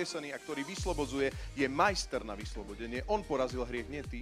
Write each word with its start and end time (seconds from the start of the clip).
vzkriesený 0.00 0.32
a 0.32 0.40
ktorý 0.40 0.64
vyslobodzuje, 0.64 1.28
je 1.52 1.68
majster 1.68 2.24
na 2.24 2.32
vyslobodenie. 2.32 3.04
On 3.04 3.20
porazil 3.20 3.60
hriech, 3.68 3.84
nie 3.92 4.00
ty. 4.00 4.20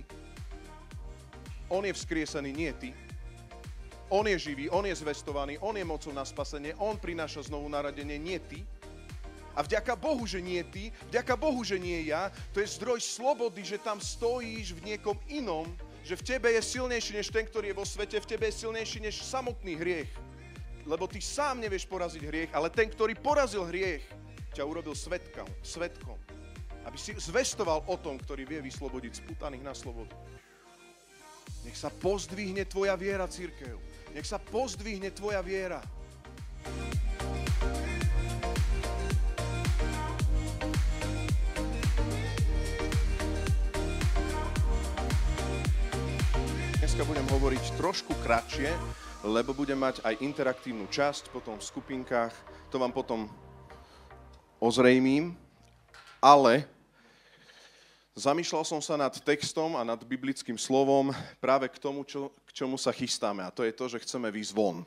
On 1.71 1.87
je 1.87 1.95
vzkriesený, 1.95 2.51
nie 2.51 2.75
ty. 2.75 2.91
On 4.11 4.27
je 4.27 4.35
živý, 4.35 4.67
on 4.75 4.83
je 4.83 4.99
zvestovaný, 4.99 5.55
on 5.63 5.79
je 5.79 5.87
mocou 5.87 6.11
na 6.11 6.27
spasenie, 6.27 6.75
on 6.83 6.99
prináša 6.99 7.47
znovu 7.47 7.71
narodenie, 7.71 8.19
nie 8.19 8.43
ty. 8.43 8.67
A 9.55 9.63
vďaka 9.63 9.95
Bohu, 9.95 10.27
že 10.27 10.43
nie 10.43 10.67
ty, 10.67 10.91
vďaka 11.15 11.39
Bohu, 11.39 11.63
že 11.63 11.79
nie 11.79 12.11
ja, 12.11 12.35
to 12.51 12.59
je 12.59 12.75
zdroj 12.75 12.99
slobody, 12.99 13.63
že 13.63 13.79
tam 13.79 14.03
stojíš 14.03 14.75
v 14.75 14.83
niekom 14.83 15.15
inom, 15.31 15.71
že 16.03 16.19
v 16.19 16.27
tebe 16.27 16.51
je 16.59 16.63
silnejší 16.75 17.23
než 17.23 17.31
ten, 17.31 17.47
ktorý 17.47 17.71
je 17.71 17.79
vo 17.79 17.87
svete, 17.87 18.19
v 18.19 18.27
tebe 18.35 18.51
je 18.51 18.67
silnejší 18.67 18.99
než 18.99 19.23
samotný 19.23 19.79
hriech. 19.79 20.11
Lebo 20.83 21.07
ty 21.07 21.23
sám 21.23 21.63
nevieš 21.63 21.87
poraziť 21.87 22.23
hriech, 22.27 22.51
ale 22.51 22.67
ten, 22.67 22.91
ktorý 22.91 23.15
porazil 23.15 23.63
hriech, 23.63 24.18
ťa 24.59 24.67
urobil 24.67 24.91
svetkom, 24.91 25.47
svetkom. 25.63 26.19
Aby 26.83 26.99
si 26.99 27.15
zvestoval 27.15 27.87
o 27.87 27.95
tom, 27.95 28.19
ktorý 28.19 28.43
vie 28.43 28.59
vyslobodiť 28.59 29.23
sputaných 29.23 29.63
na 29.63 29.71
slobodu. 29.71 30.19
Nech 31.63 31.79
sa 31.79 31.95
pozdvihne 31.95 32.67
tvoja 32.67 32.99
viera, 32.99 33.31
církev. 33.31 33.79
Nech 34.11 34.27
sa 34.27 34.43
pozdvihne 34.43 35.15
tvoja 35.15 35.39
viera. 35.47 35.79
Dneska 46.83 47.07
budem 47.07 47.27
hovoriť 47.31 47.65
trošku 47.79 48.11
kratšie, 48.27 48.75
lebo 49.23 49.55
budem 49.55 49.79
mať 49.79 50.03
aj 50.03 50.19
interaktívnu 50.19 50.91
časť 50.91 51.31
potom 51.31 51.63
v 51.63 51.69
skupinkách. 51.69 52.35
To 52.75 52.83
vám 52.83 52.91
potom 52.91 53.31
ozrejmím, 54.61 55.35
ale 56.23 56.67
Zamýšľal 58.19 58.67
som 58.67 58.83
sa 58.83 58.99
nad 58.99 59.15
textom 59.15 59.79
a 59.79 59.87
nad 59.87 60.03
biblickým 60.03 60.59
slovom 60.59 61.15
práve 61.39 61.71
k 61.71 61.79
tomu, 61.79 62.03
čo, 62.03 62.35
k 62.51 62.51
čomu 62.51 62.75
sa 62.75 62.91
chystáme. 62.91 63.47
A 63.47 63.55
to 63.55 63.63
je 63.63 63.71
to, 63.71 63.87
že 63.87 64.03
chceme 64.03 64.27
výjsť 64.27 64.53
von. 64.59 64.83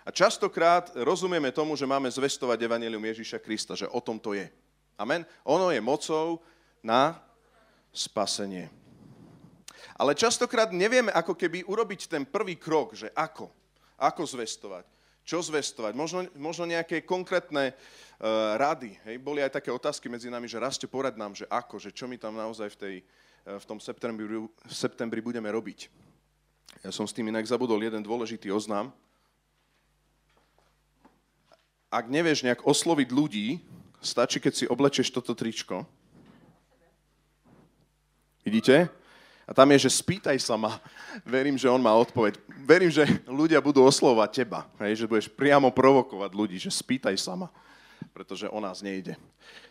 A 0.00 0.08
častokrát 0.08 0.88
rozumieme 0.96 1.52
tomu, 1.52 1.76
že 1.76 1.84
máme 1.84 2.08
zvestovať 2.08 2.56
Evangelium 2.56 3.04
Ježíša 3.04 3.36
Krista, 3.36 3.76
že 3.76 3.84
o 3.84 4.00
tom 4.00 4.16
to 4.16 4.32
je. 4.32 4.48
Amen? 4.96 5.28
Ono 5.44 5.68
je 5.68 5.80
mocou 5.84 6.40
na 6.80 7.20
spasenie. 7.92 8.72
Ale 10.00 10.16
častokrát 10.16 10.72
nevieme 10.72 11.12
ako 11.12 11.36
keby 11.36 11.68
urobiť 11.68 12.08
ten 12.08 12.24
prvý 12.24 12.56
krok, 12.56 12.96
že 12.96 13.12
ako. 13.12 13.52
Ako 14.00 14.24
zvestovať. 14.24 14.88
Čo 15.30 15.46
zvestovať? 15.46 15.94
Možno, 15.94 16.26
možno 16.34 16.66
nejaké 16.66 17.06
konkrétne 17.06 17.70
uh, 17.70 18.58
rady. 18.58 18.98
Hej? 19.06 19.22
Boli 19.22 19.38
aj 19.38 19.62
také 19.62 19.70
otázky 19.70 20.10
medzi 20.10 20.26
nami, 20.26 20.50
že 20.50 20.58
raste 20.58 20.90
porad 20.90 21.14
nám, 21.14 21.38
že 21.38 21.46
ako, 21.46 21.78
že 21.78 21.94
čo 21.94 22.10
my 22.10 22.18
tam 22.18 22.34
naozaj 22.34 22.74
v, 22.74 22.76
tej, 22.82 22.94
uh, 23.46 23.54
v 23.62 23.64
tom 23.70 23.78
septembri, 23.78 24.26
v 24.26 24.74
septembri 24.74 25.22
budeme 25.22 25.46
robiť. 25.46 25.86
Ja 26.82 26.90
som 26.90 27.06
s 27.06 27.14
tým 27.14 27.30
inak 27.30 27.46
zabudol 27.46 27.78
jeden 27.78 28.02
dôležitý 28.02 28.50
oznám. 28.50 28.90
Ak 31.94 32.10
nevieš 32.10 32.42
nejak 32.42 32.66
osloviť 32.66 33.08
ľudí, 33.14 33.62
stačí, 34.02 34.42
keď 34.42 34.52
si 34.58 34.66
oblečeš 34.66 35.14
toto 35.14 35.38
tričko. 35.38 35.86
Vidíte? 38.42 38.90
A 39.50 39.54
tam 39.54 39.66
je, 39.74 39.90
že 39.90 39.98
spýtaj 39.98 40.38
sa 40.38 40.54
ma. 40.54 40.78
Verím, 41.26 41.58
že 41.58 41.66
on 41.66 41.82
má 41.82 41.90
odpoveď. 41.98 42.38
Verím, 42.62 42.86
že 42.86 43.02
ľudia 43.26 43.58
budú 43.58 43.82
oslovať 43.82 44.46
teba. 44.46 44.70
Hej, 44.78 45.02
že 45.02 45.08
budeš 45.10 45.26
priamo 45.26 45.74
provokovať 45.74 46.30
ľudí, 46.30 46.54
že 46.62 46.70
spýtaj 46.70 47.18
sa 47.18 47.34
ma. 47.34 47.50
Pretože 48.14 48.46
o 48.46 48.62
nás 48.62 48.78
nejde. 48.78 49.18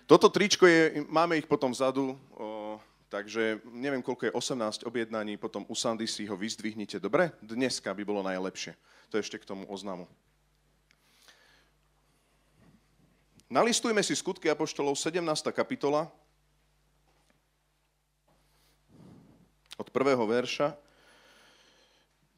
Toto 0.03 0.28
tričko 0.28 0.67
je, 0.67 1.07
máme 1.07 1.40
ich 1.40 1.47
potom 1.47 1.72
vzadu, 1.72 2.19
o, 2.35 2.75
takže 3.07 3.63
neviem, 3.72 4.03
koľko 4.03 4.28
je 4.28 4.35
18 4.35 4.84
objednaní, 4.84 5.40
potom 5.40 5.63
u 5.63 5.75
Sandy 5.78 6.11
si 6.11 6.28
ho 6.28 6.35
vyzdvihnite. 6.35 7.00
Dobre? 7.00 7.31
Dneska 7.40 7.96
by 7.96 8.03
bolo 8.03 8.19
najlepšie. 8.19 8.75
To 9.07 9.16
je 9.16 9.23
ešte 9.23 9.40
k 9.40 9.47
tomu 9.47 9.63
oznamu. 9.72 10.11
Nalistujme 13.47 14.03
si 14.03 14.11
skutky 14.11 14.51
Apoštolov 14.51 15.00
17. 15.00 15.23
kapitola, 15.56 16.11
od 19.79 19.88
prvého 19.88 20.19
verša. 20.28 20.75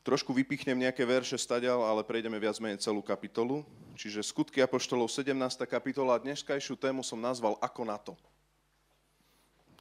Trošku 0.05 0.33
vypichnem 0.33 0.77
nejaké 0.77 1.01
verše 1.05 1.37
stadial, 1.37 1.81
ale 1.81 2.05
prejdeme 2.05 2.37
viac 2.37 2.57
menej 2.61 2.81
celú 2.81 3.01
kapitolu. 3.01 3.65
Čiže 3.97 4.21
skutky 4.21 4.61
Apoštolov 4.61 5.09
17. 5.09 5.33
kapitola. 5.65 6.21
Dneskajšiu 6.21 6.77
tému 6.77 7.01
som 7.01 7.17
nazval 7.17 7.57
Ako 7.57 7.81
na 7.85 7.97
to. 7.97 8.13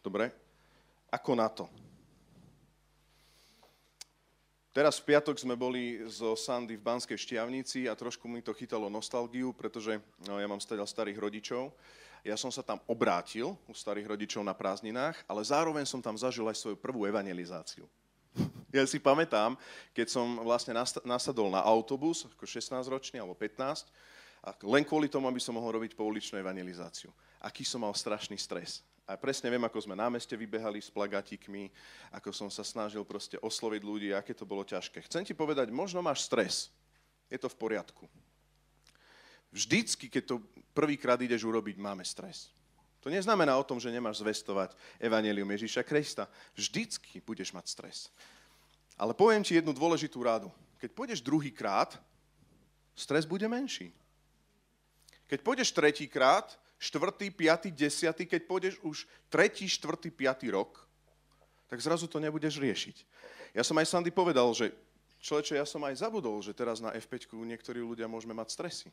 Dobre? 0.01 0.33
Ako 1.13 1.37
na 1.37 1.49
to. 1.49 1.69
Teraz 4.71 5.03
v 5.03 5.13
piatok 5.13 5.35
sme 5.35 5.59
boli 5.59 5.99
zo 6.07 6.39
Sandy 6.39 6.79
v 6.79 6.87
Banskej 6.87 7.19
Štiavnici 7.19 7.91
a 7.91 7.99
trošku 7.99 8.31
mi 8.31 8.39
to 8.39 8.55
chytalo 8.55 8.87
nostalgiu, 8.87 9.51
pretože 9.51 9.99
no, 10.25 10.39
ja 10.39 10.47
mám 10.47 10.63
stadiaľ 10.63 10.87
starých 10.87 11.19
rodičov 11.19 11.75
ja 12.21 12.37
som 12.37 12.53
sa 12.53 12.61
tam 12.61 12.79
obrátil 12.85 13.57
u 13.65 13.75
starých 13.75 14.13
rodičov 14.17 14.45
na 14.45 14.53
prázdninách, 14.53 15.25
ale 15.25 15.41
zároveň 15.41 15.89
som 15.89 16.05
tam 16.05 16.17
zažil 16.17 16.45
aj 16.49 16.61
svoju 16.61 16.77
prvú 16.77 17.09
evangelizáciu. 17.09 17.89
Ja 18.71 18.87
si 18.87 19.03
pamätám, 19.03 19.59
keď 19.91 20.15
som 20.15 20.39
vlastne 20.47 20.71
nasadol 21.03 21.51
na 21.51 21.59
autobus, 21.59 22.23
ako 22.31 22.47
16-ročný 22.47 23.19
alebo 23.19 23.35
15, 23.35 23.91
a 24.47 24.55
len 24.63 24.87
kvôli 24.87 25.11
tomu, 25.11 25.27
aby 25.27 25.43
som 25.43 25.59
mohol 25.59 25.83
robiť 25.83 25.99
pouličnú 25.99 26.39
evangelizáciu. 26.39 27.11
Aký 27.43 27.67
som 27.67 27.83
mal 27.83 27.93
strašný 27.93 28.39
stres. 28.39 28.87
A 29.11 29.19
presne 29.19 29.51
viem, 29.51 29.67
ako 29.67 29.83
sme 29.83 29.99
na 29.99 30.07
meste 30.07 30.39
vybehali 30.39 30.79
s 30.79 30.87
plagatikmi, 30.87 31.67
ako 32.15 32.31
som 32.31 32.47
sa 32.47 32.63
snažil 32.63 33.03
proste 33.03 33.37
osloviť 33.43 33.83
ľudí, 33.83 34.09
aké 34.15 34.33
to 34.39 34.47
bolo 34.47 34.63
ťažké. 34.63 35.03
Chcem 35.11 35.27
ti 35.27 35.35
povedať, 35.35 35.75
možno 35.75 35.99
máš 35.99 36.31
stres. 36.31 36.71
Je 37.27 37.35
to 37.35 37.51
v 37.51 37.59
poriadku. 37.59 38.07
Vždycky, 39.51 40.07
keď 40.07 40.25
to 40.27 40.37
prvýkrát 40.71 41.19
ideš 41.19 41.43
urobiť, 41.43 41.77
máme 41.79 42.07
stres. 42.07 42.55
To 43.01 43.09
neznamená 43.09 43.57
o 43.57 43.65
tom, 43.65 43.81
že 43.81 43.91
nemáš 43.91 44.21
zvestovať 44.21 44.77
Evangelium 45.01 45.49
Ježíša 45.51 45.83
Krista. 45.83 46.29
Vždycky 46.53 47.25
budeš 47.25 47.51
mať 47.57 47.67
stres. 47.67 48.13
Ale 49.01 49.17
poviem 49.17 49.41
ti 49.41 49.57
jednu 49.57 49.73
dôležitú 49.73 50.21
rádu. 50.21 50.53
Keď 50.77 50.91
pôjdeš 50.93 51.25
druhýkrát, 51.25 51.97
stres 52.93 53.25
bude 53.25 53.49
menší. 53.49 53.89
Keď 55.27 55.41
pôjdeš 55.41 55.73
tretíkrát, 55.73 56.53
štvrtý, 56.77 57.33
piatý, 57.33 57.69
desiatý, 57.73 58.29
keď 58.29 58.41
pôjdeš 58.45 58.75
už 58.85 59.09
tretí, 59.33 59.65
štvrtý, 59.69 60.13
piatý 60.13 60.53
rok, 60.53 60.85
tak 61.69 61.81
zrazu 61.81 62.09
to 62.09 62.21
nebudeš 62.21 62.61
riešiť. 62.61 62.97
Ja 63.57 63.65
som 63.65 63.77
aj 63.81 63.89
Sandy 63.89 64.13
povedal, 64.13 64.49
že 64.53 64.73
človeče, 65.21 65.61
ja 65.61 65.65
som 65.69 65.81
aj 65.85 66.01
zabudol, 66.01 66.41
že 66.41 66.57
teraz 66.57 66.81
na 66.81 66.93
F5 66.97 67.33
niektorí 67.37 67.81
ľudia 67.81 68.09
môžeme 68.09 68.37
mať 68.37 68.53
stresy. 68.53 68.89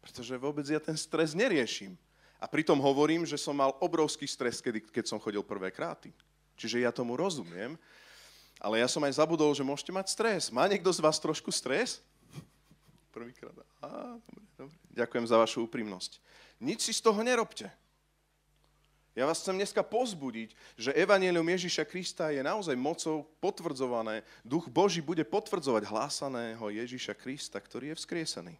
Pretože 0.00 0.40
vôbec 0.40 0.64
ja 0.64 0.80
ten 0.80 0.96
stres 0.96 1.36
neriešim. 1.36 1.94
A 2.40 2.48
pritom 2.48 2.80
hovorím, 2.80 3.28
že 3.28 3.36
som 3.36 3.52
mal 3.52 3.76
obrovský 3.84 4.24
stres, 4.24 4.64
keď 4.64 5.04
som 5.04 5.20
chodil 5.20 5.44
prvé 5.44 5.68
kráty. 5.68 6.08
Čiže 6.56 6.84
ja 6.84 6.92
tomu 6.92 7.16
rozumiem, 7.16 7.76
ale 8.60 8.80
ja 8.80 8.88
som 8.88 9.00
aj 9.04 9.16
zabudol, 9.20 9.52
že 9.52 9.64
môžete 9.64 9.92
mať 9.92 10.12
stres. 10.12 10.42
Má 10.52 10.64
niekto 10.68 10.88
z 10.92 11.00
vás 11.00 11.20
trošku 11.20 11.52
stres? 11.52 12.04
Prvýkrát. 13.12 13.56
Á, 13.80 14.16
dobre, 14.20 14.44
dobre. 14.56 14.76
Ďakujem 14.92 15.26
za 15.28 15.36
vašu 15.40 15.58
úprimnosť. 15.68 16.20
Nič 16.60 16.84
si 16.84 16.92
z 16.92 17.00
toho 17.00 17.20
nerobte. 17.24 17.68
Ja 19.16 19.26
vás 19.26 19.42
chcem 19.42 19.58
dneska 19.58 19.82
pozbudiť, 19.82 20.54
že 20.78 20.94
Evangelium 20.94 21.44
Ježíša 21.44 21.82
Krista 21.82 22.30
je 22.30 22.40
naozaj 22.46 22.78
mocou 22.78 23.26
potvrdzované. 23.42 24.22
Duch 24.46 24.70
Boží 24.70 25.02
bude 25.02 25.26
potvrdzovať 25.26 25.82
hlásaného 25.90 26.62
Ježíša 26.70 27.18
Krista, 27.18 27.58
ktorý 27.58 27.90
je 27.92 27.98
vzkriesený. 27.98 28.54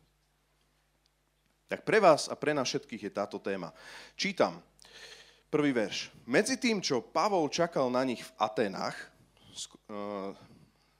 Tak 1.71 1.87
pre 1.87 2.03
vás 2.03 2.27
a 2.27 2.35
pre 2.35 2.51
nás 2.51 2.67
všetkých 2.67 3.07
je 3.07 3.13
táto 3.15 3.39
téma. 3.39 3.71
Čítam 4.19 4.59
prvý 5.55 5.71
verš. 5.71 6.11
Medzi 6.27 6.59
tým, 6.59 6.83
čo 6.83 6.99
Pavol 6.99 7.47
čakal 7.47 7.87
na 7.95 8.03
nich 8.03 8.27
v 8.27 8.35
Atenách, 8.43 8.99
uh, 9.87 10.35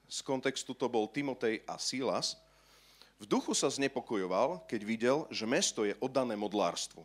z 0.07 0.19
kontextu 0.23 0.71
to 0.79 0.87
bol 0.87 1.11
Timotej 1.11 1.67
a 1.67 1.75
Silas, 1.75 2.39
v 3.19 3.27
duchu 3.27 3.51
sa 3.51 3.67
znepokojoval, 3.67 4.71
keď 4.71 4.81
videl, 4.87 5.19
že 5.27 5.43
mesto 5.43 5.83
je 5.83 5.99
oddané 5.99 6.39
modlárstvu. 6.39 7.03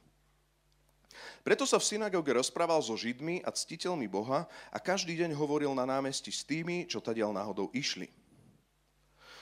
Preto 1.42 1.66
sa 1.66 1.82
v 1.82 1.90
synagóge 1.90 2.38
rozprával 2.38 2.86
so 2.86 2.94
Židmi 2.94 3.42
a 3.42 3.50
ctiteľmi 3.50 4.06
Boha 4.06 4.46
a 4.70 4.78
každý 4.78 5.18
deň 5.18 5.34
hovoril 5.34 5.74
na 5.74 5.90
námestí 5.90 6.30
s 6.30 6.46
tými, 6.46 6.86
čo 6.86 7.02
tadiaľ 7.02 7.34
náhodou 7.34 7.74
išli. 7.74 8.14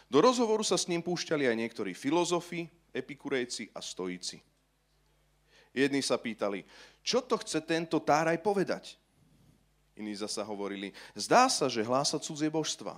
Do 0.08 0.24
rozhovoru 0.24 0.64
sa 0.64 0.80
s 0.80 0.88
ním 0.88 1.04
púšťali 1.04 1.44
aj 1.44 1.56
niektorí 1.60 1.92
filozofi, 1.92 2.72
epikurejci 2.94 3.74
a 3.74 3.82
stojíci. 3.82 4.40
Jedni 5.74 6.06
sa 6.06 6.22
pýtali, 6.22 6.62
čo 7.02 7.26
to 7.26 7.36
chce 7.42 7.66
tento 7.66 7.98
táraj 7.98 8.38
povedať? 8.40 8.96
Iní 9.98 10.14
zasa 10.18 10.46
hovorili, 10.46 10.94
zdá 11.18 11.50
sa, 11.50 11.66
že 11.70 11.86
hlása 11.86 12.22
cudzie 12.22 12.50
božstva. 12.50 12.98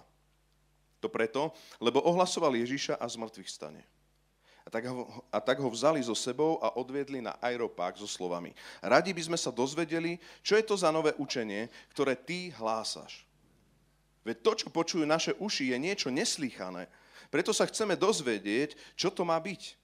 To 1.04 1.08
preto, 1.08 1.52
lebo 1.80 2.04
ohlasoval 2.04 2.56
Ježiša 2.56 3.00
a 3.00 3.06
z 3.08 3.16
mŕtvych 3.20 3.50
stane. 3.52 3.84
A 4.66 4.74
tak, 4.74 4.90
ho, 4.90 5.06
a 5.30 5.38
tak 5.38 5.62
ho 5.62 5.70
vzali 5.70 6.02
so 6.02 6.18
sebou 6.18 6.58
a 6.58 6.74
odviedli 6.74 7.22
na 7.22 7.38
aeropák 7.38 8.02
so 8.02 8.10
slovami. 8.10 8.58
Radi 8.82 9.14
by 9.14 9.22
sme 9.22 9.38
sa 9.38 9.54
dozvedeli, 9.54 10.18
čo 10.42 10.58
je 10.58 10.66
to 10.66 10.74
za 10.74 10.90
nové 10.90 11.14
učenie, 11.22 11.70
ktoré 11.94 12.18
ty 12.18 12.50
hlásaš. 12.50 13.30
Veď 14.26 14.42
to, 14.42 14.52
čo 14.66 14.68
počujú 14.74 15.06
naše 15.06 15.38
uši, 15.38 15.70
je 15.70 15.78
niečo 15.78 16.10
neslýchané. 16.10 16.90
Preto 17.30 17.54
sa 17.54 17.70
chceme 17.70 17.94
dozvedieť, 17.94 18.74
čo 18.98 19.14
to 19.14 19.22
má 19.22 19.38
byť. 19.38 19.78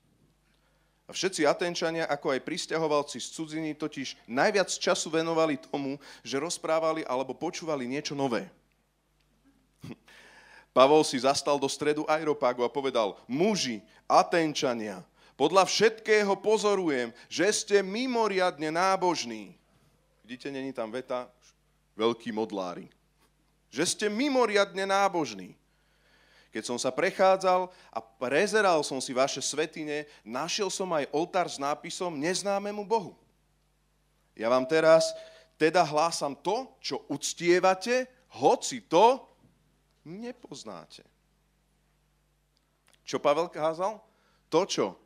Všetci 1.12 1.46
Atenčania, 1.46 2.08
ako 2.08 2.32
aj 2.32 2.48
pristahovalci 2.48 3.20
z 3.20 3.28
cudziny, 3.36 3.70
totiž 3.76 4.16
najviac 4.26 4.72
času 4.72 5.12
venovali 5.12 5.60
tomu, 5.60 6.00
že 6.24 6.40
rozprávali 6.40 7.04
alebo 7.06 7.36
počúvali 7.36 7.86
niečo 7.86 8.16
nové. 8.16 8.48
Pavol 10.76 11.04
si 11.04 11.20
zastal 11.20 11.60
do 11.60 11.68
stredu 11.68 12.08
aeropágu 12.08 12.64
a 12.64 12.72
povedal, 12.72 13.20
muži, 13.28 13.84
Atenčania, 14.08 15.04
podľa 15.36 15.66
všetkého 15.68 16.38
pozorujem, 16.38 17.12
že 17.26 17.50
ste 17.52 17.78
mimoriadne 17.82 18.72
nábožní. 18.72 19.58
Vidíte, 20.22 20.54
není 20.54 20.72
tam 20.72 20.94
veta, 20.94 21.28
veľkí 21.98 22.30
modlári. 22.32 22.88
Že 23.74 23.84
ste 23.88 24.06
mimoriadne 24.08 24.86
nábožní. 24.86 25.58
Keď 26.52 26.64
som 26.68 26.76
sa 26.76 26.92
prechádzal 26.92 27.72
a 27.96 28.00
prezeral 28.04 28.84
som 28.84 29.00
si 29.00 29.16
vaše 29.16 29.40
svetine, 29.40 30.04
našiel 30.28 30.68
som 30.68 30.92
aj 30.92 31.08
oltár 31.16 31.48
s 31.48 31.56
nápisom 31.56 32.12
Neznámemu 32.20 32.84
Bohu. 32.84 33.16
Ja 34.36 34.52
vám 34.52 34.68
teraz 34.68 35.16
teda 35.56 35.84
hlásam 35.88 36.36
to, 36.36 36.76
čo 36.84 37.08
uctievate, 37.08 38.08
hoci 38.36 38.84
to 38.84 39.24
nepoznáte. 40.04 41.08
Čo 43.08 43.20
Pavel 43.20 43.48
kázal? 43.48 44.00
To, 44.52 44.62
čo 44.68 45.00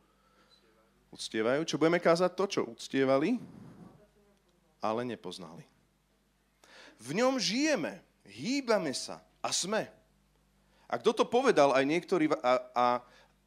uctievajú. 1.13 1.61
Čo 1.63 1.77
budeme 1.77 2.01
kázať? 2.01 2.31
To, 2.33 2.45
čo 2.49 2.61
uctievali, 2.65 3.37
ale 4.83 5.01
nepoznali. 5.05 5.63
V 7.01 7.09
ňom 7.17 7.37
žijeme, 7.37 7.99
hýbame 8.27 8.91
sa 8.95 9.21
a 9.43 9.49
sme. 9.51 9.87
A 10.85 11.01
kto 11.01 11.11
to 11.11 11.25
povedal 11.25 11.73
aj 11.73 11.85
niektorí, 11.85 12.29
a, 12.41 12.53
a 12.73 12.85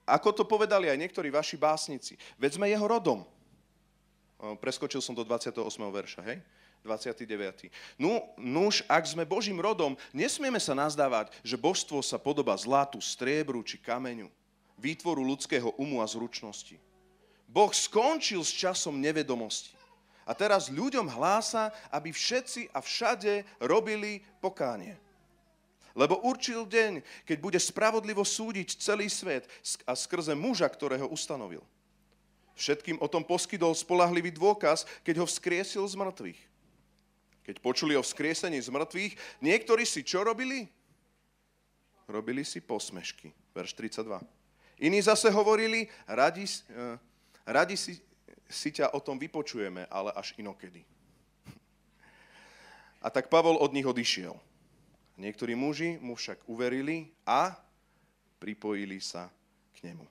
ako 0.09 0.43
to 0.43 0.45
povedali 0.49 0.89
aj 0.89 0.99
niektorí 0.99 1.29
vaši 1.29 1.61
básnici? 1.61 2.17
Veď 2.41 2.59
sme 2.59 2.73
jeho 2.73 2.87
rodom. 2.89 3.23
Preskočil 4.63 5.03
som 5.03 5.15
do 5.15 5.27
28. 5.27 5.59
verša, 5.69 6.23
hej? 6.25 6.39
29. 6.87 7.75
No, 7.99 8.23
nuž, 8.39 8.87
ak 8.87 9.03
sme 9.03 9.27
Božím 9.27 9.59
rodom, 9.59 9.99
nesmieme 10.15 10.63
sa 10.63 10.79
nazdávať, 10.79 11.35
že 11.43 11.59
božstvo 11.59 11.99
sa 12.07 12.23
podoba 12.23 12.55
zlatu, 12.55 13.03
striebru 13.03 13.61
či 13.67 13.83
kameňu, 13.83 14.31
výtvoru 14.79 15.21
ľudského 15.27 15.75
umu 15.75 15.99
a 15.99 16.07
zručnosti. 16.07 16.79
Boh 17.51 17.73
skončil 17.75 18.45
s 18.47 18.55
časom 18.55 19.01
nevedomosti. 19.03 19.75
A 20.29 20.37
teraz 20.37 20.69
ľuďom 20.69 21.09
hlása, 21.09 21.73
aby 21.89 22.13
všetci 22.13 22.71
a 22.77 22.85
všade 22.85 23.43
robili 23.65 24.21
pokánie. 24.45 25.01
Lebo 25.99 26.23
určil 26.23 26.63
deň, 26.63 27.03
keď 27.27 27.39
bude 27.43 27.59
spravodlivo 27.59 28.23
súdiť 28.23 28.79
celý 28.79 29.11
svet 29.11 29.51
a 29.83 29.99
skrze 29.99 30.31
muža, 30.39 30.71
ktorého 30.71 31.11
ustanovil. 31.11 31.67
Všetkým 32.55 33.03
o 33.03 33.11
tom 33.11 33.27
poskytol 33.27 33.75
spolahlivý 33.75 34.31
dôkaz, 34.31 34.87
keď 35.03 35.23
ho 35.23 35.27
vzkriesil 35.27 35.83
z 35.83 35.99
mŕtvych. 35.99 36.41
Keď 37.43 37.57
počuli 37.59 37.99
o 37.99 38.03
vzkriesení 38.07 38.63
z 38.63 38.71
mŕtvych, 38.71 39.43
niektorí 39.43 39.83
si 39.83 40.07
čo 40.07 40.23
robili? 40.23 40.71
Robili 42.07 42.47
si 42.47 42.63
posmešky. 42.63 43.35
Verš 43.51 43.75
32. 43.75 44.23
Iní 44.79 45.03
zase 45.03 45.35
hovorili, 45.35 45.91
radi, 46.07 46.47
uh, 46.47 46.95
radi 47.43 47.75
si, 47.75 47.99
si 48.47 48.71
ťa 48.71 48.95
o 48.95 49.03
tom 49.03 49.19
vypočujeme, 49.19 49.91
ale 49.91 50.15
až 50.15 50.39
inokedy. 50.39 50.87
A 53.05 53.11
tak 53.11 53.27
Pavol 53.27 53.59
od 53.59 53.75
nich 53.75 53.87
odišiel. 53.87 54.39
Niektorí 55.19 55.59
muži 55.59 55.99
mu 55.99 56.15
však 56.15 56.47
uverili 56.47 57.11
a 57.27 57.59
pripojili 58.39 59.03
sa 59.03 59.27
k 59.75 59.91
nemu. 59.91 60.07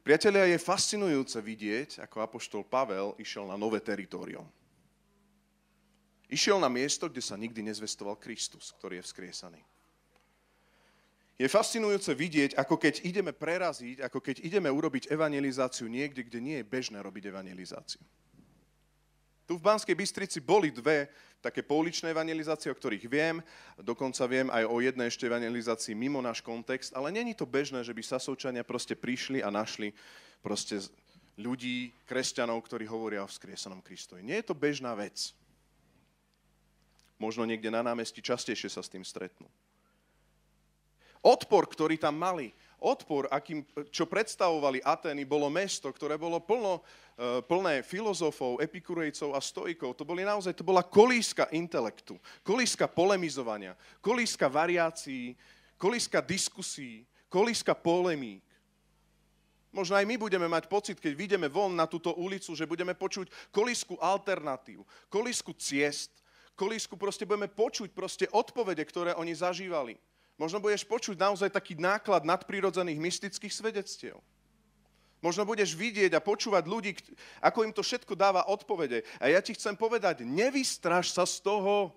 Priatelia, 0.00 0.48
je 0.48 0.56
fascinujúce 0.56 1.36
vidieť, 1.44 2.00
ako 2.00 2.24
apoštol 2.24 2.64
Pavel 2.64 3.12
išiel 3.20 3.44
na 3.44 3.60
nové 3.60 3.84
teritorium. 3.84 4.48
Išiel 6.32 6.56
na 6.56 6.72
miesto, 6.72 7.04
kde 7.04 7.20
sa 7.20 7.36
nikdy 7.36 7.60
nezvestoval 7.68 8.16
Kristus, 8.16 8.72
ktorý 8.80 8.98
je 8.98 9.06
vzkriesaný. 9.12 9.60
Je 11.36 11.48
fascinujúce 11.48 12.12
vidieť, 12.16 12.56
ako 12.56 12.80
keď 12.80 13.04
ideme 13.04 13.32
preraziť, 13.32 14.04
ako 14.04 14.24
keď 14.24 14.40
ideme 14.44 14.72
urobiť 14.72 15.08
evangelizáciu 15.12 15.88
niekde, 15.88 16.24
kde 16.24 16.40
nie 16.40 16.56
je 16.60 16.68
bežné 16.68 17.00
robiť 17.00 17.28
evangelizáciu. 17.28 18.00
Tu 19.50 19.58
v 19.58 19.66
Banskej 19.66 19.98
Bystrici 19.98 20.38
boli 20.38 20.70
dve 20.70 21.10
také 21.42 21.66
pouličné 21.66 22.14
evangelizácie, 22.14 22.70
o 22.70 22.78
ktorých 22.78 23.10
viem. 23.10 23.42
Dokonca 23.82 24.22
viem 24.30 24.46
aj 24.46 24.62
o 24.62 24.78
jednej 24.78 25.10
ešte 25.10 25.26
evangelizácii 25.26 25.90
mimo 25.90 26.22
náš 26.22 26.38
kontext, 26.38 26.94
ale 26.94 27.10
není 27.10 27.34
to 27.34 27.50
bežné, 27.50 27.82
že 27.82 27.90
by 27.90 27.98
Sasovčania 27.98 28.62
proste 28.62 28.94
prišli 28.94 29.42
a 29.42 29.50
našli 29.50 29.90
proste 30.38 30.78
ľudí, 31.34 31.90
kresťanov, 32.06 32.62
ktorí 32.62 32.86
hovoria 32.86 33.26
o 33.26 33.30
vzkriesanom 33.32 33.82
Kristovi. 33.82 34.22
Nie 34.22 34.38
je 34.38 34.46
to 34.46 34.54
bežná 34.54 34.94
vec. 34.94 35.34
Možno 37.18 37.42
niekde 37.42 37.74
na 37.74 37.82
námestí 37.82 38.22
častejšie 38.22 38.70
sa 38.70 38.86
s 38.86 38.92
tým 38.94 39.02
stretnú. 39.02 39.50
Odpor, 41.26 41.66
ktorý 41.66 41.98
tam 41.98 42.14
mali, 42.14 42.54
odpor, 42.80 43.28
akým, 43.28 43.62
čo 43.92 44.08
predstavovali 44.08 44.80
Atény, 44.80 45.28
bolo 45.28 45.52
mesto, 45.52 45.92
ktoré 45.92 46.16
bolo 46.16 46.40
plno, 46.40 46.80
e, 47.14 47.44
plné 47.44 47.84
filozofov, 47.84 48.58
epikurejcov 48.64 49.36
a 49.36 49.40
stoikov. 49.40 49.94
To, 49.94 50.08
boli 50.08 50.24
naozaj, 50.24 50.56
to 50.56 50.64
bola 50.64 50.80
kolíska 50.80 51.46
intelektu, 51.52 52.16
kolíska 52.40 52.88
polemizovania, 52.88 53.76
kolíska 54.00 54.48
variácií, 54.48 55.36
kolíska 55.76 56.24
diskusí, 56.24 57.04
kolíska 57.28 57.76
polemík. 57.76 58.42
Možno 59.70 59.94
aj 59.94 60.02
my 60.02 60.18
budeme 60.18 60.50
mať 60.50 60.66
pocit, 60.66 60.98
keď 60.98 61.14
vyjdeme 61.14 61.46
von 61.46 61.70
na 61.70 61.86
túto 61.86 62.10
ulicu, 62.18 62.58
že 62.58 62.66
budeme 62.66 62.90
počuť 62.90 63.30
kolísku 63.54 63.94
alternatív, 64.02 64.82
kolísku 65.06 65.54
ciest, 65.54 66.10
kolísku 66.58 66.98
proste 66.98 67.22
budeme 67.22 67.46
počuť 67.46 67.94
proste 67.94 68.26
odpovede, 68.34 68.82
ktoré 68.82 69.14
oni 69.14 69.30
zažívali. 69.30 69.94
Možno 70.40 70.56
budeš 70.56 70.88
počuť 70.88 71.20
naozaj 71.20 71.52
taký 71.52 71.76
náklad 71.76 72.24
nadprirodzených 72.24 72.96
mystických 72.96 73.52
svedectiev. 73.52 74.16
Možno 75.20 75.44
budeš 75.44 75.76
vidieť 75.76 76.16
a 76.16 76.24
počúvať 76.24 76.64
ľudí, 76.64 76.96
ako 77.44 77.68
im 77.68 77.76
to 77.76 77.84
všetko 77.84 78.16
dáva 78.16 78.48
odpovede. 78.48 79.04
A 79.20 79.28
ja 79.28 79.44
ti 79.44 79.52
chcem 79.52 79.76
povedať, 79.76 80.24
nevystraž 80.24 81.12
sa 81.12 81.28
z 81.28 81.44
toho. 81.44 81.92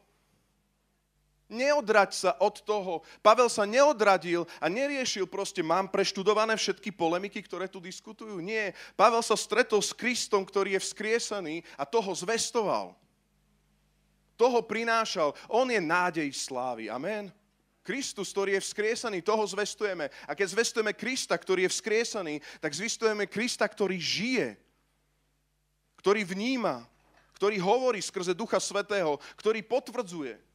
Neodrať 1.47 2.11
sa 2.11 2.31
od 2.43 2.59
toho. 2.67 3.07
Pavel 3.23 3.47
sa 3.47 3.63
neodradil 3.63 4.43
a 4.59 4.67
neriešil 4.67 5.23
proste, 5.23 5.63
mám 5.63 5.87
preštudované 5.87 6.59
všetky 6.59 6.91
polemiky, 6.91 7.39
ktoré 7.39 7.71
tu 7.71 7.79
diskutujú. 7.79 8.43
Nie. 8.43 8.75
Pavel 8.99 9.23
sa 9.23 9.39
stretol 9.39 9.79
s 9.79 9.95
Kristom, 9.95 10.43
ktorý 10.43 10.75
je 10.75 10.83
vzkriesaný 10.83 11.63
a 11.79 11.87
toho 11.87 12.11
zvestoval 12.11 12.91
toho 14.33 14.65
prinášal. 14.65 15.31
On 15.47 15.63
je 15.69 15.79
nádej 15.79 16.27
slávy. 16.35 16.91
Amen. 16.91 17.31
Kristus, 17.83 18.31
ktorý 18.31 18.55
je 18.57 18.63
vzkriesaný, 18.63 19.19
toho 19.19 19.43
zvestujeme. 19.43 20.07
A 20.23 20.31
keď 20.31 20.55
zvestujeme 20.55 20.95
Krista, 20.95 21.35
ktorý 21.35 21.67
je 21.67 21.73
vzkriesaný, 21.75 22.39
tak 22.63 22.71
zvestujeme 22.71 23.27
Krista, 23.27 23.67
ktorý 23.67 23.99
žije, 23.99 24.55
ktorý 25.99 26.23
vníma, 26.23 26.87
ktorý 27.35 27.59
hovorí 27.59 27.99
skrze 27.99 28.31
Ducha 28.31 28.57
Svetého, 28.63 29.19
ktorý 29.35 29.59
potvrdzuje 29.67 30.52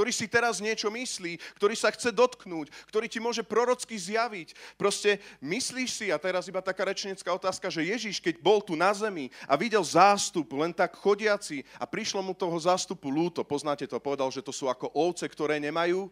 ktorý 0.00 0.16
si 0.16 0.32
teraz 0.32 0.64
niečo 0.64 0.88
myslí, 0.88 1.36
ktorý 1.60 1.76
sa 1.76 1.92
chce 1.92 2.08
dotknúť, 2.08 2.72
ktorý 2.88 3.04
ti 3.04 3.20
môže 3.20 3.44
prorocky 3.44 4.00
zjaviť. 4.00 4.56
Proste 4.80 5.20
myslíš 5.44 5.90
si, 5.92 6.06
a 6.08 6.16
teraz 6.16 6.48
iba 6.48 6.64
taká 6.64 6.88
rečnecká 6.88 7.28
otázka, 7.36 7.68
že 7.68 7.84
Ježiš, 7.84 8.16
keď 8.16 8.40
bol 8.40 8.64
tu 8.64 8.80
na 8.80 8.96
zemi 8.96 9.28
a 9.44 9.60
videl 9.60 9.84
zástup 9.84 10.56
len 10.56 10.72
tak 10.72 10.96
chodiaci 10.96 11.68
a 11.76 11.84
prišlo 11.84 12.24
mu 12.24 12.32
toho 12.32 12.56
zástupu 12.56 13.12
lúto, 13.12 13.44
poznáte 13.44 13.84
to, 13.84 14.00
povedal, 14.00 14.32
že 14.32 14.40
to 14.40 14.56
sú 14.56 14.72
ako 14.72 14.88
ovce, 14.96 15.28
ktoré 15.28 15.60
nemajú 15.60 16.08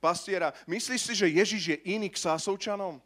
pastiera. 0.00 0.56
Myslíš 0.64 1.02
si, 1.04 1.12
že 1.12 1.28
Ježiš 1.28 1.62
je 1.76 1.78
iný 1.92 2.08
k 2.08 2.16
Sásovčanom? 2.16 3.04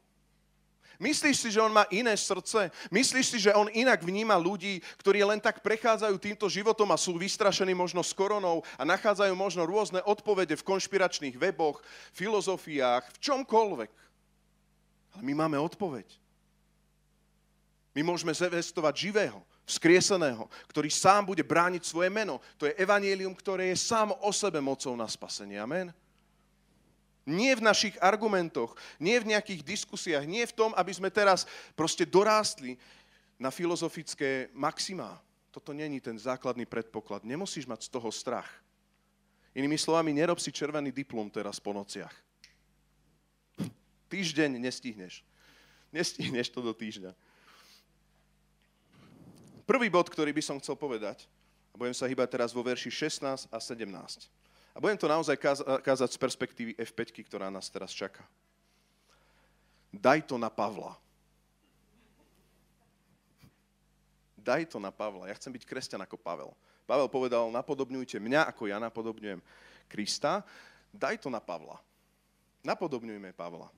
Myslíš 1.00 1.36
si, 1.40 1.48
že 1.48 1.64
on 1.64 1.72
má 1.72 1.88
iné 1.88 2.12
srdce? 2.12 2.68
Myslíš 2.92 3.26
si, 3.32 3.38
že 3.40 3.56
on 3.56 3.72
inak 3.72 4.04
vníma 4.04 4.36
ľudí, 4.36 4.84
ktorí 5.00 5.24
len 5.24 5.40
tak 5.40 5.64
prechádzajú 5.64 6.12
týmto 6.20 6.44
životom 6.44 6.92
a 6.92 7.00
sú 7.00 7.16
vystrašení 7.16 7.72
možno 7.72 8.04
s 8.04 8.12
koronou 8.12 8.60
a 8.76 8.84
nachádzajú 8.84 9.32
možno 9.32 9.64
rôzne 9.64 10.04
odpovede 10.04 10.60
v 10.60 10.66
konšpiračných 10.68 11.40
weboch, 11.40 11.80
filozofiách, 12.12 13.16
v 13.16 13.18
čomkoľvek. 13.18 13.90
Ale 15.16 15.22
my 15.24 15.32
máme 15.32 15.56
odpoveď. 15.56 16.04
My 17.96 18.04
môžeme 18.04 18.36
zvestovať 18.36 18.94
živého, 19.08 19.40
vzkrieseného, 19.64 20.52
ktorý 20.68 20.92
sám 20.92 21.32
bude 21.32 21.42
brániť 21.42 21.80
svoje 21.80 22.12
meno. 22.12 22.44
To 22.60 22.68
je 22.68 22.76
evanielium, 22.76 23.32
ktoré 23.32 23.72
je 23.72 23.80
sám 23.80 24.12
o 24.20 24.30
sebe 24.36 24.60
mocou 24.60 24.92
na 24.94 25.08
spasenie. 25.08 25.56
Amen. 25.56 25.96
Nie 27.30 27.54
v 27.54 27.62
našich 27.62 27.94
argumentoch, 28.02 28.74
nie 28.98 29.16
v 29.22 29.30
nejakých 29.30 29.62
diskusiách, 29.62 30.26
nie 30.26 30.42
v 30.42 30.56
tom, 30.56 30.74
aby 30.74 30.90
sme 30.90 31.08
teraz 31.14 31.46
proste 31.78 32.02
dorástli 32.02 32.74
na 33.38 33.54
filozofické 33.54 34.50
maximá. 34.52 35.22
Toto 35.54 35.70
není 35.70 36.02
ten 36.02 36.18
základný 36.18 36.66
predpoklad. 36.66 37.22
Nemusíš 37.22 37.66
mať 37.70 37.86
z 37.86 37.90
toho 37.94 38.10
strach. 38.10 38.50
Inými 39.54 39.78
slovami, 39.78 40.14
nerob 40.14 40.38
si 40.38 40.54
červený 40.54 40.94
diplom 40.94 41.26
teraz 41.26 41.58
po 41.58 41.74
nociach. 41.74 42.12
Týždeň 44.10 44.58
nestihneš. 44.58 45.26
Nestihneš 45.90 46.50
to 46.50 46.62
do 46.62 46.70
týždňa. 46.70 47.14
Prvý 49.66 49.86
bod, 49.86 50.10
ktorý 50.10 50.34
by 50.34 50.42
som 50.42 50.58
chcel 50.58 50.74
povedať, 50.74 51.30
a 51.70 51.78
budem 51.78 51.94
sa 51.94 52.10
hýbať 52.10 52.34
teraz 52.34 52.50
vo 52.50 52.62
verši 52.62 52.90
16 52.90 53.46
a 53.50 53.58
17. 53.58 53.86
A 54.80 54.88
budem 54.88 54.96
to 54.96 55.12
naozaj 55.12 55.36
kázať 55.84 56.08
z 56.08 56.16
perspektívy 56.16 56.72
F5, 56.72 57.12
ktorá 57.28 57.52
nás 57.52 57.68
teraz 57.68 57.92
čaká. 57.92 58.24
Daj 59.92 60.24
to 60.24 60.40
na 60.40 60.48
Pavla. 60.48 60.96
Daj 64.40 64.72
to 64.72 64.80
na 64.80 64.88
Pavla. 64.88 65.28
Ja 65.28 65.36
chcem 65.36 65.52
byť 65.52 65.68
kresťan 65.68 66.00
ako 66.00 66.16
Pavel. 66.16 66.56
Pavel 66.88 67.12
povedal, 67.12 67.52
napodobňujte 67.52 68.16
mňa, 68.24 68.48
ako 68.48 68.72
ja 68.72 68.80
napodobňujem 68.80 69.44
Krista. 69.84 70.48
Daj 70.96 71.20
to 71.20 71.28
na 71.28 71.44
Pavla. 71.44 71.76
Napodobňujme 72.64 73.36
Pavla. 73.36 73.68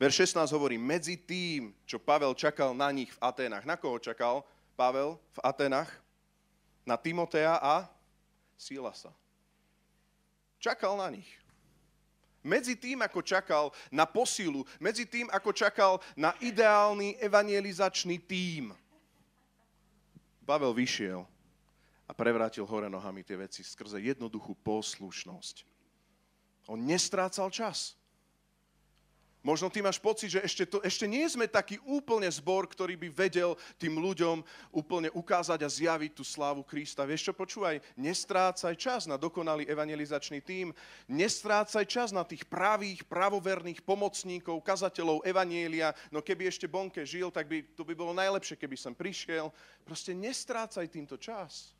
Verš 0.00 0.24
16 0.40 0.56
hovorí, 0.56 0.80
medzi 0.80 1.20
tým, 1.20 1.76
čo 1.84 2.00
Pavel 2.00 2.32
čakal 2.32 2.72
na 2.72 2.88
nich 2.96 3.12
v 3.12 3.20
Aténach. 3.20 3.68
Na 3.68 3.76
koho 3.76 4.00
čakal 4.00 4.40
Pavel 4.72 5.20
v 5.36 5.38
Aténach? 5.44 5.92
Na 6.88 6.96
Timotea 6.96 7.60
a 7.60 7.92
Silasa. 8.56 9.12
Čakal 10.58 10.96
na 10.96 11.12
nich. 11.12 11.28
Medzi 12.46 12.78
tým, 12.78 13.02
ako 13.02 13.20
čakal 13.22 13.64
na 13.90 14.06
posilu, 14.06 14.62
medzi 14.78 15.04
tým, 15.06 15.26
ako 15.34 15.50
čakal 15.50 15.92
na 16.14 16.32
ideálny 16.38 17.18
evangelizačný 17.18 18.22
tím, 18.22 18.70
Pavel 20.46 20.70
vyšiel 20.70 21.26
a 22.06 22.12
prevrátil 22.14 22.62
hore 22.62 22.86
nohami 22.86 23.26
tie 23.26 23.34
veci 23.34 23.66
skrze 23.66 23.98
jednoduchú 23.98 24.54
poslušnosť. 24.62 25.66
On 26.70 26.78
nestrácal 26.78 27.50
čas. 27.50 27.98
Možno 29.46 29.70
ty 29.70 29.78
máš 29.78 30.02
pocit, 30.02 30.34
že 30.34 30.42
ešte, 30.42 30.66
to, 30.66 30.82
ešte 30.82 31.06
nie 31.06 31.22
sme 31.30 31.46
taký 31.46 31.78
úplne 31.86 32.26
zbor, 32.26 32.66
ktorý 32.66 32.98
by 32.98 33.14
vedel 33.14 33.54
tým 33.78 33.94
ľuďom 33.94 34.42
úplne 34.74 35.06
ukázať 35.14 35.62
a 35.62 35.70
zjaviť 35.70 36.18
tú 36.18 36.26
slávu 36.26 36.66
Krista. 36.66 37.06
Vieš 37.06 37.30
čo, 37.30 37.32
počúvaj, 37.32 37.78
nestrácaj 37.94 38.74
čas 38.74 39.06
na 39.06 39.14
dokonalý 39.14 39.62
evangelizačný 39.70 40.42
tím, 40.42 40.74
nestrácaj 41.06 41.86
čas 41.86 42.10
na 42.10 42.26
tých 42.26 42.42
pravých, 42.50 43.06
pravoverných 43.06 43.86
pomocníkov, 43.86 44.66
kazateľov 44.66 45.22
evanielia. 45.22 45.94
No 46.10 46.26
keby 46.26 46.50
ešte 46.50 46.66
Bonke 46.66 47.06
žil, 47.06 47.30
tak 47.30 47.46
by 47.46 47.62
to 47.78 47.86
by 47.86 47.94
bolo 47.94 48.10
najlepšie, 48.18 48.58
keby 48.58 48.74
som 48.74 48.98
prišiel. 48.98 49.54
Proste 49.86 50.10
nestrácaj 50.10 50.90
týmto 50.90 51.22
čas. 51.22 51.70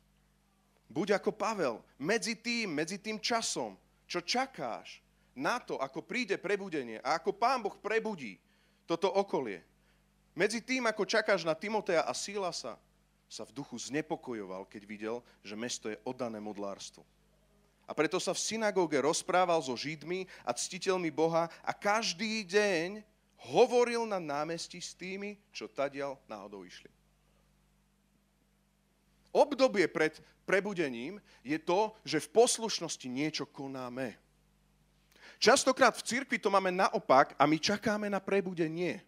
Buď 0.87 1.19
ako 1.19 1.35
Pavel, 1.35 1.83
medzi 1.99 2.39
tým, 2.39 2.79
medzi 2.79 2.95
tým 3.03 3.19
časom, 3.19 3.75
čo 4.07 4.23
čakáš, 4.23 5.03
na 5.37 5.61
to, 5.61 5.77
ako 5.77 6.01
príde 6.01 6.41
prebudenie 6.41 6.97
a 7.05 7.21
ako 7.21 7.37
Pán 7.37 7.61
Boh 7.61 7.77
prebudí 7.77 8.41
toto 8.89 9.05
okolie. 9.13 9.61
Medzi 10.33 10.65
tým, 10.65 10.89
ako 10.89 11.05
čakáš 11.05 11.45
na 11.45 11.53
Timotea 11.53 12.01
a 12.01 12.13
Sílasa, 12.17 12.77
sa 13.27 13.43
v 13.43 13.53
duchu 13.53 13.75
znepokojoval, 13.77 14.65
keď 14.65 14.81
videl, 14.87 15.15
že 15.43 15.53
mesto 15.59 15.91
je 15.91 15.99
oddané 16.07 16.39
modlárstvu. 16.39 17.03
A 17.87 17.91
preto 17.95 18.19
sa 18.19 18.35
v 18.35 18.43
synagóge 18.43 18.99
rozprával 18.99 19.63
so 19.63 19.75
Židmi 19.75 20.27
a 20.43 20.51
ctiteľmi 20.51 21.07
Boha 21.11 21.47
a 21.63 21.71
každý 21.71 22.43
deň 22.43 23.03
hovoril 23.51 24.03
na 24.03 24.19
námestí 24.19 24.79
s 24.83 24.91
tými, 24.95 25.39
čo 25.55 25.71
tadiaľ 25.71 26.19
náhodou 26.27 26.67
išli. 26.67 26.91
Obdobie 29.31 29.87
pred 29.87 30.17
prebudením 30.47 31.19
je 31.43 31.59
to, 31.59 31.93
že 32.07 32.23
v 32.23 32.31
poslušnosti 32.33 33.07
niečo 33.07 33.45
konáme. 33.47 34.15
Častokrát 35.37 35.93
v 35.93 36.05
cirkvi 36.05 36.41
to 36.41 36.49
máme 36.49 36.73
naopak 36.73 37.37
a 37.37 37.45
my 37.45 37.61
čakáme 37.61 38.09
na 38.09 38.17
prebudenie. 38.17 39.01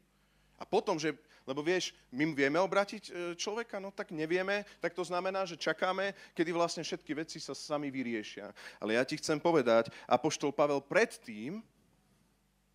A 0.61 0.63
potom, 0.67 1.01
že, 1.01 1.17
lebo 1.47 1.65
vieš, 1.65 1.95
my 2.13 2.29
vieme 2.37 2.61
obratiť 2.61 3.03
e, 3.09 3.11
človeka, 3.33 3.81
no 3.81 3.89
tak 3.89 4.13
nevieme, 4.13 4.61
tak 4.77 4.93
to 4.93 5.01
znamená, 5.01 5.47
že 5.49 5.57
čakáme, 5.57 6.13
kedy 6.37 6.51
vlastne 6.53 6.85
všetky 6.85 7.17
veci 7.17 7.41
sa 7.41 7.57
sami 7.57 7.89
vyriešia. 7.89 8.53
Ale 8.77 8.99
ja 8.99 9.03
ti 9.07 9.17
chcem 9.17 9.41
povedať, 9.41 9.89
Apoštol 10.05 10.53
Pavel 10.53 10.85
predtým, 10.85 11.65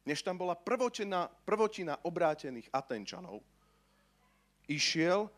než 0.03 0.27
tam 0.27 0.35
bola 0.35 0.59
prvotina, 0.59 1.31
prvotina 1.47 1.95
obrátených 2.03 2.69
Atenčanov, 2.75 3.39
išiel 4.67 5.31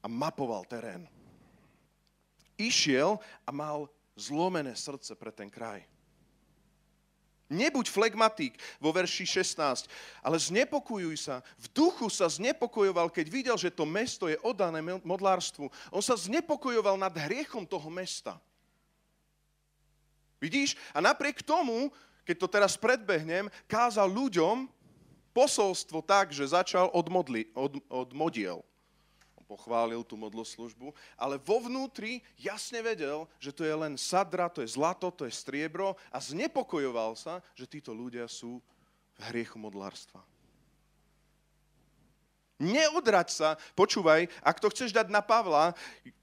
a 0.00 0.06
mapoval 0.06 0.62
terén. 0.64 1.10
Išiel 2.60 3.16
a 3.48 3.50
mal 3.50 3.88
zlomené 4.14 4.76
srdce 4.76 5.16
pre 5.16 5.32
ten 5.32 5.48
kraj. 5.48 5.80
Nebuď 7.50 7.90
flegmatik 7.90 8.54
vo 8.78 8.94
verši 8.94 9.26
16, 9.26 9.90
ale 10.22 10.38
znepokojuj 10.38 11.16
sa. 11.18 11.42
V 11.58 11.66
duchu 11.74 12.06
sa 12.06 12.30
znepokojoval, 12.30 13.10
keď 13.10 13.26
videl, 13.26 13.56
že 13.58 13.74
to 13.74 13.82
mesto 13.82 14.30
je 14.30 14.38
oddané 14.46 14.78
modlárstvu. 15.02 15.66
On 15.90 15.98
sa 15.98 16.14
znepokojoval 16.14 16.94
nad 16.94 17.10
hriechom 17.10 17.66
toho 17.66 17.90
mesta. 17.90 18.38
Vidíš? 20.38 20.78
A 20.94 21.02
napriek 21.02 21.42
tomu, 21.42 21.90
keď 22.22 22.36
to 22.38 22.48
teraz 22.48 22.78
predbehnem, 22.78 23.50
kázal 23.66 24.06
ľuďom 24.06 24.70
posolstvo 25.34 26.06
tak, 26.06 26.30
že 26.30 26.54
začal 26.54 26.86
od, 26.94 27.06
modli, 27.10 27.50
od, 27.58 27.82
od 27.90 28.14
modiel 28.14 28.62
pochválil 29.50 30.06
tú 30.06 30.14
modloslužbu, 30.14 30.94
ale 31.18 31.42
vo 31.42 31.58
vnútri 31.58 32.22
jasne 32.38 32.78
vedel, 32.86 33.26
že 33.42 33.50
to 33.50 33.66
je 33.66 33.74
len 33.74 33.98
sadra, 33.98 34.46
to 34.46 34.62
je 34.62 34.70
zlato, 34.70 35.10
to 35.10 35.26
je 35.26 35.34
striebro 35.34 35.98
a 36.14 36.22
znepokojoval 36.22 37.18
sa, 37.18 37.42
že 37.58 37.66
títo 37.66 37.90
ľudia 37.90 38.30
sú 38.30 38.62
v 39.18 39.22
hriechu 39.34 39.58
modlárstva. 39.58 40.22
Neodrať 42.60 43.28
sa, 43.32 43.48
počúvaj, 43.74 44.30
ak 44.44 44.60
to 44.62 44.70
chceš 44.70 44.92
dať 44.94 45.08
na 45.08 45.24
Pavla, 45.24 45.72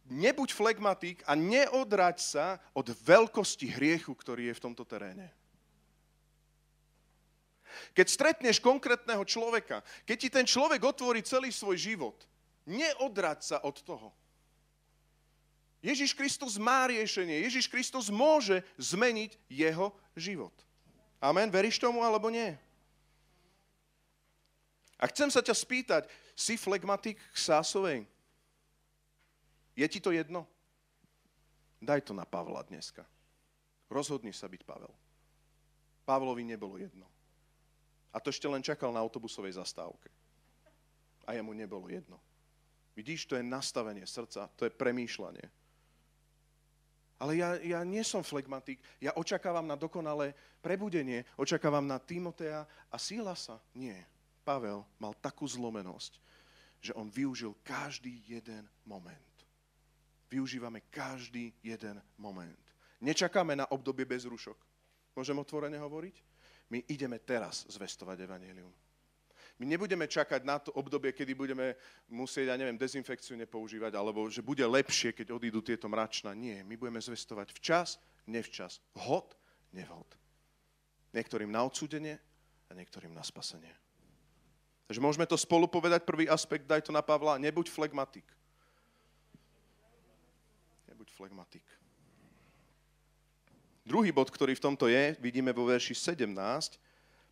nebuď 0.05 0.53
flegmatik 0.53 1.25
a 1.25 1.33
neodrať 1.33 2.17
sa 2.21 2.45
od 2.71 2.87
veľkosti 2.93 3.73
hriechu, 3.75 4.13
ktorý 4.13 4.53
je 4.53 4.55
v 4.55 4.63
tomto 4.63 4.85
teréne. 4.87 5.33
Keď 7.97 8.07
stretneš 8.07 8.61
konkrétneho 8.61 9.21
človeka, 9.25 9.81
keď 10.05 10.17
ti 10.17 10.29
ten 10.29 10.45
človek 10.45 10.81
otvorí 10.85 11.25
celý 11.25 11.49
svoj 11.49 11.77
život, 11.77 12.17
Neodrať 12.67 13.39
sa 13.41 13.57
od 13.63 13.79
toho. 13.79 14.11
Ježiš 15.79 16.11
Kristus 16.11 16.59
má 16.59 16.83
riešenie. 16.91 17.47
Ježiš 17.47 17.71
Kristus 17.71 18.11
môže 18.11 18.59
zmeniť 18.75 19.39
jeho 19.47 19.95
život. 20.19 20.51
Amen. 21.23 21.47
Veríš 21.47 21.79
tomu 21.79 22.03
alebo 22.03 22.27
nie? 22.27 22.59
A 24.99 25.07
chcem 25.07 25.29
sa 25.31 25.39
ťa 25.39 25.55
spýtať, 25.55 26.03
si 26.35 26.57
flegmatik 26.57 27.15
k 27.21 27.37
Sásovej? 27.37 28.03
Je 29.77 29.87
ti 29.87 30.01
to 30.01 30.09
jedno? 30.09 30.49
Daj 31.77 32.09
to 32.09 32.13
na 32.17 32.25
Pavla 32.25 32.65
dneska. 32.65 33.05
Rozhodni 33.87 34.33
sa 34.33 34.49
byť 34.49 34.61
Pavel. 34.65 34.89
Pavlovi 36.03 36.41
nebolo 36.41 36.81
jedno. 36.81 37.05
A 38.09 38.17
to 38.17 38.33
ešte 38.33 38.49
len 38.49 38.65
čakal 38.65 38.89
na 38.89 38.97
autobusovej 38.97 39.55
zastávke. 39.61 40.09
A 41.29 41.37
jemu 41.37 41.53
nebolo 41.53 41.85
jedno. 41.87 42.17
Vidíš, 42.97 43.29
to 43.29 43.37
je 43.37 43.45
nastavenie 43.45 44.09
srdca, 44.09 44.49
to 44.57 44.65
je 44.65 44.73
premýšľanie. 44.73 45.45
Ale 47.21 47.37
ja, 47.37 47.57
ja 47.61 47.79
nie 47.85 48.01
som 48.01 48.25
flegmatik, 48.25 48.81
ja 48.97 49.13
očakávam 49.13 49.65
na 49.65 49.77
dokonalé 49.77 50.33
prebudenie, 50.65 51.21
očakávam 51.37 51.85
na 51.85 52.01
Timotea 52.01 52.65
a 52.89 52.97
Silasa. 52.97 53.61
Nie. 53.77 54.01
Pavel 54.41 54.81
mal 54.97 55.13
takú 55.21 55.45
zlomenosť, 55.45 56.13
že 56.81 56.95
on 56.97 57.09
využil 57.13 57.53
každý 57.61 58.21
jeden 58.25 58.65
moment. 58.85 59.33
Využívame 60.29 60.89
každý 60.89 61.53
jeden 61.61 62.01
moment. 62.17 62.57
Nečakáme 62.97 63.53
na 63.53 63.69
obdobie 63.69 64.09
bez 64.09 64.25
rušok. 64.25 64.57
Môžem 65.13 65.37
otvorene 65.37 65.77
hovoriť? 65.77 66.15
My 66.73 66.81
ideme 66.89 67.21
teraz 67.21 67.65
zvestovať 67.69 68.25
evanelium. 68.25 68.73
My 69.57 69.65
nebudeme 69.65 70.05
čakať 70.05 70.45
na 70.45 70.61
to 70.61 70.69
obdobie, 70.77 71.09
kedy 71.09 71.33
budeme 71.33 71.73
musieť, 72.05 72.53
ja 72.53 72.55
neviem, 72.61 72.77
dezinfekciu 72.77 73.33
nepoužívať, 73.41 73.97
alebo 73.97 74.29
že 74.29 74.45
bude 74.45 74.61
lepšie, 74.61 75.17
keď 75.17 75.33
odídu 75.33 75.65
tieto 75.65 75.89
mračna. 75.89 76.37
Nie, 76.37 76.61
my 76.61 76.77
budeme 76.77 77.01
zvestovať 77.01 77.57
včas, 77.57 77.97
nevčas, 78.29 78.77
vhod, 78.93 79.33
nevhod. 79.73 80.05
Niektorým 81.09 81.49
na 81.49 81.65
odsúdenie 81.65 82.21
a 82.69 82.71
niektorým 82.77 83.09
na 83.17 83.25
spasenie. 83.25 83.73
Takže 84.85 85.01
môžeme 85.01 85.25
to 85.25 85.35
spolu 85.35 85.65
povedať, 85.65 86.05
prvý 86.05 86.29
aspekt, 86.29 86.69
daj 86.69 86.85
to 86.85 86.93
na 86.93 87.01
Pavla, 87.01 87.41
nebuď 87.41 87.67
flegmatik. 87.73 88.29
Nebuď 90.85 91.09
flegmatik. 91.17 91.65
Druhý 93.87 94.13
bod, 94.13 94.29
ktorý 94.29 94.53
v 94.53 94.63
tomto 94.63 94.85
je, 94.85 95.17
vidíme 95.17 95.49
vo 95.49 95.65
verši 95.65 95.97
17. 95.97 96.29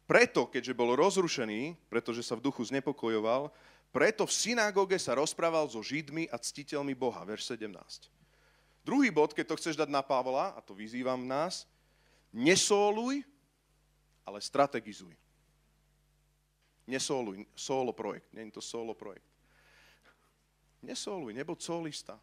Preto, 0.06 0.46
keďže 0.46 0.78
bol 0.78 0.94
rozrušený, 0.94 1.74
pretože 1.90 2.22
sa 2.22 2.38
v 2.38 2.46
duchu 2.46 2.62
znepokojoval, 2.62 3.50
preto 3.90 4.30
v 4.30 4.34
synagóge 4.34 5.02
sa 5.02 5.18
rozprával 5.18 5.66
so 5.66 5.82
Židmi 5.82 6.30
a 6.30 6.38
ctiteľmi 6.38 6.94
Boha. 6.94 7.26
Verš 7.26 7.58
17. 7.58 7.74
Druhý 8.86 9.10
bod, 9.10 9.34
keď 9.34 9.50
to 9.50 9.58
chceš 9.58 9.80
dať 9.82 9.90
na 9.90 10.06
Pavla, 10.06 10.54
a 10.54 10.60
to 10.62 10.78
vyzývam 10.78 11.26
nás, 11.26 11.66
nesóluj, 12.30 13.26
ale 14.22 14.38
strategizuj. 14.44 15.16
Nesóluj, 16.86 17.50
solo 17.58 17.90
projekt, 17.90 18.30
nie 18.30 18.46
je 18.46 18.62
to 18.62 18.62
solo 18.62 18.94
projekt. 18.94 19.26
Nesóluj, 20.86 21.34
nebuď 21.34 21.58
solista. 21.66 22.14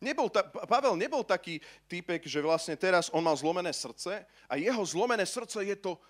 Nebol 0.00 0.32
ta, 0.32 0.40
Pavel 0.42 0.96
nebol 0.96 1.20
taký 1.20 1.60
typek, 1.84 2.24
že 2.24 2.40
vlastne 2.40 2.72
teraz 2.72 3.12
on 3.12 3.20
mal 3.20 3.36
zlomené 3.36 3.68
srdce 3.68 4.24
a 4.48 4.52
jeho 4.56 4.80
zlomené 4.80 5.28
srdce 5.28 5.60
je 5.60 5.76
to 5.76 6.00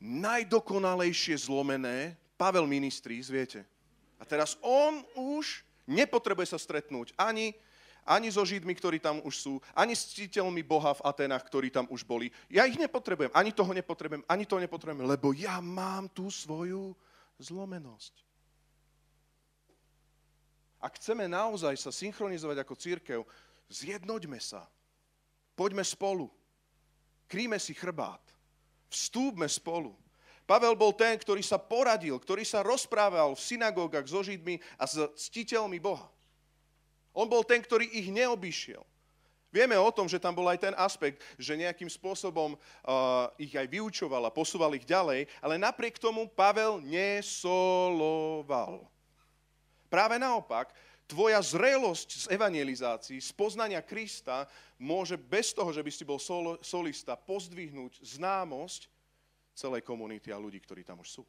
najdokonalejšie 0.00 1.36
zlomené. 1.36 2.16
Pavel 2.36 2.68
ministrí, 2.68 3.20
viete. 3.24 3.64
A 4.20 4.24
teraz 4.24 4.56
on 4.64 5.04
už 5.16 5.64
nepotrebuje 5.88 6.52
sa 6.52 6.58
stretnúť 6.60 7.12
ani, 7.16 7.56
ani 8.04 8.28
so 8.28 8.44
Židmi, 8.44 8.72
ktorí 8.76 9.00
tam 9.00 9.24
už 9.24 9.34
sú, 9.40 9.54
ani 9.72 9.96
s 9.96 10.12
ctiteľmi 10.12 10.60
Boha 10.64 10.92
v 10.96 11.04
Atenách, 11.04 11.44
ktorí 11.48 11.72
tam 11.72 11.88
už 11.88 12.04
boli. 12.04 12.28
Ja 12.52 12.68
ich 12.68 12.76
nepotrebujem, 12.76 13.32
ani 13.32 13.56
toho 13.56 13.72
nepotrebujem, 13.72 14.24
ani 14.28 14.44
toho 14.44 14.60
nepotrebujem, 14.60 15.04
lebo 15.04 15.32
ja 15.36 15.60
mám 15.64 16.08
tú 16.12 16.28
svoju 16.28 16.92
zlomenosť. 17.40 18.25
Ak 20.80 21.00
chceme 21.00 21.24
naozaj 21.26 21.76
sa 21.80 21.90
synchronizovať 21.92 22.62
ako 22.62 22.74
církev, 22.76 23.20
zjednoďme 23.72 24.38
sa. 24.38 24.68
Poďme 25.56 25.82
spolu. 25.82 26.28
Kríme 27.26 27.56
si 27.56 27.72
chrbát. 27.72 28.20
Vstúpme 28.92 29.48
spolu. 29.48 29.96
Pavel 30.46 30.78
bol 30.78 30.94
ten, 30.94 31.18
ktorý 31.18 31.42
sa 31.42 31.58
poradil, 31.58 32.14
ktorý 32.22 32.46
sa 32.46 32.62
rozprával 32.62 33.34
v 33.34 33.42
synagógach 33.42 34.06
so 34.06 34.22
Židmi 34.22 34.62
a 34.78 34.86
s 34.86 34.94
ctiteľmi 35.26 35.82
Boha. 35.82 36.06
On 37.10 37.26
bol 37.26 37.42
ten, 37.42 37.58
ktorý 37.58 37.90
ich 37.90 38.06
neobyšiel. 38.14 38.84
Vieme 39.50 39.74
o 39.80 39.90
tom, 39.90 40.04
že 40.06 40.20
tam 40.20 40.36
bol 40.36 40.46
aj 40.52 40.68
ten 40.68 40.74
aspekt, 40.76 41.24
že 41.40 41.56
nejakým 41.56 41.88
spôsobom 41.88 42.54
uh, 42.54 42.60
ich 43.40 43.56
aj 43.56 43.66
vyučoval 43.66 44.28
a 44.28 44.34
posúval 44.34 44.76
ich 44.76 44.84
ďalej, 44.84 45.26
ale 45.40 45.56
napriek 45.56 45.96
tomu 45.98 46.28
Pavel 46.28 46.78
nesoloval. 46.84 47.66
Práve 49.86 50.18
naopak, 50.18 50.74
tvoja 51.06 51.38
zrelosť 51.38 52.26
z 52.26 52.26
evangelizácií, 52.34 53.18
z 53.22 53.30
poznania 53.32 53.78
Krista 53.80 54.50
môže 54.76 55.14
bez 55.14 55.54
toho, 55.54 55.70
že 55.70 55.82
by 55.82 55.90
si 55.94 56.02
bol 56.02 56.18
sol, 56.18 56.58
solista, 56.60 57.14
pozdvihnúť 57.14 58.02
známosť 58.02 58.90
celej 59.54 59.86
komunity 59.86 60.34
a 60.34 60.42
ľudí, 60.42 60.58
ktorí 60.60 60.82
tam 60.82 61.00
už 61.00 61.22
sú. 61.22 61.24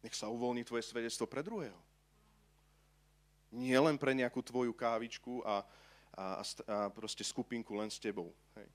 Nech 0.00 0.16
sa 0.16 0.32
uvoľní 0.32 0.64
tvoje 0.64 0.88
svedectvo 0.88 1.28
pre 1.28 1.44
druhého. 1.44 1.76
Nie 3.52 3.80
len 3.80 3.96
pre 3.96 4.12
nejakú 4.12 4.40
tvoju 4.44 4.72
kávičku 4.72 5.40
a, 5.44 5.64
a, 6.16 6.24
a 6.40 6.76
proste 6.92 7.24
skupinku 7.24 7.76
len 7.76 7.88
s 7.88 8.00
tebou. 8.00 8.32
Hej. 8.56 8.68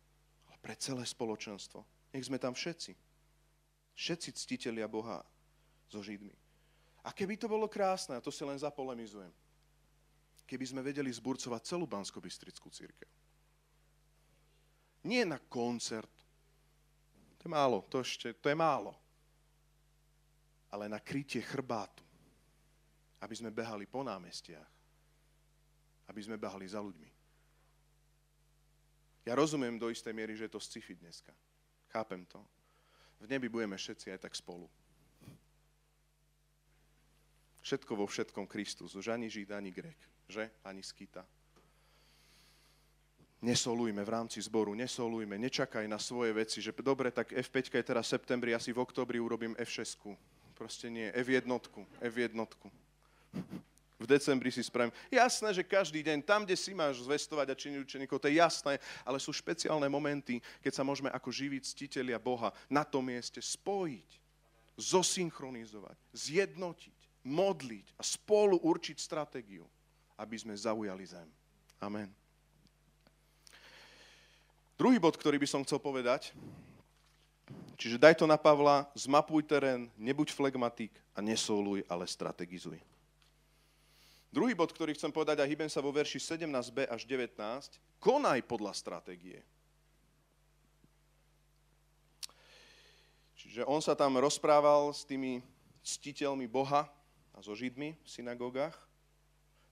Ale 0.49 0.57
pre 0.61 0.73
celé 0.77 1.03
spoločenstvo. 1.05 1.85
Nech 2.13 2.25
sme 2.25 2.41
tam 2.41 2.53
všetci. 2.53 2.93
Všetci 3.93 4.29
ctitelia 4.33 4.89
Boha 4.89 5.21
so 5.89 6.01
Židmi. 6.01 6.42
A 7.03 7.11
keby 7.11 7.35
to 7.35 7.51
bolo 7.51 7.67
krásne, 7.67 8.15
a 8.15 8.23
to 8.23 8.31
si 8.31 8.47
len 8.47 8.55
zapolemizujem, 8.55 9.31
keby 10.47 10.65
sme 10.67 10.81
vedeli 10.81 11.11
zburcovať 11.11 11.61
celú 11.67 11.83
bansko 11.83 12.23
církev. 12.71 13.09
Nie 15.03 15.27
na 15.27 15.35
koncert, 15.35 16.11
to 17.35 17.43
je 17.43 17.51
málo, 17.51 17.83
to 17.91 17.99
ešte, 17.99 18.31
to 18.39 18.47
je 18.47 18.55
málo, 18.55 18.95
ale 20.71 20.87
na 20.87 21.03
krytie 21.03 21.43
chrbátu, 21.43 22.03
aby 23.19 23.35
sme 23.35 23.51
behali 23.51 23.83
po 23.83 23.99
námestiach, 23.99 24.69
aby 26.07 26.21
sme 26.23 26.39
behali 26.39 26.63
za 26.63 26.79
ľuďmi. 26.79 27.11
Ja 29.27 29.35
rozumiem 29.35 29.79
do 29.79 29.87
istej 29.87 30.11
miery, 30.11 30.35
že 30.35 30.47
je 30.47 30.55
to 30.55 30.59
sci-fi 30.59 30.95
dneska. 30.99 31.31
Chápem 31.91 32.27
to. 32.27 32.43
V 33.23 33.27
nebi 33.31 33.47
budeme 33.47 33.79
všetci 33.79 34.11
aj 34.11 34.19
tak 34.27 34.35
spolu. 34.35 34.67
Všetko 37.63 37.95
vo 37.95 38.05
všetkom 38.05 38.43
Kristus. 38.43 38.91
Už 38.93 39.07
ani 39.07 39.31
Žid, 39.31 39.55
ani 39.55 39.71
Grek. 39.71 39.97
Že? 40.27 40.51
Ani 40.67 40.83
Skita. 40.83 41.23
Nesolujme 43.43 44.03
v 44.07 44.13
rámci 44.13 44.39
zboru, 44.39 44.71
nesolujme, 44.71 45.35
nečakaj 45.35 45.83
na 45.83 45.99
svoje 45.99 46.31
veci, 46.31 46.63
že 46.63 46.71
dobre, 46.79 47.11
tak 47.11 47.35
F5 47.35 47.75
je 47.75 47.83
teraz 47.83 48.07
septembri, 48.07 48.55
asi 48.55 48.71
v 48.71 48.79
oktobri 48.79 49.19
urobím 49.19 49.51
F6. 49.59 50.15
Proste 50.55 50.87
nie, 50.87 51.11
F1, 51.11 51.43
F1. 51.99 52.39
V 53.99 54.05
decembri 54.07 54.47
si 54.47 54.63
spravím. 54.63 54.95
Jasné, 55.11 55.51
že 55.51 55.63
každý 55.63 55.99
deň, 56.07 56.23
tam, 56.23 56.47
kde 56.47 56.55
si 56.55 56.71
máš 56.71 57.03
zvestovať 57.03 57.47
a 57.51 57.59
činiť 57.59 57.83
učeníkov, 57.83 58.23
to 58.23 58.31
je 58.31 58.39
jasné, 58.39 58.79
ale 59.03 59.19
sú 59.19 59.35
špeciálne 59.35 59.91
momenty, 59.91 60.39
keď 60.63 60.79
sa 60.79 60.87
môžeme 60.87 61.11
ako 61.11 61.27
živí 61.27 61.59
ctitelia 61.59 62.19
Boha 62.23 62.55
na 62.71 62.87
tom 62.87 63.03
mieste 63.11 63.43
spojiť, 63.43 64.09
zosynchronizovať, 64.79 65.99
zjednotiť 66.15 66.92
modliť 67.23 67.95
a 67.97 68.03
spolu 68.03 68.59
určiť 68.59 68.99
stratégiu, 68.99 69.63
aby 70.19 70.35
sme 70.35 70.53
zaujali 70.53 71.03
zem. 71.07 71.27
Amen. 71.79 72.11
Druhý 74.75 74.99
bod, 74.99 75.15
ktorý 75.15 75.39
by 75.39 75.47
som 75.47 75.63
chcel 75.63 75.79
povedať, 75.79 76.35
čiže 77.79 78.01
daj 78.01 78.19
to 78.19 78.27
na 78.27 78.35
Pavla, 78.35 78.89
zmapuj 78.97 79.47
terén, 79.47 79.87
nebuď 79.95 80.35
flegmatik 80.35 80.91
a 81.15 81.23
nesoluj, 81.23 81.87
ale 81.87 82.03
strategizuj. 82.09 82.81
Druhý 84.33 84.57
bod, 84.57 84.73
ktorý 84.73 84.97
chcem 84.97 85.13
povedať 85.13 85.39
a 85.39 85.47
hýbem 85.47 85.69
sa 85.69 85.77
vo 85.77 85.93
verši 85.93 86.17
17b 86.17 86.89
až 86.89 87.05
19, 87.05 87.37
konaj 88.01 88.41
podľa 88.49 88.73
stratégie. 88.73 89.45
Čiže 93.37 93.61
on 93.69 93.77
sa 93.77 93.93
tam 93.93 94.17
rozprával 94.17 94.89
s 94.89 95.05
tými 95.05 95.45
ctiteľmi 95.85 96.49
Boha, 96.49 96.89
a 97.33 97.41
so 97.41 97.57
Židmi 97.57 97.97
v 97.97 98.09
synagógach. 98.09 98.77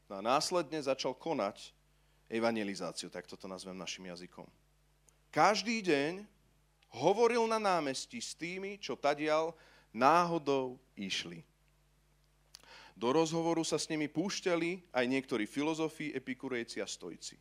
No 0.10 0.20
a 0.20 0.22
následne 0.22 0.82
začal 0.82 1.16
konať 1.16 1.72
evangelizáciu, 2.28 3.08
tak 3.08 3.30
toto 3.30 3.46
nazvem 3.46 3.78
našim 3.78 4.08
jazykom. 4.10 4.48
Každý 5.32 5.80
deň 5.80 6.28
hovoril 6.92 7.48
na 7.48 7.60
námestí 7.60 8.20
s 8.20 8.36
tými, 8.36 8.76
čo 8.76 9.00
tadial 9.00 9.56
náhodou 9.96 10.76
išli. 11.00 11.44
Do 12.96 13.16
rozhovoru 13.16 13.64
sa 13.64 13.80
s 13.80 13.88
nimi 13.88 14.12
púšťali 14.12 14.92
aj 14.92 15.06
niektorí 15.08 15.48
filozofi, 15.48 16.12
epikurejci 16.12 16.84
a 16.84 16.88
stojci. 16.88 17.40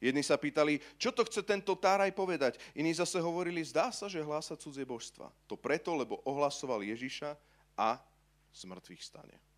Jedni 0.00 0.24
sa 0.24 0.40
pýtali, 0.40 0.80
čo 0.96 1.12
to 1.12 1.24
chce 1.28 1.44
tento 1.44 1.76
Táraj 1.76 2.12
povedať. 2.16 2.56
Iní 2.72 2.96
zase 2.96 3.20
hovorili, 3.20 3.60
zdá 3.60 3.92
sa, 3.92 4.08
že 4.08 4.24
hlása 4.24 4.56
cudzie 4.56 4.84
božstva. 4.84 5.28
To 5.44 5.60
preto, 5.60 5.92
lebo 5.92 6.24
ohlasoval 6.24 6.80
Ježiša 6.84 7.36
a 7.76 8.00
z 8.52 8.60
mŕtvych 8.64 9.04
stane 9.04 9.49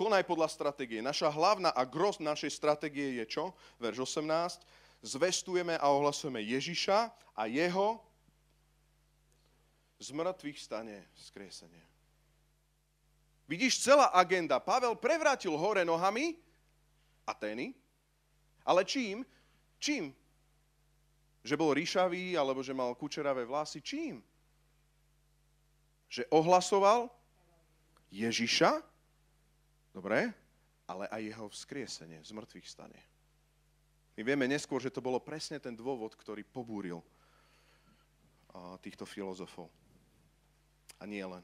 konaj 0.00 0.24
podľa 0.24 0.48
stratégie. 0.48 1.04
Naša 1.04 1.28
hlavná 1.28 1.76
a 1.76 1.84
gros 1.84 2.16
našej 2.16 2.48
stratégie 2.48 3.20
je 3.20 3.28
čo? 3.28 3.52
Verš 3.76 4.16
18. 4.16 4.64
Zvestujeme 5.04 5.76
a 5.76 5.92
ohlasujeme 5.92 6.40
Ježiša 6.40 7.12
a 7.36 7.42
jeho 7.44 8.00
z 10.00 10.08
mŕtvych 10.16 10.56
stane 10.56 11.04
skriesenie. 11.12 11.84
Vidíš, 13.44 13.84
celá 13.84 14.08
agenda. 14.16 14.56
Pavel 14.56 14.96
prevrátil 14.96 15.52
hore 15.52 15.84
nohami 15.84 16.40
Atény, 17.28 17.76
ale 18.64 18.88
čím? 18.88 19.20
Čím? 19.76 20.16
Že 21.44 21.54
bol 21.60 21.76
ríšavý, 21.76 22.40
alebo 22.40 22.64
že 22.64 22.72
mal 22.72 22.96
kučeravé 22.96 23.44
vlasy? 23.44 23.84
Čím? 23.84 24.24
Že 26.08 26.24
ohlasoval 26.32 27.12
Ježiša 28.08 28.89
Dobre? 29.90 30.30
Ale 30.90 31.06
aj 31.10 31.22
jeho 31.22 31.46
vzkriesenie 31.50 32.18
z 32.22 32.30
mŕtvych 32.34 32.66
stane. 32.66 33.00
My 34.18 34.26
vieme 34.26 34.50
neskôr, 34.50 34.82
že 34.82 34.90
to 34.90 35.00
bolo 35.00 35.22
presne 35.22 35.62
ten 35.62 35.72
dôvod, 35.72 36.18
ktorý 36.18 36.42
pobúril 36.42 36.98
týchto 38.82 39.06
filozofov. 39.06 39.70
A 40.98 41.06
nie 41.06 41.22
len. 41.22 41.40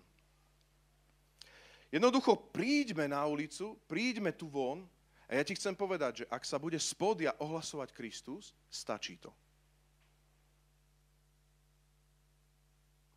Jednoducho 1.94 2.35
príďme 2.50 3.06
na 3.06 3.22
ulicu, 3.24 3.78
príďme 3.87 4.35
tu 4.35 4.50
von 4.50 4.82
a 5.30 5.38
ja 5.38 5.42
ti 5.46 5.54
chcem 5.54 5.72
povedať, 5.72 6.22
že 6.22 6.28
ak 6.28 6.42
sa 6.42 6.59
bude 6.59 6.76
spodia 6.82 7.32
ohlasovať 7.38 7.94
Kristus, 7.94 8.50
stačí 8.66 9.16
to. 9.16 9.30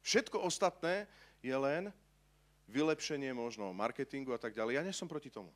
Všetko 0.05 0.41
ostatné 0.41 1.09
je 1.41 1.53
len 1.53 1.89
vylepšenie 2.69 3.33
možno 3.33 3.73
marketingu 3.73 4.31
a 4.31 4.39
tak 4.39 4.53
ďalej. 4.53 4.77
Ja 4.77 4.85
nie 4.85 4.93
som 4.93 5.09
proti 5.09 5.33
tomu. 5.33 5.49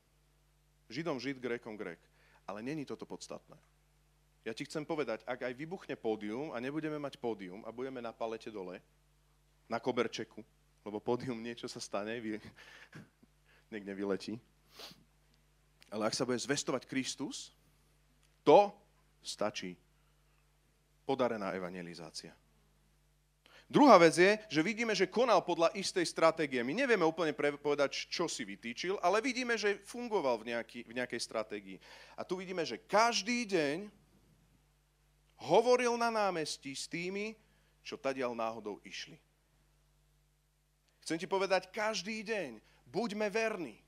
Židom 0.89 1.21
Žid, 1.21 1.39
Grékom 1.39 1.77
Grék. 1.77 2.01
Ale 2.43 2.59
není 2.65 2.83
toto 2.83 3.07
podstatné. 3.07 3.55
Ja 4.43 4.51
ti 4.51 4.67
chcem 4.67 4.83
povedať, 4.83 5.23
ak 5.23 5.47
aj 5.47 5.53
vybuchne 5.55 5.95
pódium 5.95 6.51
a 6.51 6.59
nebudeme 6.59 6.99
mať 6.99 7.15
pódium 7.15 7.63
a 7.63 7.71
budeme 7.71 8.03
na 8.03 8.11
palete 8.11 8.51
dole, 8.51 8.83
na 9.71 9.79
koberčeku, 9.79 10.43
lebo 10.83 10.99
pódium 10.99 11.39
niečo 11.39 11.71
sa 11.71 11.79
stane, 11.79 12.19
vy... 12.19 12.35
niekde 13.73 13.95
vyletí. 13.95 14.35
Ale 15.87 16.11
ak 16.11 16.17
sa 16.17 16.27
bude 16.27 16.37
zvestovať 16.37 16.83
Kristus, 16.85 17.55
to 18.43 18.75
stačí. 19.23 19.79
Podarená 21.07 21.55
evangelizácia. 21.55 22.35
Druhá 23.73 23.97
vec 23.97 24.13
je, 24.13 24.37
že 24.53 24.61
vidíme, 24.61 24.93
že 24.93 25.09
konal 25.09 25.41
podľa 25.41 25.73
istej 25.73 26.05
stratégie. 26.05 26.61
My 26.61 26.77
nevieme 26.77 27.09
úplne 27.09 27.33
povedať, 27.33 28.05
čo 28.05 28.29
si 28.29 28.45
vytýčil, 28.45 29.01
ale 29.01 29.17
vidíme, 29.17 29.57
že 29.57 29.81
fungoval 29.81 30.45
v, 30.45 30.53
nejaký, 30.53 30.85
v 30.85 30.93
nejakej 30.93 31.17
stratégii. 31.17 31.77
A 32.13 32.21
tu 32.21 32.37
vidíme, 32.37 32.61
že 32.61 32.85
každý 32.85 33.49
deň 33.49 33.89
hovoril 35.49 35.97
na 35.97 36.13
námestí 36.13 36.77
s 36.77 36.85
tými, 36.85 37.33
čo 37.81 37.97
tadiaľ 37.97 38.37
náhodou 38.37 38.77
išli. 38.85 39.17
Chcem 41.01 41.17
ti 41.17 41.25
povedať, 41.25 41.73
každý 41.73 42.21
deň 42.21 42.61
buďme 42.85 43.25
verní. 43.33 43.81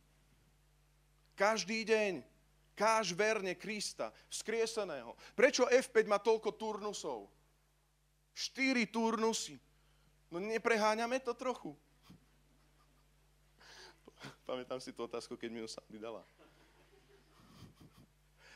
Každý 1.37 1.85
deň 1.85 2.25
káž 2.73 3.13
verne 3.13 3.53
Krista, 3.53 4.09
vzkrieseného. 4.33 5.13
Prečo 5.37 5.69
F5 5.69 6.09
má 6.09 6.17
toľko 6.17 6.57
turnusov? 6.57 7.29
Štyri 8.33 8.89
turnusy. 8.89 9.61
No 10.35 10.43
nepreháňame 10.43 11.15
to 11.23 11.31
trochu. 11.31 11.71
Pamätám 14.43 14.83
si 14.83 14.91
tú 14.91 15.07
otázku, 15.07 15.39
keď 15.39 15.47
mi 15.47 15.63
ju 15.63 15.69
sám 15.71 15.87
dala. 15.95 16.27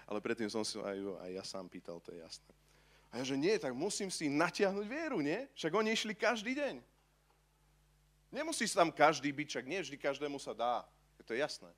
Ale 0.04 0.20
predtým 0.20 0.52
som 0.52 0.60
si 0.68 0.76
aj, 0.76 1.00
aj 1.24 1.32
ja 1.32 1.44
sám 1.48 1.72
pýtal, 1.72 2.04
to 2.04 2.12
je 2.12 2.20
jasné. 2.20 2.52
A 3.16 3.24
ja, 3.24 3.24
že 3.24 3.40
nie, 3.40 3.56
tak 3.56 3.72
musím 3.72 4.12
si 4.12 4.28
natiahnuť 4.28 4.86
vieru, 4.92 5.24
nie? 5.24 5.48
Však 5.56 5.72
oni 5.72 5.96
išli 5.96 6.12
každý 6.20 6.52
deň. 6.52 6.84
Nemusí 8.36 8.68
sa 8.68 8.84
tam 8.84 8.92
každý 8.92 9.32
byť, 9.32 9.48
však 9.48 9.66
nie 9.66 9.80
vždy 9.80 9.96
každému 9.96 10.36
sa 10.36 10.52
dá. 10.52 10.84
Je 11.16 11.24
to 11.24 11.32
jasné. 11.32 11.72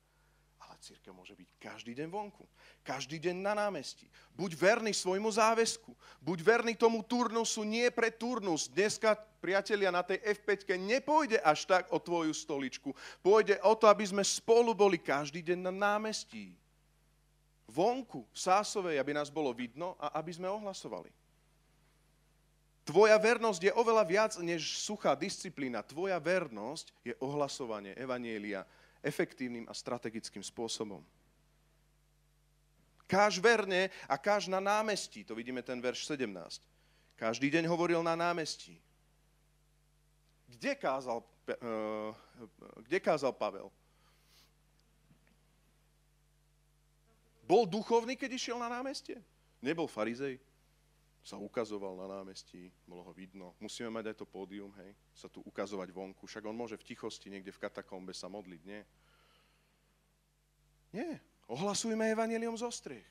Ale 0.58 0.74
církev 0.82 1.14
môže 1.14 1.38
byť 1.38 1.48
každý 1.62 1.94
deň 1.94 2.10
vonku. 2.10 2.42
Každý 2.82 3.22
deň 3.22 3.38
na 3.38 3.54
námestí. 3.54 4.10
Buď 4.34 4.58
verný 4.58 4.90
svojmu 4.90 5.30
záväzku. 5.30 5.94
Buď 6.18 6.38
verný 6.42 6.74
tomu 6.74 7.06
turnusu, 7.06 7.62
nie 7.62 7.86
pre 7.94 8.10
turnus. 8.10 8.66
Dneska, 8.66 9.14
priatelia, 9.42 9.90
na 9.90 10.06
tej 10.06 10.22
F5 10.22 10.78
nepôjde 10.78 11.42
až 11.42 11.66
tak 11.66 11.90
o 11.90 11.98
tvoju 11.98 12.30
stoličku. 12.30 12.94
Pôjde 13.18 13.58
o 13.66 13.74
to, 13.74 13.90
aby 13.90 14.06
sme 14.06 14.22
spolu 14.22 14.70
boli 14.70 15.02
každý 15.02 15.42
deň 15.42 15.58
na 15.66 15.74
námestí. 15.74 16.54
Vonku, 17.66 18.22
v 18.30 18.38
Sásovej, 18.38 19.02
aby 19.02 19.10
nás 19.10 19.26
bolo 19.26 19.50
vidno 19.50 19.98
a 19.98 20.14
aby 20.22 20.30
sme 20.30 20.46
ohlasovali. 20.46 21.10
Tvoja 22.82 23.14
vernosť 23.18 23.70
je 23.70 23.72
oveľa 23.74 24.04
viac 24.06 24.32
než 24.42 24.82
suchá 24.82 25.14
disciplína. 25.14 25.82
Tvoja 25.86 26.18
vernosť 26.18 26.90
je 27.02 27.14
ohlasovanie 27.22 27.94
Evanielia 27.98 28.62
efektívnym 29.02 29.66
a 29.66 29.74
strategickým 29.74 30.42
spôsobom. 30.42 31.02
Káž 33.06 33.38
verne 33.38 33.92
a 34.08 34.18
káž 34.18 34.48
na 34.48 34.58
námestí. 34.58 35.22
To 35.26 35.36
vidíme 35.36 35.62
ten 35.62 35.78
verš 35.78 36.10
17. 36.10 36.64
Každý 37.14 37.50
deň 37.54 37.70
hovoril 37.70 38.02
na 38.02 38.16
námestí. 38.18 38.82
Kde 40.62 40.78
kázal, 40.78 41.18
uh, 41.18 42.14
kde 42.86 42.98
kázal 43.02 43.34
Pavel? 43.34 43.66
Bol 47.42 47.66
duchovný, 47.66 48.14
keď 48.14 48.38
išiel 48.38 48.62
na 48.62 48.70
námestie? 48.70 49.18
Nebol 49.58 49.90
farizej? 49.90 50.38
sa 51.22 51.38
ukazoval 51.38 51.94
na 52.02 52.18
námestí, 52.18 52.66
bolo 52.82 53.06
ho 53.06 53.14
vidno. 53.14 53.54
Musíme 53.62 53.86
mať 53.94 54.10
aj 54.10 54.16
to 54.18 54.26
pódium, 54.26 54.74
hej, 54.82 54.90
sa 55.14 55.30
tu 55.30 55.38
ukazovať 55.46 55.94
vonku. 55.94 56.26
Však 56.26 56.42
on 56.42 56.58
môže 56.58 56.74
v 56.74 56.82
tichosti 56.82 57.30
niekde 57.30 57.54
v 57.54 57.62
katakombe 57.62 58.10
sa 58.10 58.26
modliť, 58.26 58.62
nie? 58.66 58.82
Nie. 60.90 61.22
Ohlasujme 61.46 62.10
evanelium 62.10 62.58
zo 62.58 62.66
striech. 62.74 63.06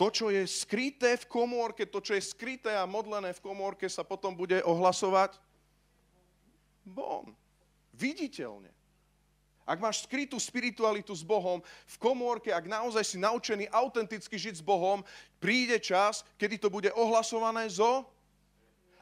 To, 0.00 0.08
čo 0.08 0.32
je 0.32 0.48
skryté 0.48 1.20
v 1.20 1.28
komórke, 1.28 1.84
to, 1.84 2.00
čo 2.00 2.16
je 2.16 2.24
skryté 2.24 2.72
a 2.72 2.88
modlené 2.88 3.36
v 3.36 3.44
komórke, 3.44 3.84
sa 3.84 4.00
potom 4.00 4.32
bude 4.32 4.56
ohlasovať 4.64 5.36
von. 6.90 7.32
Viditeľne. 7.94 8.70
Ak 9.68 9.84
máš 9.84 10.08
skrytú 10.08 10.40
spiritualitu 10.40 11.12
s 11.12 11.20
Bohom 11.20 11.60
v 11.84 11.96
komórke, 12.00 12.48
ak 12.48 12.64
naozaj 12.64 13.04
si 13.04 13.16
naučený 13.20 13.68
autenticky 13.68 14.40
žiť 14.40 14.58
s 14.58 14.64
Bohom, 14.64 15.04
príde 15.36 15.76
čas, 15.76 16.24
kedy 16.40 16.56
to 16.56 16.72
bude 16.72 16.88
ohlasované 16.96 17.68
zo... 17.68 18.08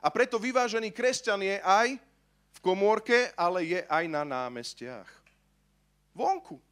A 0.04 0.12
preto 0.12 0.38
vyvážený 0.38 0.94
kresťan 0.94 1.42
je 1.42 1.56
aj 1.58 1.98
v 2.52 2.58
komórke, 2.62 3.34
ale 3.34 3.66
je 3.66 3.80
aj 3.90 4.04
na 4.06 4.22
námestiach. 4.22 5.08
Vonku. 6.14 6.62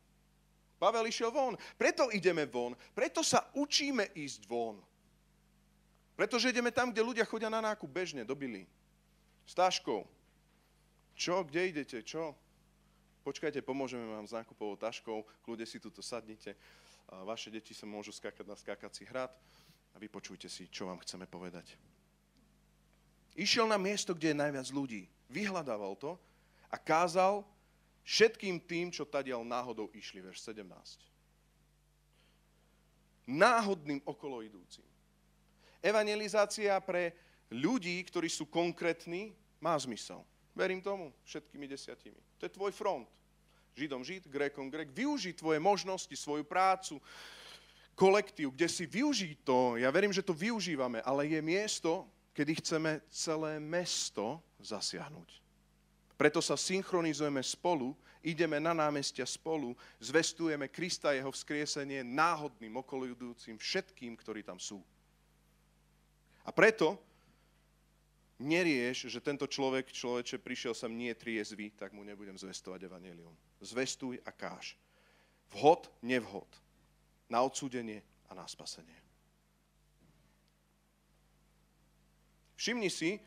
Pavel 0.79 1.11
išiel 1.11 1.35
von. 1.35 1.59
Preto 1.75 2.15
ideme 2.15 2.47
von. 2.47 2.79
Preto 2.95 3.27
sa 3.27 3.49
učíme 3.59 4.15
ísť 4.15 4.47
von. 4.47 4.79
Pretože 6.15 6.55
ideme 6.55 6.71
tam, 6.71 6.95
kde 6.95 7.03
ľudia 7.03 7.27
chodia 7.27 7.51
na 7.51 7.59
nákup 7.59 7.91
bežne, 7.91 8.23
do 8.23 8.39
Billy. 8.39 8.71
S 9.43 9.53
táškou. 9.57 10.07
Čo? 11.15 11.47
Kde 11.47 11.71
idete? 11.71 12.03
Čo? 12.03 12.35
počkajte, 13.25 13.65
pomôžeme 13.65 14.05
vám 14.05 14.29
s 14.29 14.37
nákupovou 14.37 14.77
taškou, 14.77 15.25
kľude 15.41 15.65
si 15.65 15.81
tuto 15.81 16.05
sadnite, 16.05 16.53
vaše 17.25 17.49
deti 17.49 17.73
sa 17.73 17.89
môžu 17.89 18.13
skákať 18.13 18.45
na 18.45 18.53
skákací 18.53 19.09
hrad 19.09 19.33
a 19.91 19.97
vypočujte 19.97 20.45
si, 20.53 20.69
čo 20.69 20.85
vám 20.85 21.01
chceme 21.01 21.25
povedať. 21.25 21.73
Išiel 23.35 23.65
na 23.65 23.81
miesto, 23.81 24.13
kde 24.13 24.37
je 24.37 24.43
najviac 24.45 24.69
ľudí, 24.71 25.09
vyhľadával 25.33 25.97
to 25.97 26.21
a 26.69 26.77
kázal 26.77 27.43
všetkým 28.05 28.61
tým, 28.61 28.93
čo 28.93 29.09
tadiaľ 29.09 29.41
náhodou 29.43 29.89
išli, 29.97 30.21
verš 30.21 30.45
17. 30.53 30.69
Náhodným 33.25 34.05
okolo 34.05 34.45
idúcim. 34.45 34.85
Evangelizácia 35.81 36.77
pre 36.85 37.17
ľudí, 37.49 37.97
ktorí 38.05 38.29
sú 38.29 38.45
konkrétni, 38.45 39.33
má 39.57 39.73
zmysel. 39.81 40.21
Verím 40.55 40.79
tomu 40.79 41.11
všetkými 41.27 41.67
desiatimi. 41.67 42.19
To 42.39 42.47
je 42.47 42.55
tvoj 42.55 42.71
front. 42.71 43.11
Židom 43.75 44.07
Žid, 44.07 44.31
Grékom 44.31 44.71
Grek. 44.71 44.95
Využij 44.95 45.35
tvoje 45.35 45.59
možnosti, 45.59 46.15
svoju 46.15 46.47
prácu, 46.47 47.03
kolektív, 47.99 48.55
kde 48.55 48.69
si 48.71 48.87
využij 48.87 49.43
to. 49.43 49.75
Ja 49.75 49.91
verím, 49.91 50.15
že 50.15 50.23
to 50.23 50.31
využívame, 50.31 51.03
ale 51.03 51.27
je 51.27 51.43
miesto, 51.43 52.07
kedy 52.35 52.63
chceme 52.63 53.03
celé 53.11 53.59
mesto 53.59 54.39
zasiahnuť. 54.63 55.43
Preto 56.15 56.39
sa 56.39 56.55
synchronizujeme 56.55 57.43
spolu, 57.43 57.99
ideme 58.23 58.63
na 58.63 58.71
námestia 58.71 59.27
spolu, 59.27 59.75
zvestujeme 59.99 60.71
Krista 60.71 61.11
jeho 61.11 61.35
vzkriesenie 61.35 62.07
náhodným 62.07 62.79
okolujúcim 62.79 63.59
všetkým, 63.59 64.15
ktorí 64.15 64.47
tam 64.47 64.63
sú. 64.63 64.79
A 66.47 66.55
preto 66.55 67.03
nerieš, 68.39 69.07
že 69.11 69.23
tento 69.23 69.47
človek, 69.47 69.91
človeče, 69.91 70.43
prišiel 70.43 70.75
sem 70.75 70.91
nie 70.91 71.15
triezvy, 71.15 71.71
tak 71.75 71.95
mu 71.95 72.03
nebudem 72.03 72.35
zvestovať 72.35 72.87
evanelium. 72.87 73.35
Zvestuj 73.63 74.19
a 74.27 74.31
káž. 74.35 74.75
Vhod, 75.55 75.87
nevhod. 76.03 76.49
Na 77.31 77.41
odsúdenie 77.47 78.03
a 78.29 78.35
na 78.35 78.45
spasenie. 78.45 78.99
Všimni 82.55 82.91
si, 82.91 83.19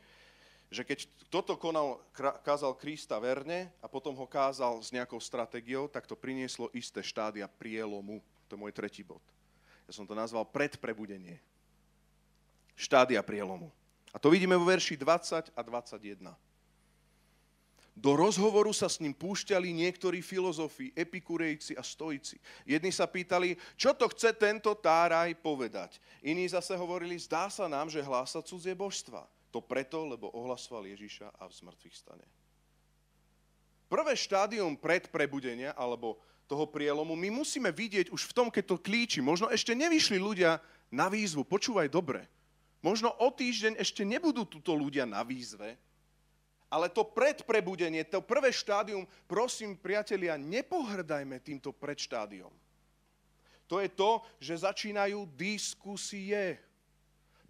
že 0.68 0.84
keď 0.84 1.08
toto 1.28 1.56
konal, 1.60 2.00
kázal 2.44 2.76
Krista 2.76 3.20
verne 3.20 3.72
a 3.84 3.88
potom 3.88 4.16
ho 4.16 4.28
kázal 4.28 4.80
s 4.80 4.92
nejakou 4.92 5.20
stratégiou, 5.20 5.88
tak 5.88 6.08
to 6.08 6.16
prinieslo 6.16 6.72
isté 6.72 7.04
štádia 7.04 7.48
prielomu. 7.48 8.24
To 8.48 8.56
je 8.56 8.60
môj 8.60 8.74
tretí 8.76 9.04
bod. 9.04 9.24
Ja 9.88 9.96
som 9.96 10.08
to 10.08 10.16
nazval 10.16 10.48
predprebudenie. 10.48 11.40
Štádia 12.76 13.24
prielomu. 13.24 13.72
A 14.18 14.20
to 14.20 14.34
vidíme 14.34 14.58
vo 14.58 14.66
verši 14.66 14.98
20 14.98 15.54
a 15.54 15.62
21. 15.62 16.34
Do 17.94 18.18
rozhovoru 18.18 18.74
sa 18.74 18.90
s 18.90 18.98
ním 18.98 19.14
púšťali 19.14 19.70
niektorí 19.78 20.26
filozofi, 20.26 20.90
epikurejci 20.98 21.78
a 21.78 21.86
stoici. 21.86 22.42
Jedni 22.66 22.90
sa 22.90 23.06
pýtali, 23.06 23.54
čo 23.78 23.94
to 23.94 24.10
chce 24.10 24.34
tento 24.34 24.74
táraj 24.74 25.38
povedať. 25.38 26.02
Iní 26.26 26.50
zase 26.50 26.74
hovorili, 26.74 27.14
zdá 27.22 27.46
sa 27.54 27.70
nám, 27.70 27.94
že 27.94 28.02
hlása 28.02 28.42
cudzie 28.42 28.74
božstva. 28.74 29.22
To 29.54 29.62
preto, 29.62 30.10
lebo 30.10 30.34
ohlasoval 30.34 30.90
Ježiša 30.90 31.38
a 31.38 31.46
v 31.46 31.54
zmrtvých 31.54 31.94
stane. 31.94 32.26
Prvé 33.86 34.18
štádium 34.18 34.82
predprebudenia, 34.82 35.78
alebo 35.78 36.18
toho 36.50 36.66
prielomu, 36.66 37.14
my 37.14 37.30
musíme 37.30 37.70
vidieť 37.70 38.10
už 38.10 38.34
v 38.34 38.34
tom, 38.34 38.48
keď 38.50 38.66
to 38.66 38.82
klíči. 38.82 39.22
Možno 39.22 39.46
ešte 39.54 39.78
nevyšli 39.78 40.18
ľudia 40.18 40.58
na 40.90 41.06
výzvu, 41.06 41.46
počúvaj 41.46 41.86
dobre. 41.86 42.26
Možno 42.86 43.10
o 43.10 43.34
týždeň 43.34 43.82
ešte 43.82 44.06
nebudú 44.06 44.46
tuto 44.46 44.78
ľudia 44.78 45.04
na 45.10 45.26
výzve, 45.26 45.76
ale 46.68 46.92
to 46.92 47.08
predprebudenie, 47.08 48.04
to 48.04 48.20
prvé 48.20 48.52
štádium, 48.52 49.08
prosím, 49.26 49.80
priatelia, 49.80 50.36
nepohrdajme 50.36 51.40
týmto 51.40 51.72
predštádiom. 51.72 52.52
To 53.68 53.84
je 53.84 53.90
to, 53.92 54.24
že 54.40 54.64
začínajú 54.64 55.28
diskusie. 55.36 56.60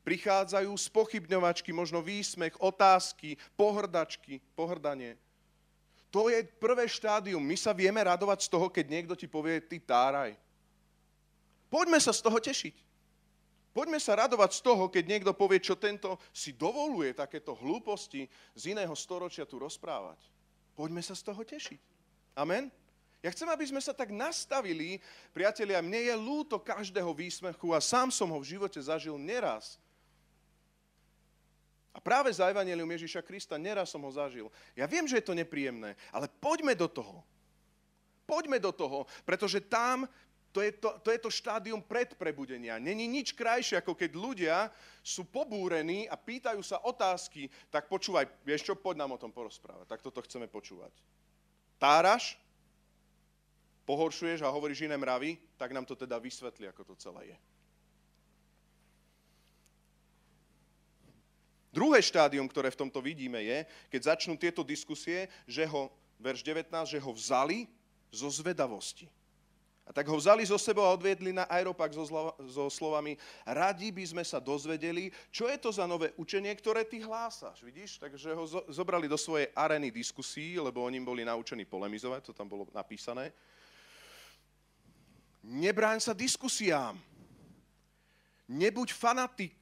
Prichádzajú 0.01 0.71
spochybňovačky, 0.71 1.75
možno 1.75 1.99
výsmech, 1.99 2.55
otázky, 2.63 3.35
pohrdačky, 3.59 4.39
pohrdanie. 4.55 5.19
To 6.09 6.31
je 6.31 6.47
prvé 6.57 6.87
štádium. 6.87 7.43
My 7.43 7.59
sa 7.59 7.75
vieme 7.75 7.99
radovať 7.99 8.47
z 8.47 8.49
toho, 8.49 8.71
keď 8.71 8.85
niekto 8.87 9.13
ti 9.13 9.27
povie, 9.27 9.59
ty 9.59 9.83
táraj. 9.83 10.33
Poďme 11.67 11.99
sa 11.99 12.15
z 12.15 12.23
toho 12.23 12.39
tešiť. 12.39 12.86
Poďme 13.77 14.01
sa 14.01 14.17
radovať 14.17 14.57
z 14.57 14.61
toho, 14.65 14.89
keď 14.89 15.05
niekto 15.05 15.37
povie, 15.37 15.61
čo 15.61 15.77
tento 15.77 16.17
si 16.33 16.49
dovoluje 16.49 17.13
takéto 17.13 17.53
hlúposti 17.53 18.25
z 18.57 18.73
iného 18.73 18.97
storočia 18.97 19.45
tu 19.45 19.61
rozprávať. 19.61 20.17
Poďme 20.73 21.05
sa 21.05 21.13
z 21.13 21.21
toho 21.21 21.45
tešiť. 21.45 21.77
Amen? 22.33 22.73
Ja 23.21 23.29
chcem, 23.29 23.45
aby 23.45 23.69
sme 23.69 23.77
sa 23.77 23.93
tak 23.93 24.09
nastavili, 24.09 24.97
priatelia, 25.29 25.85
mne 25.85 26.09
je 26.09 26.15
lúto 26.17 26.57
každého 26.57 27.13
výsmechu 27.13 27.69
a 27.69 27.77
sám 27.77 28.09
som 28.09 28.33
ho 28.33 28.41
v 28.41 28.57
živote 28.57 28.81
zažil 28.81 29.13
neraz. 29.21 29.77
A 31.93 32.01
práve 32.01 32.33
za 32.33 32.49
Evangelium 32.49 32.89
Ježíša 32.97 33.21
Krista 33.21 33.61
neraz 33.61 33.93
som 33.93 34.01
ho 34.01 34.09
zažil. 34.09 34.49
Ja 34.73 34.89
viem, 34.89 35.05
že 35.05 35.21
je 35.21 35.25
to 35.29 35.37
nepríjemné, 35.37 35.93
ale 36.09 36.25
poďme 36.41 36.73
do 36.73 36.89
toho. 36.89 37.21
Poďme 38.25 38.57
do 38.57 38.73
toho, 38.73 39.05
pretože 39.21 39.61
tam 39.69 40.09
to 40.57 40.65
je 40.65 40.73
to, 40.73 40.89
to 41.05 41.09
je 41.13 41.19
to 41.21 41.29
štádium 41.29 41.85
predprebudenia. 41.85 42.81
Není 42.81 43.05
nič 43.05 43.37
krajšie, 43.37 43.77
ako 43.77 43.93
keď 43.93 44.11
ľudia 44.17 44.57
sú 45.05 45.21
pobúrení 45.29 46.09
a 46.09 46.17
pýtajú 46.17 46.65
sa 46.65 46.81
otázky, 46.81 47.45
tak 47.69 47.85
počúvaj, 47.85 48.25
vieš 48.41 48.65
čo, 48.65 48.73
poď 48.73 49.05
nám 49.05 49.13
o 49.13 49.21
tom 49.21 49.29
porozprávať. 49.29 49.85
Tak 49.85 50.01
toto 50.01 50.25
chceme 50.25 50.49
počúvať. 50.49 50.89
Táraš, 51.77 52.41
pohoršuješ 53.85 54.41
a 54.41 54.49
hovoríš 54.49 54.89
iné 54.89 54.97
mravy, 54.97 55.37
tak 55.61 55.77
nám 55.77 55.85
to 55.85 55.93
teda 55.93 56.17
vysvetli, 56.17 56.65
ako 56.65 56.89
to 56.89 56.93
celé 56.97 57.37
je. 57.37 57.37
Druhé 61.69 62.01
štádium, 62.01 62.49
ktoré 62.49 62.73
v 62.73 62.81
tomto 62.81 62.97
vidíme, 62.97 63.45
je, 63.45 63.61
keď 63.93 64.17
začnú 64.17 64.33
tieto 64.41 64.65
diskusie, 64.65 65.29
že 65.45 65.69
ho, 65.69 65.93
verš 66.17 66.41
19, 66.41 66.65
že 66.89 66.97
ho 66.97 67.13
vzali 67.13 67.69
zo 68.09 68.25
zvedavosti. 68.33 69.05
A 69.87 69.95
tak 69.95 70.03
ho 70.11 70.19
vzali 70.19 70.43
zo 70.43 70.59
sebou 70.59 70.83
a 70.83 70.91
odviedli 70.91 71.31
na 71.31 71.47
aeropak 71.47 71.95
so, 71.95 72.03
zlo, 72.03 72.35
so 72.43 72.67
slovami 72.67 73.15
radi 73.47 73.87
by 73.95 74.03
sme 74.03 74.23
sa 74.27 74.43
dozvedeli, 74.43 75.07
čo 75.31 75.47
je 75.47 75.55
to 75.55 75.71
za 75.71 75.87
nové 75.87 76.11
učenie, 76.19 76.51
ktoré 76.59 76.83
ty 76.83 76.99
hlásaš. 76.99 77.63
Vidíš? 77.63 78.03
Takže 78.03 78.35
ho 78.35 78.43
zo, 78.43 78.61
zobrali 78.67 79.07
do 79.07 79.15
svojej 79.15 79.47
areny 79.55 79.87
diskusí, 79.87 80.59
lebo 80.59 80.83
oni 80.83 80.99
boli 80.99 81.23
naučení 81.23 81.63
polemizovať, 81.63 82.29
to 82.29 82.33
tam 82.35 82.51
bolo 82.51 82.67
napísané. 82.75 83.31
Nebráň 85.47 86.03
sa 86.03 86.11
diskusiám. 86.11 86.99
Nebuď 88.51 88.91
fanatik 88.91 89.55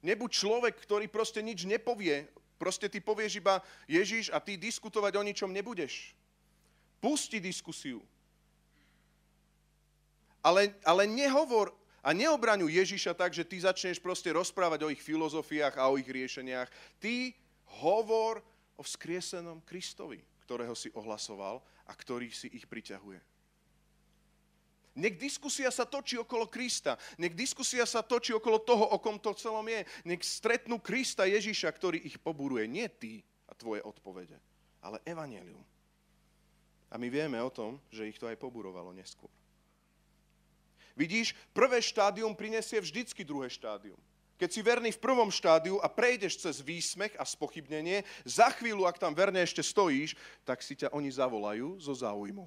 Nebuď 0.00 0.30
človek, 0.32 0.74
ktorý 0.80 1.06
proste 1.12 1.44
nič 1.44 1.68
nepovie. 1.68 2.24
Proste 2.56 2.88
ty 2.88 3.00
povieš 3.00 3.40
iba 3.40 3.60
Ježiš 3.84 4.32
a 4.32 4.40
ty 4.40 4.56
diskutovať 4.56 5.16
o 5.16 5.22
ničom 5.24 5.52
nebudeš. 5.52 6.16
Pusti 7.00 7.40
diskusiu. 7.40 8.00
Ale, 10.40 10.72
ale 10.84 11.04
nehovor 11.04 11.72
a 12.00 12.16
neobraňu 12.16 12.68
Ježiša 12.68 13.12
tak, 13.12 13.36
že 13.36 13.44
ty 13.44 13.60
začneš 13.60 14.00
proste 14.00 14.32
rozprávať 14.32 14.88
o 14.88 14.92
ich 14.92 15.04
filozofiách 15.04 15.76
a 15.76 15.92
o 15.92 16.00
ich 16.00 16.08
riešeniach. 16.08 16.68
Ty 16.96 17.36
hovor 17.84 18.40
o 18.80 18.82
vzkriesenom 18.82 19.60
Kristovi, 19.68 20.24
ktorého 20.48 20.72
si 20.72 20.88
ohlasoval 20.96 21.60
a 21.84 21.92
ktorý 21.92 22.32
si 22.32 22.48
ich 22.56 22.64
priťahuje. 22.64 23.20
Nech 25.00 25.16
diskusia 25.20 25.70
sa 25.70 25.86
točí 25.86 26.18
okolo 26.18 26.50
Krista. 26.50 26.98
Nech 27.20 27.36
diskusia 27.36 27.86
sa 27.86 28.02
točí 28.02 28.34
okolo 28.34 28.58
toho, 28.58 28.90
o 28.90 28.98
kom 28.98 29.22
to 29.22 29.36
celom 29.38 29.64
je. 29.70 29.86
Nech 30.02 30.24
stretnú 30.24 30.82
Krista 30.82 31.28
Ježiša, 31.30 31.70
ktorý 31.70 32.02
ich 32.02 32.18
poburuje. 32.18 32.66
Nie 32.66 32.90
ty 32.90 33.22
a 33.46 33.54
tvoje 33.54 33.86
odpovede, 33.86 34.34
ale 34.82 34.98
evanelium. 35.06 35.62
A 36.90 36.98
my 36.98 37.06
vieme 37.06 37.38
o 37.38 37.54
tom, 37.54 37.78
že 37.86 38.10
ich 38.10 38.18
to 38.18 38.26
aj 38.26 38.34
poburovalo 38.34 38.90
neskôr. 38.90 39.30
Vidíš, 41.00 41.32
prvé 41.56 41.80
štádium 41.80 42.36
prinesie 42.36 42.76
vždycky 42.76 43.24
druhé 43.24 43.48
štádium. 43.48 43.96
Keď 44.36 44.50
si 44.52 44.60
verný 44.60 44.92
v 44.92 45.00
prvom 45.00 45.32
štádiu 45.32 45.80
a 45.80 45.88
prejdeš 45.88 46.44
cez 46.44 46.60
výsmech 46.60 47.16
a 47.16 47.24
spochybnenie, 47.24 48.04
za 48.28 48.52
chvíľu, 48.52 48.84
ak 48.84 49.00
tam 49.00 49.16
verne 49.16 49.40
ešte 49.40 49.64
stojíš, 49.64 50.12
tak 50.44 50.60
si 50.60 50.76
ťa 50.76 50.92
oni 50.92 51.08
zavolajú 51.08 51.80
zo 51.80 51.96
záujmu. 51.96 52.44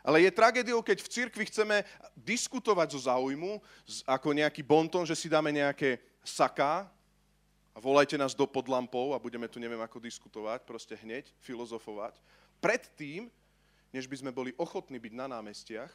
Ale 0.00 0.24
je 0.24 0.32
tragédiou, 0.32 0.80
keď 0.80 1.04
v 1.04 1.12
cirkvi 1.12 1.44
chceme 1.52 1.84
diskutovať 2.16 2.96
zo 2.96 3.12
záujmu, 3.12 3.60
ako 4.08 4.32
nejaký 4.32 4.64
bonton, 4.64 5.04
že 5.04 5.12
si 5.12 5.28
dáme 5.28 5.52
nejaké 5.52 6.00
saká 6.24 6.88
a 7.76 7.78
volajte 7.84 8.16
nás 8.16 8.32
do 8.32 8.48
podlampov 8.48 9.12
a 9.12 9.20
budeme 9.20 9.44
tu 9.44 9.60
neviem 9.60 9.80
ako 9.84 10.00
diskutovať, 10.00 10.64
proste 10.64 10.96
hneď 10.96 11.28
filozofovať. 11.44 12.16
Predtým, 12.64 13.28
než 13.92 14.08
by 14.08 14.16
sme 14.24 14.32
boli 14.32 14.56
ochotní 14.56 14.96
byť 14.96 15.12
na 15.12 15.28
námestiach 15.28 15.92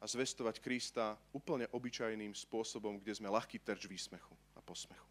a 0.00 0.04
zvestovať 0.08 0.64
Krista 0.64 1.20
úplne 1.30 1.68
obyčajným 1.76 2.32
spôsobom, 2.32 2.96
kde 2.96 3.12
sme 3.12 3.28
ľahký 3.28 3.60
terč 3.60 3.84
výsmechu 3.84 4.32
a 4.56 4.64
posmechu. 4.64 5.04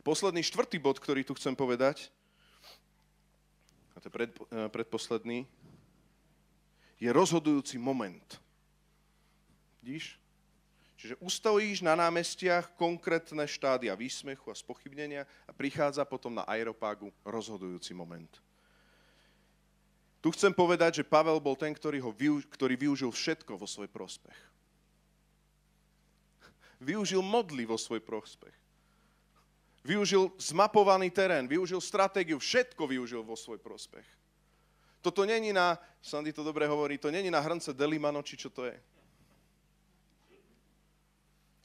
Posledný 0.00 0.40
štvrtý 0.40 0.78
bod, 0.78 0.96
ktorý 1.02 1.26
tu 1.26 1.34
chcem 1.34 1.52
povedať, 1.52 2.08
a 3.92 4.00
to 4.00 4.06
je 4.08 4.14
pred, 4.14 4.30
eh, 4.30 4.70
predposledný, 4.70 5.44
je 6.96 7.10
rozhodujúci 7.12 7.76
moment. 7.76 8.24
Vidíš? 9.82 10.25
Čiže 11.06 11.22
ustojíš 11.22 11.86
na 11.86 11.94
námestiach 11.94 12.74
konkrétne 12.74 13.46
štádia 13.46 13.94
výsmechu 13.94 14.50
a 14.50 14.58
spochybnenia 14.58 15.22
a 15.46 15.54
prichádza 15.54 16.02
potom 16.02 16.34
na 16.34 16.42
aeropágu 16.42 17.14
rozhodujúci 17.22 17.94
moment. 17.94 18.42
Tu 20.18 20.34
chcem 20.34 20.50
povedať, 20.50 20.98
že 20.98 21.06
Pavel 21.06 21.38
bol 21.38 21.54
ten, 21.54 21.70
ktorý, 21.70 22.02
ho 22.02 22.10
využ- 22.10 22.50
ktorý 22.50 22.74
využil 22.74 23.14
všetko 23.14 23.54
vo 23.54 23.70
svoj 23.70 23.86
prospech. 23.86 24.34
Využil 26.82 27.22
modly 27.22 27.62
vo 27.62 27.78
svoj 27.78 28.02
prospech 28.02 28.66
využil 29.86 30.34
zmapovaný 30.34 31.14
terén, 31.14 31.46
využil 31.46 31.78
stratégiu, 31.78 32.42
všetko 32.42 32.90
využil 32.90 33.22
vo 33.22 33.38
svoj 33.38 33.62
prospech. 33.62 34.02
Toto 34.98 35.22
není 35.22 35.54
na, 35.54 35.78
Sandy 36.02 36.34
to 36.34 36.42
dobre 36.42 36.66
hovorí, 36.66 36.98
to 36.98 37.14
není 37.14 37.30
na 37.30 37.38
hrnce 37.38 37.70
Delimano, 37.70 38.18
či 38.26 38.34
čo 38.34 38.50
to 38.50 38.66
je. 38.66 38.74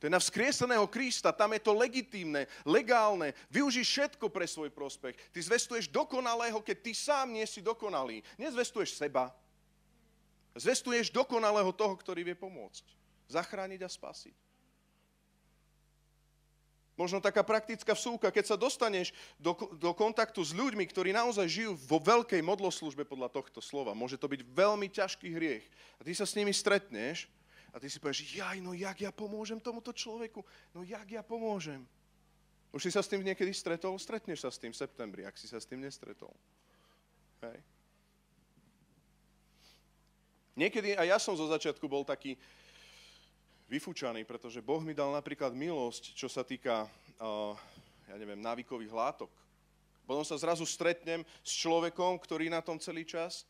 To 0.01 0.09
je 0.09 0.17
na 0.17 0.17
vzkrieseného 0.17 0.89
Krista, 0.89 1.29
tam 1.29 1.53
je 1.53 1.61
to 1.61 1.77
legitímne, 1.77 2.49
legálne. 2.65 3.37
Využij 3.53 3.85
všetko 3.85 4.33
pre 4.33 4.49
svoj 4.49 4.73
prospech. 4.73 5.13
Ty 5.29 5.39
zvestuješ 5.45 5.93
dokonalého, 5.93 6.57
keď 6.57 6.77
ty 6.81 6.91
sám 6.97 7.29
nie 7.29 7.45
si 7.45 7.61
dokonalý. 7.61 8.25
Nezvestuješ 8.41 8.97
seba. 8.97 9.29
Zvestuješ 10.57 11.13
dokonalého 11.13 11.69
toho, 11.69 11.93
ktorý 11.93 12.25
vie 12.25 12.33
pomôcť. 12.33 12.81
Zachrániť 13.29 13.85
a 13.85 13.89
spasiť. 13.93 14.33
Možno 16.97 17.21
taká 17.21 17.45
praktická 17.45 17.93
vsúka, 17.93 18.33
keď 18.33 18.45
sa 18.49 18.57
dostaneš 18.57 19.13
do, 19.37 19.53
do 19.77 19.93
kontaktu 19.93 20.41
s 20.41 20.49
ľuďmi, 20.49 20.81
ktorí 20.89 21.13
naozaj 21.13 21.45
žijú 21.45 21.77
vo 21.85 22.01
veľkej 22.01 22.41
modloslužbe 22.41 23.05
podľa 23.05 23.29
tohto 23.29 23.61
slova. 23.61 23.93
Môže 23.93 24.17
to 24.17 24.25
byť 24.25 24.41
veľmi 24.49 24.89
ťažký 24.89 25.29
hriech. 25.29 25.65
A 25.97 26.01
ty 26.01 26.17
sa 26.17 26.25
s 26.25 26.33
nimi 26.33 26.49
stretneš 26.49 27.29
a 27.71 27.79
ty 27.79 27.87
si 27.87 28.03
povieš, 28.03 28.35
jaj, 28.35 28.59
no 28.59 28.75
jak 28.75 28.99
ja 28.99 29.11
pomôžem 29.15 29.59
tomuto 29.63 29.95
človeku? 29.95 30.43
No 30.75 30.83
jak 30.83 31.07
ja 31.07 31.23
pomôžem? 31.23 31.87
Už 32.71 32.87
si 32.87 32.91
sa 32.91 33.03
s 33.03 33.07
tým 33.07 33.23
niekedy 33.23 33.51
stretol? 33.51 33.95
Stretneš 33.99 34.43
sa 34.43 34.51
s 34.51 34.59
tým 34.59 34.75
v 34.75 34.79
septembri, 34.79 35.21
ak 35.23 35.35
si 35.39 35.47
sa 35.47 35.59
s 35.59 35.67
tým 35.67 35.83
nestretol. 35.83 36.31
Hej. 37.43 37.59
Niekedy 40.55 40.99
aj 40.99 41.07
ja 41.07 41.17
som 41.19 41.35
zo 41.35 41.47
začiatku 41.47 41.87
bol 41.87 42.03
taký, 42.03 42.35
vyfúčaný, 43.71 44.27
pretože 44.27 44.59
Boh 44.59 44.83
mi 44.83 44.91
dal 44.91 45.15
napríklad 45.15 45.55
milosť, 45.55 46.11
čo 46.11 46.27
sa 46.27 46.43
týka, 46.43 46.91
uh, 47.23 47.55
ja 48.11 48.19
neviem, 48.19 48.43
návykových 48.43 48.91
látok. 48.91 49.31
Potom 50.03 50.27
sa 50.27 50.35
zrazu 50.35 50.67
stretnem 50.67 51.23
s 51.39 51.55
človekom, 51.55 52.19
ktorý 52.19 52.51
na 52.51 52.59
tom 52.59 52.75
celý 52.75 53.07
čas 53.07 53.47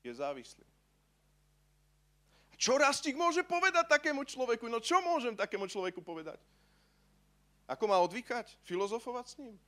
je 0.00 0.08
závislý. 0.08 0.64
Čo 2.64 2.80
Rastík 2.80 3.12
môže 3.12 3.44
povedať 3.44 3.84
takému 3.92 4.24
človeku? 4.24 4.64
No 4.72 4.80
čo 4.80 5.04
môžem 5.04 5.36
takému 5.36 5.68
človeku 5.68 6.00
povedať? 6.00 6.40
Ako 7.68 7.84
má 7.84 8.00
odvykať? 8.00 8.56
Filozofovať 8.64 9.26
s 9.28 9.36
ním? 9.36 9.60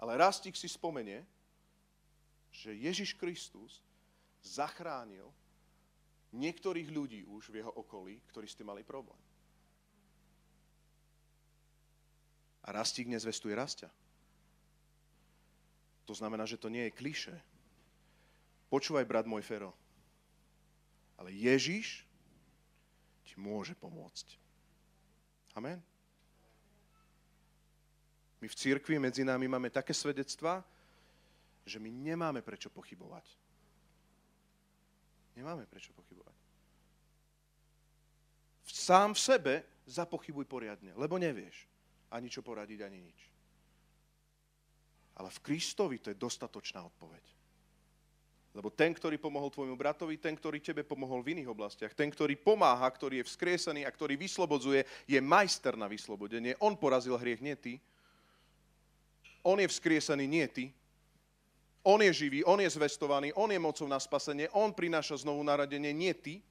Ale 0.00 0.16
Rastík 0.16 0.56
si 0.56 0.72
spomenie, 0.72 1.20
že 2.48 2.72
Ježiš 2.72 3.12
Kristus 3.12 3.84
zachránil 4.40 5.28
niektorých 6.32 6.88
ľudí 6.88 7.20
už 7.28 7.52
v 7.52 7.60
jeho 7.60 7.76
okolí, 7.76 8.16
ktorí 8.32 8.48
s 8.48 8.56
tým 8.56 8.72
mali 8.72 8.80
problém. 8.80 9.20
A 12.64 12.72
rastík 12.72 13.04
nezvestuje 13.08 13.52
rastia. 13.52 13.92
To 16.08 16.16
znamená, 16.16 16.48
že 16.48 16.56
to 16.56 16.72
nie 16.72 16.88
je 16.88 16.96
kliše. 16.96 17.36
Počúvaj, 18.72 19.04
brat 19.04 19.28
môj 19.28 19.44
Fero. 19.44 19.76
Ale 21.20 21.36
Ježiš 21.36 22.08
ti 23.28 23.36
môže 23.36 23.76
pomôcť. 23.76 24.40
Amen. 25.52 25.78
My 28.40 28.48
v 28.48 28.56
cirkvi 28.56 28.96
medzi 28.96 29.20
nami 29.20 29.44
máme 29.44 29.68
také 29.68 29.92
svedectvá, 29.92 30.64
že 31.68 31.76
my 31.76 31.92
nemáme 31.92 32.40
prečo 32.40 32.72
pochybovať. 32.72 33.28
Nemáme 35.36 35.68
prečo 35.68 35.92
pochybovať. 35.92 36.32
Sám 38.64 39.12
v 39.12 39.20
sebe 39.20 39.54
zapochybuj 39.84 40.48
poriadne, 40.48 40.96
lebo 40.96 41.20
nevieš 41.20 41.68
ani 42.10 42.32
čo 42.32 42.42
poradiť, 42.42 42.80
ani 42.82 42.98
nič. 42.98 43.20
Ale 45.20 45.28
v 45.30 45.42
Kristovi 45.44 46.00
to 46.00 46.10
je 46.10 46.18
dostatočná 46.18 46.80
odpoveď. 46.82 47.39
Lebo 48.50 48.66
ten, 48.66 48.90
ktorý 48.90 49.14
pomohol 49.14 49.46
tvojmu 49.46 49.78
bratovi, 49.78 50.18
ten, 50.18 50.34
ktorý 50.34 50.58
tebe 50.58 50.82
pomohol 50.82 51.22
v 51.22 51.38
iných 51.38 51.54
oblastiach, 51.54 51.94
ten, 51.94 52.10
ktorý 52.10 52.34
pomáha, 52.34 52.90
ktorý 52.90 53.22
je 53.22 53.28
vzkriesený 53.30 53.86
a 53.86 53.94
ktorý 53.94 54.18
vyslobodzuje, 54.18 55.06
je 55.06 55.20
majster 55.22 55.78
na 55.78 55.86
vyslobodenie. 55.86 56.58
On 56.58 56.74
porazil 56.74 57.14
hriech, 57.14 57.38
nie 57.38 57.54
ty. 57.54 57.78
On 59.46 59.54
je 59.54 59.70
vzkriesený, 59.70 60.26
nie 60.26 60.46
ty. 60.50 60.74
On 61.86 62.02
je 62.02 62.10
živý, 62.12 62.42
on 62.44 62.58
je 62.60 62.68
zvestovaný, 62.74 63.32
on 63.38 63.48
je 63.48 63.56
mocou 63.56 63.86
na 63.88 63.96
spasenie, 64.02 64.50
on 64.52 64.74
prináša 64.74 65.22
znovu 65.22 65.40
narodenie, 65.46 65.94
nie 65.94 66.12
ty. 66.12 66.42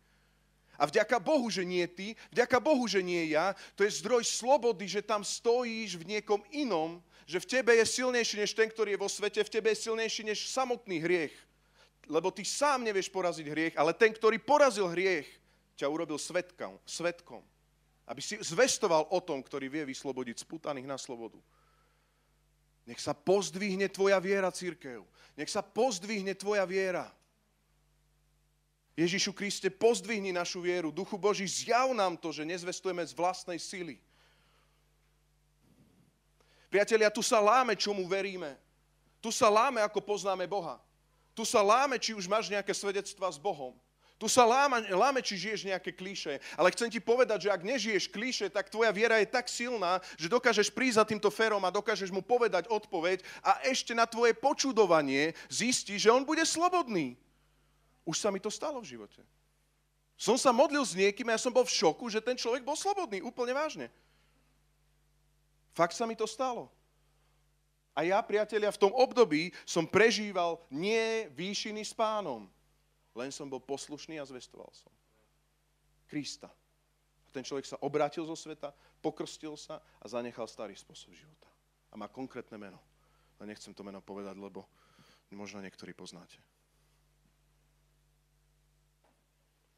A 0.80 0.88
vďaka 0.88 1.20
Bohu, 1.20 1.52
že 1.52 1.68
nie 1.68 1.84
ty, 1.86 2.16
vďaka 2.32 2.58
Bohu, 2.64 2.88
že 2.88 3.04
nie 3.04 3.36
ja, 3.36 3.52
to 3.76 3.84
je 3.84 4.00
zdroj 4.00 4.24
slobody, 4.24 4.88
že 4.88 5.04
tam 5.04 5.28
stojíš 5.28 6.00
v 6.00 6.16
niekom 6.16 6.40
inom, 6.56 7.04
že 7.28 7.44
v 7.44 7.60
tebe 7.60 7.76
je 7.76 7.86
silnejší 7.86 8.40
než 8.40 8.56
ten, 8.56 8.72
ktorý 8.72 8.96
je 8.96 9.04
vo 9.04 9.12
svete, 9.12 9.44
v 9.44 9.54
tebe 9.54 9.76
je 9.76 9.84
silnejší 9.86 10.24
než 10.24 10.48
samotný 10.48 11.04
hriech 11.04 11.36
lebo 12.10 12.34
ty 12.34 12.42
sám 12.42 12.82
nevieš 12.82 13.14
poraziť 13.14 13.46
hriech, 13.46 13.76
ale 13.78 13.94
ten, 13.94 14.10
ktorý 14.10 14.42
porazil 14.42 14.90
hriech, 14.90 15.30
ťa 15.78 15.86
urobil 15.86 16.18
svetkom, 16.18 16.82
svetkom. 16.84 17.46
Aby 18.10 18.26
si 18.26 18.42
zvestoval 18.42 19.06
o 19.14 19.20
tom, 19.22 19.46
ktorý 19.46 19.70
vie 19.70 19.86
vyslobodiť 19.86 20.42
sputaných 20.42 20.90
na 20.90 20.98
slobodu. 20.98 21.38
Nech 22.90 22.98
sa 22.98 23.14
pozdvihne 23.14 23.86
tvoja 23.94 24.18
viera, 24.18 24.50
církev. 24.50 25.06
Nech 25.38 25.54
sa 25.54 25.62
pozdvihne 25.62 26.34
tvoja 26.34 26.66
viera. 26.66 27.06
Ježišu 28.98 29.30
Kriste, 29.32 29.70
pozdvihni 29.70 30.34
našu 30.34 30.66
vieru. 30.66 30.90
Duchu 30.90 31.16
Boží, 31.16 31.46
zjav 31.46 31.94
nám 31.94 32.18
to, 32.18 32.34
že 32.34 32.44
nezvestujeme 32.50 33.06
z 33.06 33.14
vlastnej 33.14 33.62
sily. 33.62 34.02
Priatelia, 36.74 37.14
tu 37.14 37.22
sa 37.22 37.38
láme, 37.38 37.78
čomu 37.78 38.10
veríme. 38.10 38.58
Tu 39.22 39.30
sa 39.30 39.48
láme, 39.54 39.86
ako 39.86 40.02
poznáme 40.02 40.50
Boha. 40.50 40.82
Tu 41.40 41.48
sa 41.48 41.64
láme, 41.64 41.96
či 41.96 42.12
už 42.12 42.28
máš 42.28 42.52
nejaké 42.52 42.76
svedectva 42.76 43.32
s 43.32 43.40
Bohom. 43.40 43.72
Tu 44.20 44.28
sa 44.28 44.44
láme, 44.44 44.84
láme, 44.92 45.24
či 45.24 45.40
žiješ 45.40 45.72
nejaké 45.72 45.96
klíše. 45.96 46.44
Ale 46.60 46.68
chcem 46.76 46.92
ti 46.92 47.00
povedať, 47.00 47.48
že 47.48 47.54
ak 47.56 47.64
nežiješ 47.64 48.12
klíše, 48.12 48.52
tak 48.52 48.68
tvoja 48.68 48.92
viera 48.92 49.16
je 49.24 49.32
tak 49.32 49.48
silná, 49.48 50.04
že 50.20 50.28
dokážeš 50.28 50.68
prísť 50.68 51.00
za 51.00 51.08
týmto 51.08 51.32
ferom 51.32 51.64
a 51.64 51.72
dokážeš 51.72 52.12
mu 52.12 52.20
povedať 52.20 52.68
odpoveď 52.68 53.24
a 53.40 53.56
ešte 53.64 53.96
na 53.96 54.04
tvoje 54.04 54.36
počudovanie 54.36 55.32
zistí, 55.48 55.96
že 55.96 56.12
on 56.12 56.28
bude 56.28 56.44
slobodný. 56.44 57.16
Už 58.04 58.20
sa 58.20 58.36
mi 58.36 58.44
to 58.44 58.52
stalo 58.52 58.84
v 58.84 59.00
živote. 59.00 59.24
Som 60.20 60.36
sa 60.36 60.52
modlil 60.52 60.84
s 60.84 60.92
niekým 60.92 61.32
a 61.32 61.40
ja 61.40 61.48
som 61.48 61.56
bol 61.56 61.64
v 61.64 61.72
šoku, 61.72 62.12
že 62.12 62.20
ten 62.20 62.36
človek 62.36 62.68
bol 62.68 62.76
slobodný, 62.76 63.24
úplne 63.24 63.56
vážne. 63.56 63.88
Fakt 65.72 65.96
sa 65.96 66.04
mi 66.04 66.20
to 66.20 66.28
stalo. 66.28 66.68
A 67.98 68.06
ja, 68.06 68.22
priatelia, 68.24 68.72
v 68.72 68.82
tom 68.82 68.94
období 68.96 69.52
som 69.66 69.84
prežíval 69.84 70.62
nie 70.72 71.28
výšiny 71.36 71.84
s 71.84 71.92
pánom, 71.92 72.48
len 73.18 73.30
som 73.34 73.50
bol 73.50 73.60
poslušný 73.60 74.22
a 74.22 74.28
zvestoval 74.30 74.70
som. 74.72 74.94
Krista. 76.08 76.50
A 76.50 77.30
ten 77.30 77.46
človek 77.46 77.68
sa 77.68 77.82
obrátil 77.86 78.26
zo 78.26 78.34
sveta, 78.34 78.74
pokrstil 79.04 79.54
sa 79.60 79.84
a 80.02 80.06
zanechal 80.10 80.50
starý 80.50 80.74
spôsob 80.74 81.14
života. 81.14 81.50
A 81.90 81.98
má 81.98 82.10
konkrétne 82.10 82.58
meno. 82.58 82.80
A 83.40 83.46
nechcem 83.46 83.74
to 83.74 83.86
meno 83.86 84.02
povedať, 84.02 84.38
lebo 84.38 84.66
možno 85.34 85.62
niektorí 85.62 85.94
poznáte. 85.94 86.42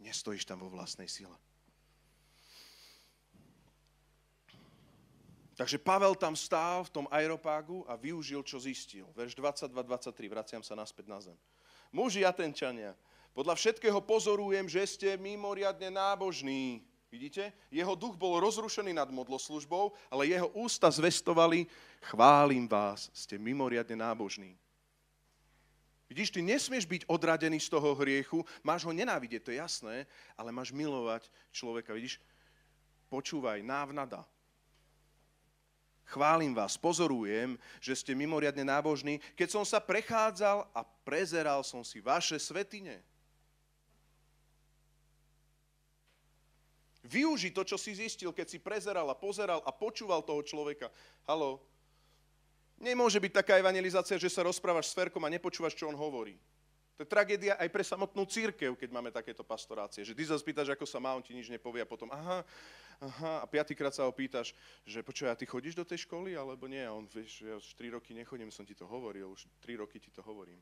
Nestojíš 0.01 0.49
tam 0.49 0.63
vo 0.63 0.71
vlastnej 0.71 1.05
sile. 1.05 1.35
Takže 5.61 5.77
Pavel 5.77 6.17
tam 6.17 6.33
stál 6.33 6.81
v 6.81 6.89
tom 6.89 7.05
aeropágu 7.13 7.85
a 7.85 7.93
využil, 7.93 8.41
čo 8.41 8.57
zistil. 8.57 9.05
Verš 9.13 9.37
22-23, 9.37 10.25
vraciam 10.25 10.65
sa 10.65 10.73
naspäť 10.73 11.05
na 11.05 11.21
zem. 11.21 11.37
Muži 11.93 12.25
Atenčania, 12.25 12.97
podľa 13.37 13.53
všetkého 13.53 14.01
pozorujem, 14.01 14.65
že 14.65 14.81
ste 14.89 15.21
mimoriadne 15.21 15.93
nábožní. 15.93 16.81
Vidíte? 17.13 17.53
Jeho 17.69 17.93
duch 17.93 18.17
bol 18.17 18.41
rozrušený 18.41 18.89
nad 18.89 19.13
modloslužbou, 19.13 19.93
ale 20.09 20.33
jeho 20.33 20.49
ústa 20.57 20.89
zvestovali, 20.89 21.69
chválim 22.09 22.65
vás, 22.65 23.13
ste 23.13 23.37
mimoriadne 23.37 24.01
nábožní. 24.01 24.57
Vidíš, 26.09 26.33
ty 26.33 26.41
nesmieš 26.41 26.89
byť 26.89 27.05
odradený 27.05 27.61
z 27.61 27.69
toho 27.69 27.93
hriechu, 28.01 28.41
máš 28.65 28.81
ho 28.81 28.89
nenávidieť, 28.97 29.45
to 29.45 29.53
je 29.53 29.61
jasné, 29.61 30.09
ale 30.33 30.49
máš 30.49 30.73
milovať 30.73 31.29
človeka. 31.53 31.93
Vidíš, 31.93 32.17
počúvaj, 33.13 33.61
návnada, 33.61 34.25
Chválim 36.11 36.51
vás, 36.51 36.75
pozorujem, 36.75 37.55
že 37.79 37.95
ste 37.95 38.11
mimoriadne 38.11 38.67
nábožní, 38.67 39.23
keď 39.39 39.47
som 39.47 39.63
sa 39.63 39.79
prechádzal 39.79 40.67
a 40.75 40.83
prezeral 41.07 41.63
som 41.63 41.87
si 41.87 42.03
vaše 42.03 42.35
svetine. 42.35 42.99
Využi 47.07 47.55
to, 47.55 47.63
čo 47.63 47.79
si 47.79 47.95
zistil, 47.95 48.35
keď 48.35 48.47
si 48.51 48.59
prezeral 48.59 49.07
a 49.07 49.15
pozeral 49.15 49.63
a 49.63 49.71
počúval 49.71 50.19
toho 50.19 50.43
človeka. 50.43 50.91
Halo, 51.23 51.63
nemôže 52.75 53.15
byť 53.15 53.31
taká 53.31 53.55
evangelizácia, 53.55 54.19
že 54.19 54.27
sa 54.27 54.43
rozprávaš 54.43 54.91
s 54.91 54.95
Ferkom 54.99 55.23
a 55.23 55.31
nepočúvaš, 55.31 55.79
čo 55.79 55.87
on 55.87 55.95
hovorí. 55.95 56.35
To 57.01 57.09
je 57.09 57.17
tragédia 57.17 57.57
aj 57.57 57.65
pre 57.73 57.81
samotnú 57.81 58.29
církev, 58.29 58.77
keď 58.77 58.93
máme 58.93 59.09
takéto 59.09 59.41
pastorácie. 59.41 60.05
Že 60.05 60.13
ty 60.13 60.23
sa 60.29 60.37
spýtaš, 60.37 60.69
ako 60.77 60.85
sa 60.85 61.01
má, 61.01 61.17
on 61.17 61.25
ti 61.25 61.33
nič 61.33 61.49
nepovie 61.49 61.81
a 61.81 61.89
potom, 61.89 62.05
aha, 62.13 62.45
aha, 63.01 63.41
a 63.41 63.45
piatýkrát 63.49 63.89
sa 63.89 64.05
ho 64.05 64.13
pýtaš, 64.13 64.53
že 64.85 65.01
počuj, 65.01 65.25
a 65.25 65.33
ty 65.33 65.49
chodíš 65.49 65.73
do 65.73 65.81
tej 65.81 66.05
školy, 66.05 66.37
alebo 66.37 66.69
nie? 66.69 66.85
A 66.85 66.93
on, 66.93 67.09
vieš, 67.09 67.41
ja 67.41 67.57
už 67.57 67.73
3 67.73 67.97
roky 67.97 68.13
nechodím, 68.13 68.53
som 68.53 68.69
ti 68.69 68.77
to 68.77 68.85
hovoril, 68.85 69.33
už 69.33 69.49
3 69.65 69.81
roky 69.81 69.97
ti 69.97 70.13
to 70.13 70.21
hovorím. 70.21 70.61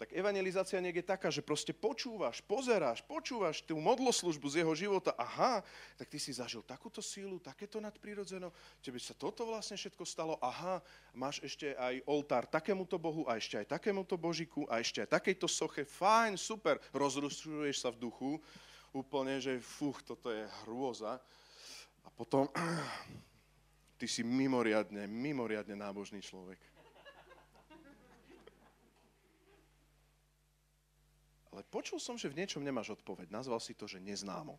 Tak 0.00 0.16
evangelizácia 0.16 0.80
niekde 0.80 1.04
je 1.04 1.12
taká, 1.12 1.28
že 1.28 1.44
proste 1.44 1.76
počúvaš, 1.76 2.40
pozeráš, 2.40 3.04
počúvaš 3.04 3.60
tú 3.60 3.76
modloslužbu 3.76 4.48
z 4.48 4.64
jeho 4.64 4.72
života. 4.72 5.12
Aha, 5.12 5.60
tak 6.00 6.08
ty 6.08 6.16
si 6.16 6.32
zažil 6.32 6.64
takúto 6.64 7.04
sílu, 7.04 7.36
takéto 7.36 7.76
nadprirodzeno, 7.84 8.48
tebe 8.80 8.96
sa 8.96 9.12
toto 9.12 9.44
vlastne 9.44 9.76
všetko 9.76 10.00
stalo. 10.08 10.40
Aha, 10.40 10.80
máš 11.12 11.44
ešte 11.44 11.76
aj 11.76 12.00
oltár 12.08 12.48
takémuto 12.48 12.96
Bohu 12.96 13.28
a 13.28 13.36
ešte 13.36 13.60
aj 13.60 13.76
takémuto 13.76 14.16
Božiku 14.16 14.64
a 14.72 14.80
ešte 14.80 15.04
aj 15.04 15.20
takejto 15.20 15.44
soche. 15.44 15.84
Fajn, 15.84 16.40
super, 16.40 16.80
rozrušuješ 16.96 17.84
sa 17.84 17.92
v 17.92 18.00
duchu 18.00 18.40
úplne, 18.96 19.36
že 19.36 19.60
fuch, 19.60 20.00
toto 20.00 20.32
je 20.32 20.48
hrôza. 20.64 21.20
A 22.00 22.08
potom 22.08 22.48
ty 24.00 24.08
si 24.08 24.24
mimoriadne, 24.24 25.04
mimoriadne 25.04 25.76
nábožný 25.76 26.24
človek. 26.24 26.79
Ale 31.60 31.68
počul 31.68 32.00
som, 32.00 32.16
že 32.16 32.32
v 32.32 32.40
niečom 32.40 32.64
nemáš 32.64 32.96
odpoveď. 32.96 33.28
Nazval 33.28 33.60
si 33.60 33.76
to, 33.76 33.84
že 33.84 34.00
neznámo. 34.00 34.56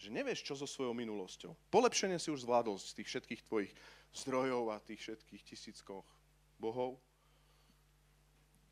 Že 0.00 0.08
nevieš, 0.08 0.40
čo 0.40 0.56
so 0.56 0.64
svojou 0.64 0.96
minulosťou. 0.96 1.52
Polepšenie 1.68 2.16
si 2.16 2.32
už 2.32 2.48
zvládol 2.48 2.80
z 2.80 2.96
tých 2.96 3.12
všetkých 3.12 3.44
tvojich 3.44 3.72
zdrojov 4.16 4.72
a 4.72 4.80
tých 4.80 5.04
všetkých 5.04 5.42
tisíckoch 5.44 6.08
bohov. 6.56 6.96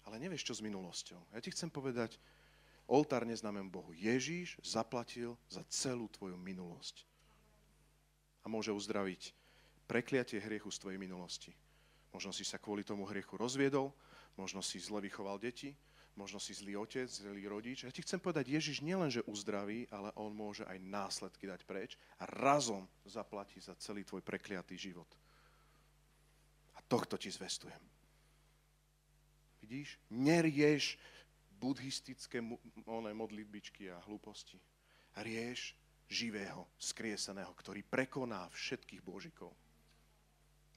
Ale 0.09 0.17
nevieš, 0.17 0.49
čo 0.49 0.57
s 0.57 0.65
minulosťou. 0.65 1.21
Ja 1.37 1.45
ti 1.45 1.53
chcem 1.53 1.69
povedať, 1.69 2.17
Oltár 2.89 3.29
neznámemu 3.29 3.69
Bohu. 3.69 3.93
Ježíš 3.93 4.57
zaplatil 4.65 5.37
za 5.45 5.61
celú 5.69 6.09
tvoju 6.09 6.41
minulosť. 6.41 7.05
A 8.43 8.49
môže 8.49 8.73
uzdraviť 8.73 9.37
prekliatie 9.85 10.41
hriechu 10.41 10.73
z 10.73 10.81
tvojej 10.81 10.97
minulosti. 10.97 11.53
Možno 12.17 12.33
si 12.33 12.49
sa 12.49 12.57
kvôli 12.57 12.81
tomu 12.81 13.05
hriechu 13.05 13.37
rozviedol, 13.37 13.93
možno 14.37 14.65
si 14.65 14.81
zle 14.81 15.01
vychoval 15.01 15.39
deti, 15.39 15.77
možno 16.17 16.37
si 16.37 16.53
zlý 16.53 16.77
otec, 16.77 17.09
zlý 17.09 17.49
rodič. 17.49 17.85
Ja 17.85 17.93
ti 17.93 18.05
chcem 18.05 18.21
povedať, 18.21 18.53
Ježiš 18.53 18.85
nielenže 18.85 19.25
uzdraví, 19.25 19.89
ale 19.89 20.13
on 20.21 20.33
môže 20.37 20.65
aj 20.69 20.79
následky 20.81 21.49
dať 21.49 21.65
preč 21.65 21.97
a 22.21 22.29
razom 22.29 22.85
zaplatí 23.09 23.61
za 23.61 23.73
celý 23.81 24.05
tvoj 24.05 24.21
prekliatý 24.21 24.77
život. 24.77 25.09
A 26.77 26.85
tohto 26.85 27.17
ti 27.17 27.33
zvestujem. 27.33 27.81
Vidíš? 29.65 29.97
Nerieš 30.13 31.01
buddhistické 31.57 32.43
modlitbičky 33.15 33.89
a 33.89 34.03
hlúposti. 34.05 34.59
Rieš, 35.17 35.77
živého, 36.13 36.69
skrieseného, 36.77 37.53
ktorý 37.57 37.81
prekoná 37.87 38.49
všetkých 38.53 39.01
božikov. 39.01 39.53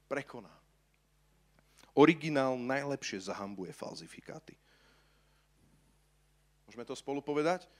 Prekoná. 0.08 0.64
Originál 1.95 2.59
najlepšie 2.59 3.23
zahambuje 3.23 3.71
falzifikáty. 3.71 4.51
Môžeme 6.67 6.83
to 6.83 6.91
spolu 6.91 7.23
povedať? 7.23 7.71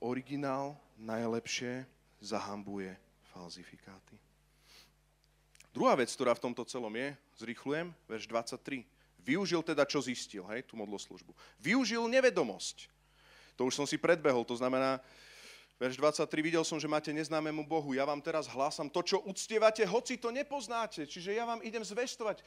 Originál 0.00 0.76
najlepšie 1.00 1.88
zahambuje 2.20 2.92
falzifikáty. 3.32 4.20
Druhá 5.72 5.96
vec, 5.96 6.10
ktorá 6.12 6.36
v 6.36 6.44
tomto 6.50 6.66
celom 6.66 6.92
je, 6.92 7.16
zrýchlujem, 7.40 7.94
verš 8.10 8.28
23. 8.28 8.84
Využil 9.22 9.62
teda, 9.62 9.86
čo 9.86 10.02
zistil, 10.02 10.44
hej, 10.50 10.66
tú 10.66 10.74
modloslužbu. 10.76 11.32
Využil 11.62 12.02
nevedomosť. 12.10 12.90
To 13.54 13.68
už 13.68 13.76
som 13.76 13.86
si 13.86 14.00
predbehol, 14.00 14.42
to 14.42 14.56
znamená, 14.56 14.98
verš 15.80 15.96
23, 15.96 16.28
videl 16.40 16.64
som, 16.64 16.80
že 16.80 16.90
máte 16.90 17.12
neznámemu 17.12 17.62
Bohu. 17.64 17.92
Ja 17.94 18.08
vám 18.08 18.18
teraz 18.24 18.48
hlásam 18.48 18.88
to, 18.90 19.04
čo 19.04 19.22
uctievate, 19.24 19.84
hoci 19.86 20.16
to 20.18 20.34
nepoznáte. 20.34 21.06
Čiže 21.06 21.36
ja 21.38 21.44
vám 21.46 21.62
idem 21.62 21.84
zvestovať. 21.84 22.42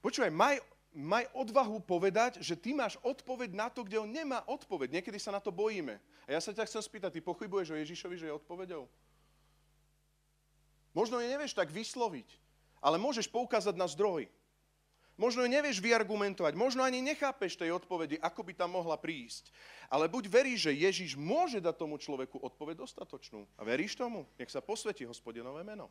Počúvaj, 0.00 0.32
maj, 0.32 0.56
maj 0.96 1.28
odvahu 1.36 1.80
povedať, 1.84 2.40
že 2.40 2.56
ty 2.56 2.72
máš 2.72 2.96
odpoveď 3.04 3.52
na 3.52 3.68
to, 3.68 3.84
kde 3.84 4.00
on 4.00 4.10
nemá 4.10 4.40
odpoveď. 4.48 5.00
Niekedy 5.00 5.20
sa 5.20 5.34
na 5.34 5.40
to 5.44 5.52
bojíme. 5.52 6.00
A 6.24 6.28
ja 6.32 6.40
sa 6.40 6.56
ťa 6.56 6.64
chcem 6.64 6.82
spýtať, 6.82 7.16
ty 7.16 7.20
pochybuješ 7.20 7.76
o 7.76 7.80
Ježišovi, 7.80 8.16
že 8.16 8.26
je 8.32 8.38
odpovedou? 8.38 8.88
Možno 10.96 11.20
je 11.20 11.28
nevieš 11.28 11.52
tak 11.52 11.68
vysloviť, 11.68 12.24
ale 12.80 12.96
môžeš 12.96 13.28
poukázať 13.28 13.76
na 13.76 13.84
zdroj. 13.84 14.24
Možno 15.16 15.44
ju 15.44 15.48
nevieš 15.48 15.80
vyargumentovať, 15.80 16.52
možno 16.52 16.84
ani 16.84 17.00
nechápeš 17.00 17.56
tej 17.56 17.72
odpovedi, 17.72 18.20
ako 18.20 18.44
by 18.44 18.52
tam 18.52 18.76
mohla 18.76 19.00
prísť. 19.00 19.48
Ale 19.88 20.12
buď 20.12 20.28
veríš, 20.28 20.68
že 20.68 20.76
Ježiš 20.76 21.16
môže 21.16 21.56
dať 21.56 21.72
tomu 21.72 21.96
človeku 21.96 22.36
odpoveď 22.36 22.84
dostatočnú. 22.84 23.48
A 23.56 23.64
veríš 23.64 23.96
tomu? 23.96 24.28
Nech 24.36 24.52
sa 24.52 24.60
posvetí 24.60 25.08
hospodinové 25.08 25.64
meno. 25.64 25.88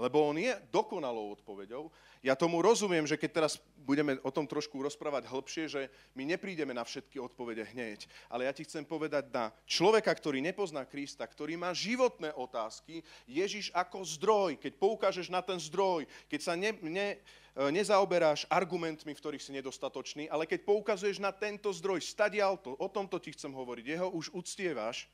Lebo 0.00 0.32
on 0.32 0.40
je 0.40 0.56
dokonalou 0.72 1.36
odpoveďou. 1.36 1.92
Ja 2.24 2.32
tomu 2.32 2.64
rozumiem, 2.64 3.04
že 3.04 3.20
keď 3.20 3.30
teraz 3.36 3.52
budeme 3.84 4.16
o 4.24 4.32
tom 4.32 4.48
trošku 4.48 4.80
rozprávať 4.80 5.28
hĺbšie, 5.28 5.64
že 5.68 5.82
my 6.16 6.24
neprídeme 6.24 6.72
na 6.72 6.80
všetky 6.84 7.20
odpovede 7.20 7.68
hneď. 7.76 8.08
Ale 8.32 8.48
ja 8.48 8.52
ti 8.56 8.64
chcem 8.64 8.80
povedať 8.80 9.28
na 9.28 9.52
človeka, 9.68 10.08
ktorý 10.08 10.40
nepozná 10.40 10.88
Krista, 10.88 11.28
ktorý 11.28 11.60
má 11.60 11.76
životné 11.76 12.32
otázky, 12.32 13.04
Ježiš 13.28 13.68
ako 13.76 14.00
zdroj, 14.04 14.56
keď 14.56 14.72
poukážeš 14.80 15.28
na 15.28 15.44
ten 15.44 15.60
zdroj, 15.60 16.08
keď 16.32 16.40
sa 16.40 16.56
ne, 16.56 16.72
ne, 16.80 17.16
e, 17.16 17.68
nezaoberáš 17.68 18.48
argumentmi, 18.48 19.12
v 19.12 19.20
ktorých 19.20 19.44
si 19.44 19.52
nedostatočný, 19.52 20.32
ale 20.32 20.48
keď 20.48 20.64
poukazuješ 20.64 21.20
na 21.20 21.32
tento 21.32 21.68
zdroj, 21.76 22.00
stadial 22.00 22.56
to, 22.56 22.72
o 22.76 22.88
tomto 22.88 23.20
ti 23.20 23.36
chcem 23.36 23.52
hovoriť, 23.52 23.84
jeho 23.84 24.08
už 24.16 24.32
uctievaš, 24.32 25.08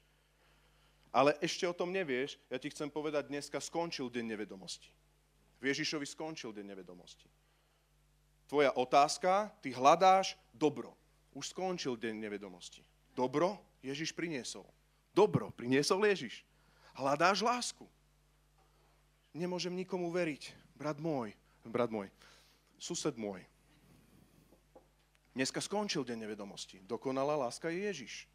ale 1.17 1.33
ešte 1.41 1.65
o 1.65 1.73
tom 1.73 1.89
nevieš, 1.89 2.37
ja 2.53 2.61
ti 2.61 2.69
chcem 2.69 2.93
povedať, 2.93 3.33
dneska 3.33 3.57
skončil 3.57 4.13
deň 4.13 4.37
nevedomosti. 4.37 4.93
V 5.65 5.73
Ježišovi 5.73 6.05
skončil 6.05 6.53
deň 6.53 6.77
nevedomosti. 6.77 7.25
Tvoja 8.45 8.77
otázka, 8.77 9.49
ty 9.65 9.73
hľadáš 9.73 10.37
dobro. 10.53 10.93
Už 11.33 11.57
skončil 11.57 11.97
deň 11.97 12.21
nevedomosti. 12.21 12.85
Dobro 13.17 13.57
Ježiš 13.81 14.13
priniesol. 14.13 14.69
Dobro 15.17 15.49
priniesol 15.57 16.05
Ježiš. 16.05 16.45
Hľadáš 16.93 17.41
lásku. 17.41 17.89
Nemôžem 19.33 19.73
nikomu 19.73 20.13
veriť. 20.13 20.53
Brat 20.77 21.01
môj, 21.01 21.33
brat 21.65 21.89
môj, 21.89 22.13
sused 22.77 23.17
môj. 23.17 23.41
Dneska 25.33 25.65
skončil 25.65 26.05
deň 26.05 26.29
nevedomosti. 26.29 26.85
Dokonalá 26.85 27.41
láska 27.41 27.73
je 27.73 27.89
Ježiš. 27.89 28.29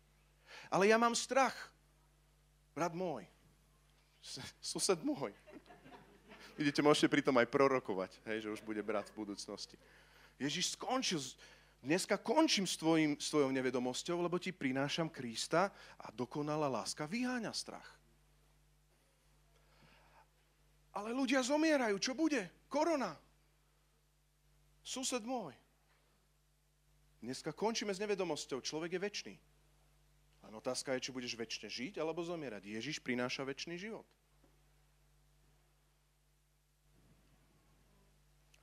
Ale 0.73 0.89
ja 0.89 0.97
mám 0.97 1.13
strach. 1.13 1.53
Brat 2.71 2.95
môj, 2.95 3.27
sused 4.63 4.99
môj. 5.03 5.35
Vidíte, 6.55 6.79
môžete 6.85 7.11
pritom 7.11 7.35
aj 7.41 7.51
prorokovať, 7.51 8.11
hej, 8.31 8.47
že 8.47 8.53
už 8.53 8.61
bude 8.63 8.79
brat 8.85 9.07
v 9.11 9.25
budúcnosti. 9.25 9.75
Ježiš 10.39 10.77
skončil, 10.77 11.19
dneska 11.83 12.15
končím 12.21 12.69
s, 12.69 12.77
tvojim, 12.77 13.17
s 13.17 13.33
tvojou 13.33 13.51
nevedomosťou, 13.51 14.21
lebo 14.23 14.39
ti 14.39 14.55
prinášam 14.55 15.09
Krista 15.09 15.73
a 15.99 16.07
dokonalá 16.13 16.69
láska 16.69 17.09
vyháňa 17.09 17.51
strach. 17.51 17.87
Ale 20.91 21.15
ľudia 21.15 21.39
zomierajú, 21.39 21.95
čo 22.03 22.11
bude? 22.11 22.51
Korona. 22.67 23.15
Sused 24.83 25.23
môj. 25.23 25.55
Dneska 27.21 27.53
končíme 27.53 27.93
s 27.93 28.01
nevedomosťou, 28.01 28.59
človek 28.65 28.97
je 28.97 29.01
väčší. 29.01 29.33
Len 30.51 30.59
otázka 30.59 30.91
je, 30.99 31.07
či 31.07 31.15
budeš 31.15 31.39
väčšine 31.39 31.71
žiť 31.71 31.93
alebo 32.03 32.19
zomierať. 32.27 32.67
Ježiš 32.67 32.99
prináša 32.99 33.47
väčší 33.47 33.79
život. 33.79 34.03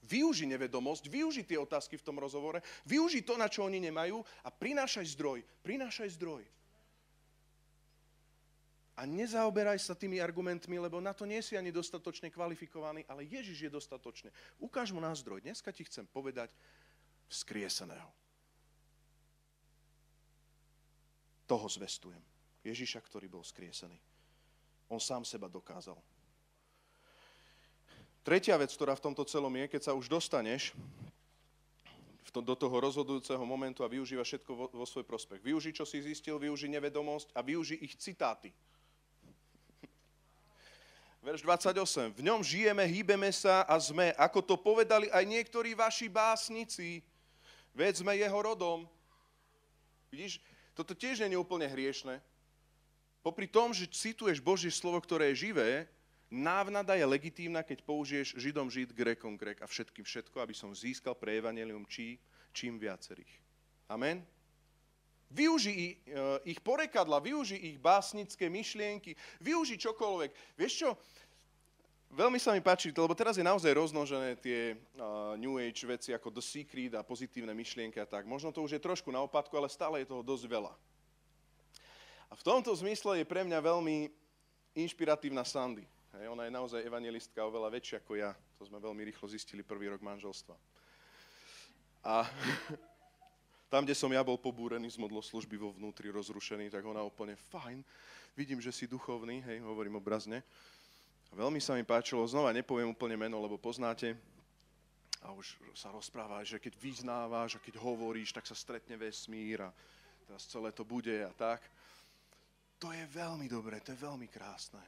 Využi 0.05 0.45
nevedomosť, 0.53 1.09
využi 1.09 1.49
tie 1.49 1.57
otázky 1.57 1.97
v 1.97 2.05
tom 2.05 2.21
rozhovore, 2.21 2.61
využi 2.85 3.25
to, 3.25 3.41
na 3.41 3.49
čo 3.49 3.65
oni 3.65 3.81
nemajú 3.81 4.21
a 4.45 4.53
prinášaj 4.53 5.17
zdroj. 5.17 5.41
Prinášaj 5.65 6.21
zdroj. 6.21 6.45
A 9.01 9.09
nezaoberaj 9.09 9.81
sa 9.81 9.97
tými 9.97 10.21
argumentmi, 10.21 10.77
lebo 10.77 11.01
na 11.01 11.17
to 11.17 11.25
nie 11.25 11.41
si 11.41 11.57
ani 11.57 11.73
dostatočne 11.73 12.29
kvalifikovaný, 12.29 13.09
ale 13.09 13.25
Ježiš 13.25 13.65
je 13.65 13.71
dostatočne. 13.73 14.29
Ukáž 14.61 14.93
mu 14.93 15.01
názdroj. 15.01 15.41
Dneska 15.41 15.73
ti 15.73 15.89
chcem 15.89 16.05
povedať 16.05 16.53
vzkrieseného. 17.33 18.13
Toho 21.49 21.65
zvestujem. 21.65 22.21
Ježiša, 22.61 23.01
ktorý 23.01 23.33
bol 23.33 23.41
skriesený. 23.41 23.97
On 24.93 25.01
sám 25.01 25.25
seba 25.25 25.49
dokázal. 25.49 25.97
Tretia 28.21 28.61
vec, 28.61 28.69
ktorá 28.69 28.93
v 28.93 29.05
tomto 29.09 29.25
celom 29.25 29.53
je, 29.57 29.65
keď 29.73 29.89
sa 29.89 29.97
už 29.97 30.13
dostaneš 30.13 30.77
do 32.29 32.55
toho 32.55 32.77
rozhodujúceho 32.79 33.41
momentu 33.43 33.83
a 33.83 33.91
využíva 33.91 34.21
všetko 34.21 34.53
vo, 34.53 34.67
vo 34.69 34.87
svoj 34.87 35.03
prospech. 35.03 35.41
Využi, 35.41 35.73
čo 35.73 35.89
si 35.89 36.05
zistil, 36.05 36.37
využi 36.37 36.69
nevedomosť 36.69 37.33
a 37.33 37.41
využi 37.41 37.81
ich 37.81 37.97
citáty. 37.97 38.53
Verš 41.25 41.43
28. 41.43 42.15
V 42.15 42.23
ňom 42.23 42.41
žijeme, 42.47 42.85
hýbeme 42.87 43.33
sa 43.35 43.67
a 43.67 43.75
sme, 43.81 44.15
ako 44.15 44.39
to 44.45 44.55
povedali 44.55 45.11
aj 45.11 45.25
niektorí 45.27 45.75
vaši 45.75 46.07
básnici, 46.07 47.03
veď 47.75 48.07
sme 48.07 48.15
jeho 48.15 48.39
rodom. 48.39 48.87
Vidíš, 50.15 50.39
toto 50.79 50.95
tiež 50.95 51.27
nie 51.27 51.35
je 51.35 51.43
úplne 51.43 51.67
hriešne. 51.67 52.23
Popri 53.19 53.51
tom, 53.51 53.75
že 53.75 53.91
cituješ 53.91 54.39
Božie 54.39 54.71
slovo, 54.71 55.03
ktoré 55.03 55.35
je 55.35 55.51
živé, 55.51 55.91
návnada 56.31 56.95
je 56.95 57.03
legitímna, 57.03 57.67
keď 57.67 57.83
použiješ 57.83 58.39
Židom 58.39 58.71
Žid, 58.71 58.95
Grekom 58.95 59.35
Grek 59.35 59.59
a 59.59 59.67
všetkým 59.67 60.07
všetko, 60.07 60.39
aby 60.39 60.55
som 60.55 60.71
získal 60.71 61.19
pre 61.19 61.43
evanelium 61.43 61.83
čí, 61.91 62.15
čím 62.55 62.79
viacerých. 62.79 63.35
Amen? 63.91 64.23
Využi 65.29 65.75
e, 65.75 65.95
ich 66.47 66.63
porekadla, 66.63 67.21
využi 67.21 67.59
ich 67.59 67.77
básnické 67.77 68.47
myšlienky, 68.49 69.19
využi 69.43 69.77
čokoľvek. 69.77 70.31
Vieš 70.57 70.73
čo, 70.73 70.89
Veľmi 72.09 72.41
sa 72.41 72.57
mi 72.57 72.65
páči, 72.65 72.89
lebo 72.89 73.13
teraz 73.13 73.37
je 73.37 73.45
naozaj 73.45 73.69
roznožené 73.69 74.33
tie 74.41 74.81
uh, 74.97 75.37
New 75.37 75.61
Age 75.61 75.85
veci 75.85 76.11
ako 76.17 76.33
The 76.33 76.41
Secret 76.41 76.97
a 76.97 77.05
pozitívne 77.05 77.53
myšlienky 77.53 78.01
a 78.01 78.09
tak. 78.09 78.25
Možno 78.25 78.49
to 78.49 78.65
už 78.65 78.77
je 78.77 78.81
trošku 78.81 79.13
na 79.13 79.21
opadku, 79.21 79.53
ale 79.61 79.69
stále 79.69 80.01
je 80.01 80.09
toho 80.09 80.25
dosť 80.25 80.49
veľa. 80.49 80.73
A 82.29 82.33
v 82.33 82.43
tomto 82.45 82.73
zmysle 82.73 83.21
je 83.21 83.29
pre 83.29 83.45
mňa 83.45 83.61
veľmi 83.61 84.09
inšpiratívna 84.73 85.45
Sandy. 85.45 85.85
Hej, 86.17 86.33
ona 86.33 86.49
je 86.49 86.57
naozaj 86.57 86.81
evangelistka 86.81 87.45
oveľa 87.45 87.69
väčšia 87.77 88.01
ako 88.01 88.13
ja. 88.17 88.33
To 88.57 88.65
sme 88.65 88.81
veľmi 88.81 89.05
rýchlo 89.13 89.29
zistili 89.29 89.61
prvý 89.61 89.93
rok 89.93 90.01
manželstva. 90.01 90.57
A 92.09 92.25
tam, 93.73 93.85
kde 93.85 93.93
som 93.93 94.09
ja 94.09 94.25
bol 94.25 94.41
pobúrený 94.41 94.89
z 94.89 94.97
modloslužby 94.97 95.61
vo 95.61 95.77
vnútri 95.77 96.09
rozrušený, 96.09 96.73
tak 96.73 96.89
ona 96.89 97.05
úplne 97.05 97.37
fajn. 97.53 97.85
Vidím, 98.33 98.65
že 98.65 98.73
si 98.73 98.89
duchovný, 98.89 99.45
hej, 99.45 99.61
hovorím 99.61 100.01
obrazne. 100.01 100.41
Veľmi 101.33 101.61
sa 101.63 101.77
mi 101.77 101.85
páčilo, 101.85 102.27
znova 102.27 102.51
nepoviem 102.51 102.91
úplne 102.91 103.15
meno, 103.15 103.39
lebo 103.39 103.61
poznáte, 103.61 104.17
a 105.23 105.35
už 105.35 105.59
sa 105.75 105.91
rozpráva, 105.91 106.47
že 106.47 106.63
keď 106.63 106.79
vyznávaš 106.79 107.59
a 107.59 107.63
keď 107.63 107.79
hovoríš, 107.83 108.31
tak 108.31 108.47
sa 108.47 108.55
stretne 108.55 108.95
vesmír 108.95 109.67
a 109.67 109.71
teraz 110.27 110.47
celé 110.47 110.71
to 110.71 110.87
bude 110.87 111.11
a 111.11 111.33
tak. 111.35 111.63
To 112.79 112.95
je 112.95 113.03
veľmi 113.11 113.51
dobré, 113.51 113.83
to 113.83 113.91
je 113.91 113.99
veľmi 113.99 114.31
krásne. 114.31 114.83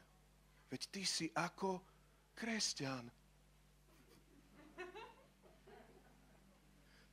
Veď 0.70 0.86
ty 0.94 1.02
si 1.02 1.26
ako 1.34 1.82
kresťan. 2.38 3.10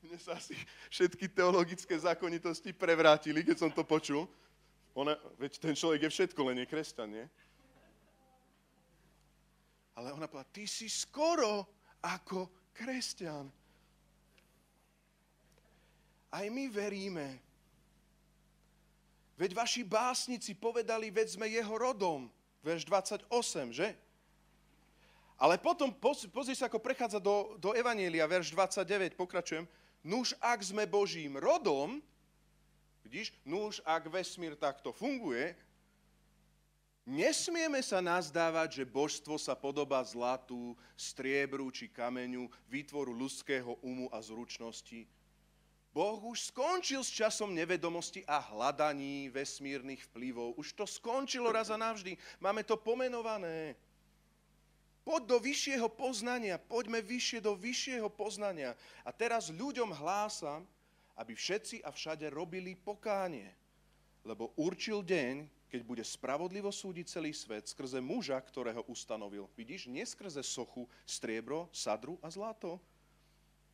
Mne 0.06 0.18
sa 0.22 0.38
asi 0.38 0.54
všetky 0.94 1.28
teologické 1.34 1.98
zákonitosti 1.98 2.72
prevrátili, 2.72 3.42
keď 3.42 3.58
som 3.66 3.72
to 3.74 3.82
počul. 3.82 4.30
Ona, 4.94 5.18
veď 5.42 5.58
ten 5.58 5.74
človek 5.74 6.06
je 6.08 6.14
všetko, 6.14 6.40
len 6.48 6.64
je 6.64 6.70
kresťan, 6.70 7.10
nie? 7.10 7.26
Ale 9.98 10.14
ona 10.14 10.30
povedala, 10.30 10.54
ty 10.54 10.70
si 10.70 10.86
skoro 10.86 11.66
ako 12.06 12.70
kresťan. 12.78 13.50
Aj 16.30 16.46
my 16.46 16.70
veríme. 16.70 17.42
Veď 19.38 19.58
vaši 19.58 19.82
básnici 19.82 20.54
povedali, 20.54 21.10
veď 21.10 21.28
sme 21.34 21.50
jeho 21.50 21.74
rodom. 21.74 22.30
verš 22.62 22.86
28, 22.86 23.30
že? 23.74 23.98
Ale 25.38 25.62
potom 25.62 25.94
pozri 25.94 26.58
sa, 26.58 26.66
ako 26.66 26.82
prechádza 26.82 27.22
do, 27.22 27.58
do 27.62 27.70
Evanielia, 27.74 28.26
verš 28.26 28.54
29, 28.54 29.14
pokračujem. 29.14 29.70
Nuž, 30.02 30.34
ak 30.42 30.62
sme 30.66 30.90
Božím 30.90 31.38
rodom, 31.38 32.02
vidíš, 33.06 33.34
nuž, 33.46 33.78
ak 33.86 34.10
vesmír 34.10 34.58
takto 34.58 34.90
funguje, 34.90 35.54
nesmieme 37.08 37.80
sa 37.80 38.04
nazdávať, 38.04 38.84
že 38.84 38.84
božstvo 38.84 39.40
sa 39.40 39.56
podobá 39.56 40.04
zlatu, 40.04 40.76
striebru 41.00 41.72
či 41.72 41.88
kameňu, 41.88 42.52
výtvoru 42.68 43.16
ľudského 43.16 43.80
umu 43.80 44.12
a 44.12 44.20
zručnosti. 44.20 45.08
Boh 45.96 46.22
už 46.22 46.54
skončil 46.54 47.02
s 47.02 47.10
časom 47.10 47.58
nevedomosti 47.58 48.22
a 48.30 48.38
hľadaní 48.38 49.34
vesmírnych 49.34 50.06
vplyvov. 50.12 50.54
Už 50.54 50.78
to 50.78 50.86
skončilo 50.86 51.50
raz 51.50 51.74
a 51.74 51.78
navždy. 51.80 52.14
Máme 52.38 52.62
to 52.62 52.78
pomenované. 52.78 53.74
Poď 55.02 55.24
do 55.26 55.38
vyššieho 55.42 55.90
poznania, 55.90 56.62
poďme 56.62 57.02
vyššie 57.02 57.40
do 57.42 57.58
vyššieho 57.58 58.12
poznania. 58.14 58.78
A 59.02 59.10
teraz 59.10 59.50
ľuďom 59.50 59.90
hlásam, 59.96 60.68
aby 61.18 61.34
všetci 61.34 61.82
a 61.82 61.90
všade 61.90 62.30
robili 62.30 62.78
pokánie. 62.78 63.50
Lebo 64.22 64.54
určil 64.54 65.02
deň, 65.02 65.50
keď 65.68 65.82
bude 65.84 66.04
spravodlivo 66.04 66.72
súdiť 66.72 67.06
celý 67.12 67.36
svet 67.36 67.68
skrze 67.68 68.00
muža, 68.00 68.40
ktorého 68.40 68.84
ustanovil. 68.88 69.52
Vidíš, 69.60 69.92
nie 69.92 70.04
skrze 70.08 70.40
sochu, 70.44 70.88
striebro, 71.04 71.68
sadru 71.76 72.16
a 72.24 72.32
zlato. 72.32 72.80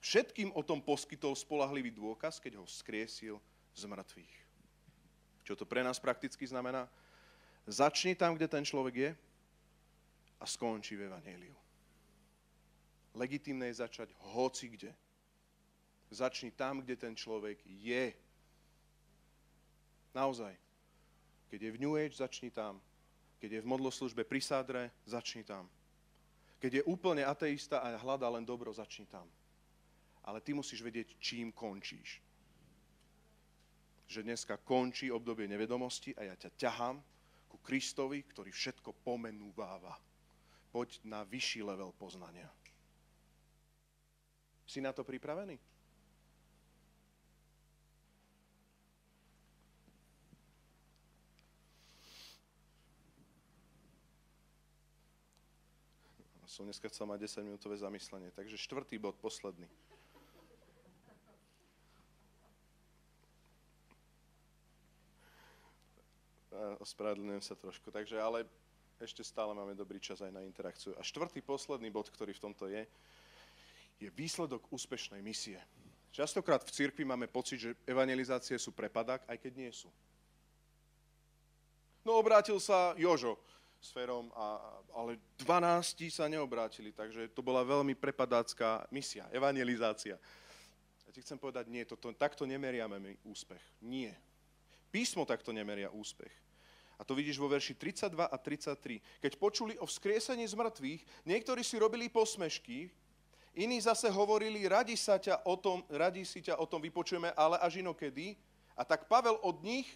Všetkým 0.01 0.51
o 0.57 0.61
tom 0.65 0.81
poskytol 0.81 1.37
spolahlivý 1.37 1.93
dôkaz, 1.93 2.41
keď 2.41 2.59
ho 2.59 2.65
skriesil 2.67 3.37
z 3.71 3.83
mŕtvych. 3.87 4.35
Čo 5.47 5.53
to 5.55 5.63
pre 5.63 5.79
nás 5.85 6.01
prakticky 6.01 6.43
znamená? 6.43 6.89
Začni 7.63 8.17
tam, 8.17 8.35
kde 8.35 8.47
ten 8.51 8.65
človek 8.67 8.95
je, 8.95 9.11
a 10.43 10.45
skončí 10.45 10.99
v 10.99 11.07
Evangeliu. 11.07 11.55
Legitimné 13.15 13.71
je 13.71 13.79
začať 13.79 14.11
hoci 14.35 14.67
kde. 14.75 14.91
Začni 16.11 16.51
tam, 16.51 16.83
kde 16.83 16.99
ten 16.99 17.15
človek 17.15 17.63
je. 17.63 18.11
Naozaj. 20.11 20.51
Keď 21.53 21.69
je 21.69 21.75
v 21.77 21.81
New 21.85 21.93
Age, 21.93 22.17
začni 22.17 22.49
tam. 22.49 22.81
Keď 23.37 23.49
je 23.53 23.61
v 23.61 23.69
modloslužbe 23.69 24.25
pri 24.25 24.41
sádre, 24.41 24.89
začni 25.05 25.45
tam. 25.45 25.69
Keď 26.57 26.81
je 26.81 26.83
úplne 26.89 27.21
ateista 27.21 27.77
a 27.77 27.93
hľadá 27.93 28.25
len 28.25 28.41
dobro, 28.41 28.73
začni 28.73 29.05
tam. 29.05 29.29
Ale 30.25 30.41
ty 30.41 30.49
musíš 30.57 30.81
vedieť, 30.81 31.13
čím 31.21 31.53
končíš. 31.53 32.25
Že 34.09 34.25
dneska 34.25 34.57
končí 34.65 35.13
obdobie 35.13 35.45
nevedomosti 35.45 36.17
a 36.17 36.25
ja 36.25 36.33
ťa 36.33 36.57
ťahám 36.57 36.97
ku 37.45 37.61
Kristovi, 37.61 38.25
ktorý 38.25 38.49
všetko 38.49 39.05
pomenúváva 39.05 39.93
poď 40.73 41.05
na 41.05 41.21
vyšší 41.21 41.61
level 41.61 41.93
poznania. 42.01 42.49
Si 44.65 44.81
na 44.81 44.89
to 44.89 45.05
pripravený? 45.05 45.61
Som 56.53 56.69
dneska 56.69 56.85
chcel 56.85 57.09
mať 57.09 57.25
10 57.41 57.49
minútové 57.49 57.73
zamyslenie, 57.81 58.29
takže 58.29 58.61
štvrtý 58.61 59.01
bod, 59.01 59.17
posledný. 59.17 59.65
Ospravedlňujem 66.77 67.41
sa 67.41 67.57
trošku, 67.57 67.89
takže 67.89 68.21
ale 68.21 68.45
ešte 69.01 69.25
stále 69.25 69.57
máme 69.57 69.73
dobrý 69.73 69.97
čas 69.97 70.21
aj 70.21 70.29
na 70.29 70.45
interakciu. 70.45 70.93
A 70.93 71.01
štvrtý, 71.01 71.41
posledný 71.41 71.89
bod, 71.89 72.13
ktorý 72.13 72.37
v 72.37 72.43
tomto 72.45 72.69
je, 72.69 72.85
je 73.97 74.13
výsledok 74.13 74.69
úspešnej 74.69 75.25
misie. 75.25 75.57
Častokrát 76.13 76.61
v 76.61 76.69
cirkvi 76.69 77.01
máme 77.01 77.25
pocit, 77.25 77.65
že 77.65 77.73
evangelizácie 77.89 78.61
sú 78.61 78.69
prepadak, 78.69 79.25
aj 79.25 79.41
keď 79.41 79.53
nie 79.57 79.73
sú. 79.73 79.89
No 82.05 82.13
obrátil 82.21 82.61
sa 82.61 82.93
Jožo 82.93 83.41
s 83.83 83.91
Ferom, 83.91 84.31
a, 84.31 84.63
ale 84.95 85.19
12 85.43 86.07
sa 86.07 86.31
neobrátili, 86.31 86.95
takže 86.95 87.27
to 87.35 87.43
bola 87.43 87.67
veľmi 87.67 87.91
prepadácká 87.99 88.87
misia, 88.87 89.27
evangelizácia. 89.35 90.15
Ja 91.03 91.11
ti 91.11 91.19
chcem 91.19 91.35
povedať, 91.35 91.67
nie, 91.67 91.83
to, 91.83 91.99
to, 91.99 92.15
takto 92.15 92.47
nemeriame 92.47 92.95
my 92.95 93.13
úspech. 93.27 93.59
Nie. 93.83 94.15
Písmo 94.87 95.27
takto 95.27 95.51
nemeria 95.51 95.91
úspech. 95.91 96.31
A 96.95 97.03
to 97.03 97.11
vidíš 97.11 97.35
vo 97.35 97.51
verši 97.51 97.75
32 97.75 98.23
a 98.23 98.37
33. 98.39 99.03
Keď 99.19 99.31
počuli 99.35 99.75
o 99.75 99.83
vzkriesení 99.83 100.47
z 100.47 100.55
mŕtvych, 100.55 101.01
niektorí 101.27 101.59
si 101.59 101.75
robili 101.75 102.07
posmešky, 102.07 102.87
iní 103.59 103.77
zase 103.83 104.07
hovorili, 104.07 104.63
radi, 104.63 104.95
sa 104.95 105.19
ťa 105.19 105.43
o 105.43 105.59
tom, 105.59 105.83
radi 105.91 106.23
si 106.23 106.39
ťa 106.39 106.55
o 106.55 106.63
tom 106.63 106.79
vypočujeme, 106.79 107.35
ale 107.35 107.59
až 107.59 107.83
inokedy. 107.83 108.39
A 108.79 108.87
tak 108.87 109.11
Pavel 109.11 109.35
od 109.43 109.59
nich 109.59 109.91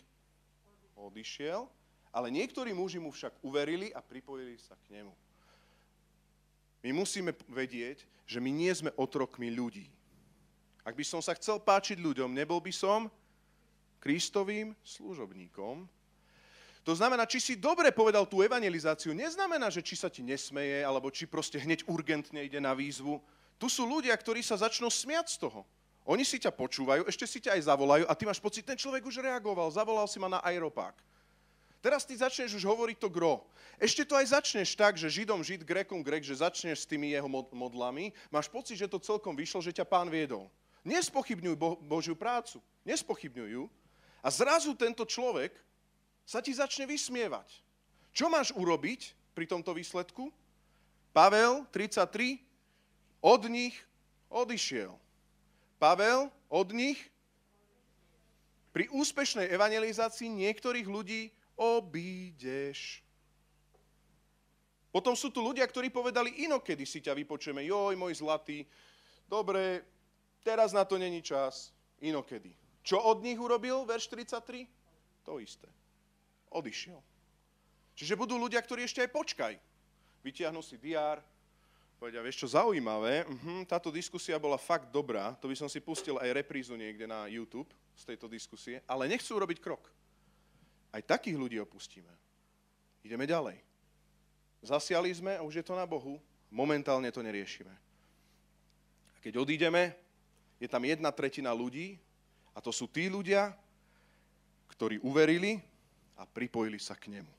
odišiel, 0.97 1.69
ale 2.18 2.34
niektorí 2.34 2.74
muži 2.74 2.97
mu 2.97 3.13
však 3.13 3.45
uverili 3.45 3.93
a 3.93 4.01
pripojili 4.01 4.57
sa 4.57 4.74
k 4.74 4.97
nemu. 4.97 5.13
My 6.82 6.89
musíme 6.89 7.30
vedieť, 7.45 8.09
že 8.26 8.41
my 8.41 8.49
nie 8.49 8.74
sme 8.74 8.89
otrokmi 8.97 9.53
ľudí. 9.53 9.86
Ak 10.82 10.97
by 10.97 11.05
som 11.05 11.22
sa 11.22 11.38
chcel 11.38 11.61
páčiť 11.61 12.01
ľuďom, 12.01 12.34
nebol 12.34 12.57
by 12.57 12.74
som 12.74 13.05
Kristovým 14.01 14.74
služobníkom, 14.82 15.86
to 16.88 16.95
znamená, 16.95 17.28
či 17.28 17.43
si 17.43 17.53
dobre 17.59 17.91
povedal 17.91 18.24
tú 18.24 18.39
evangelizáciu, 18.39 19.11
neznamená, 19.11 19.68
že 19.68 19.84
či 19.84 19.99
sa 19.99 20.07
ti 20.07 20.24
nesmeje, 20.24 20.88
alebo 20.88 21.11
či 21.11 21.28
proste 21.28 21.59
hneď 21.59 21.84
urgentne 21.84 22.39
ide 22.47 22.63
na 22.63 22.72
výzvu. 22.72 23.20
Tu 23.59 23.68
sú 23.68 23.84
ľudia, 23.84 24.15
ktorí 24.15 24.39
sa 24.39 24.55
začnú 24.55 24.88
smiať 24.88 25.36
z 25.36 25.38
toho. 25.43 25.68
Oni 26.07 26.24
si 26.24 26.39
ťa 26.39 26.55
počúvajú, 26.55 27.03
ešte 27.03 27.28
si 27.28 27.43
ťa 27.43 27.59
aj 27.59 27.68
zavolajú 27.68 28.03
a 28.07 28.15
ty 28.15 28.24
máš 28.24 28.39
pocit, 28.39 28.63
ten 28.63 28.80
človek 28.80 29.03
už 29.03 29.20
reagoval, 29.20 29.68
zavolal 29.68 30.07
si 30.07 30.15
ma 30.15 30.32
na 30.32 30.39
aeropák. 30.39 30.95
Teraz 31.88 32.03
ty 32.03 32.19
začneš 32.19 32.59
už 32.59 32.67
hovoriť 32.67 32.99
to 32.99 33.07
gro. 33.07 33.47
Ešte 33.79 34.03
to 34.03 34.19
aj 34.19 34.35
začneš 34.35 34.75
tak, 34.75 34.99
že 34.99 35.07
Židom 35.07 35.39
Žid, 35.39 35.63
Grekom 35.63 36.03
Grek, 36.03 36.19
že 36.19 36.35
začneš 36.35 36.83
s 36.83 36.89
tými 36.91 37.15
jeho 37.15 37.31
modlami, 37.31 38.11
máš 38.27 38.51
pocit, 38.51 38.75
že 38.75 38.91
to 38.91 38.99
celkom 38.99 39.31
vyšlo, 39.39 39.63
že 39.63 39.71
ťa 39.71 39.88
pán 39.88 40.11
viedol. 40.11 40.51
Nespochybňuj 40.83 41.55
Bo- 41.55 41.79
Božiu 41.79 42.11
prácu. 42.11 42.59
Nespochybňuj 42.83 43.49
ju. 43.55 43.63
A 44.19 44.27
zrazu 44.27 44.75
tento 44.75 45.07
človek 45.07 45.55
sa 46.27 46.43
ti 46.43 46.51
začne 46.51 46.83
vysmievať. 46.83 47.47
Čo 48.11 48.27
máš 48.27 48.51
urobiť 48.51 49.15
pri 49.31 49.47
tomto 49.47 49.71
výsledku? 49.71 50.27
Pavel 51.15 51.63
33 51.71 52.43
od 53.23 53.47
nich 53.47 53.79
odišiel. 54.27 54.91
Pavel 55.79 56.27
od 56.51 56.67
nich 56.75 56.99
pri 58.75 58.91
úspešnej 58.91 59.47
evangelizácii 59.55 60.27
niektorých 60.27 60.83
ľudí 60.83 61.31
obídeš. 61.58 63.03
Potom 64.93 65.14
sú 65.18 65.34
tu 65.34 65.43
ľudia, 65.43 65.68
ktorí 65.68 65.91
povedali, 65.91 66.47
inokedy 66.47 66.86
si 66.88 67.03
ťa 67.03 67.14
vypočujeme, 67.18 67.66
joj, 67.66 67.93
môj 67.99 68.24
zlatý, 68.24 68.64
dobre, 69.28 69.84
teraz 70.41 70.72
na 70.72 70.88
to 70.88 70.95
není 70.95 71.20
čas, 71.20 71.76
inokedy. 71.99 72.55
Čo 72.82 73.03
od 73.03 73.20
nich 73.20 73.38
urobil, 73.38 73.84
verš 73.84 74.08
43? 74.08 74.64
To 75.28 75.43
isté 75.43 75.68
odišiel. 76.51 76.99
Čiže 77.97 78.14
budú 78.14 78.38
ľudia, 78.38 78.62
ktorí 78.62 78.86
ešte 78.86 79.01
aj 79.01 79.10
počkaj. 79.10 79.53
Vytiahnu 80.22 80.62
si 80.62 80.78
diár, 80.78 81.22
povedia, 81.97 82.22
vieš 82.22 82.45
čo, 82.45 82.58
zaujímavé, 82.62 83.26
uh-huh, 83.26 83.66
táto 83.66 83.89
diskusia 83.89 84.38
bola 84.38 84.60
fakt 84.60 84.93
dobrá, 84.93 85.34
to 85.41 85.49
by 85.49 85.55
som 85.58 85.66
si 85.66 85.82
pustil 85.82 86.22
aj 86.22 86.30
reprízu 86.30 86.78
niekde 86.78 87.10
na 87.10 87.26
YouTube 87.26 87.70
z 87.97 88.03
tejto 88.05 88.30
diskusie, 88.30 88.86
ale 88.86 89.10
nechcú 89.10 89.34
urobiť 89.34 89.58
krok. 89.58 89.89
Aj 90.91 91.03
takých 91.03 91.38
ľudí 91.38 91.57
opustíme. 91.59 92.09
Ideme 93.03 93.27
ďalej. 93.27 93.59
Zasiali 94.63 95.13
sme 95.13 95.38
a 95.38 95.45
už 95.45 95.61
je 95.61 95.65
to 95.65 95.77
na 95.77 95.85
Bohu, 95.85 96.17
momentálne 96.49 97.07
to 97.13 97.21
neriešime. 97.21 97.71
A 99.13 99.17
keď 99.21 99.39
odídeme, 99.39 99.93
je 100.57 100.65
tam 100.65 100.81
jedna 100.81 101.13
tretina 101.13 101.53
ľudí 101.53 102.01
a 102.55 102.59
to 102.59 102.73
sú 102.73 102.89
tí 102.89 103.05
ľudia, 103.07 103.53
ktorí 104.73 104.97
uverili, 105.05 105.61
a 106.17 106.25
pripojili 106.25 106.81
sa 106.81 106.97
k 106.97 107.13
nemu. 107.13 107.33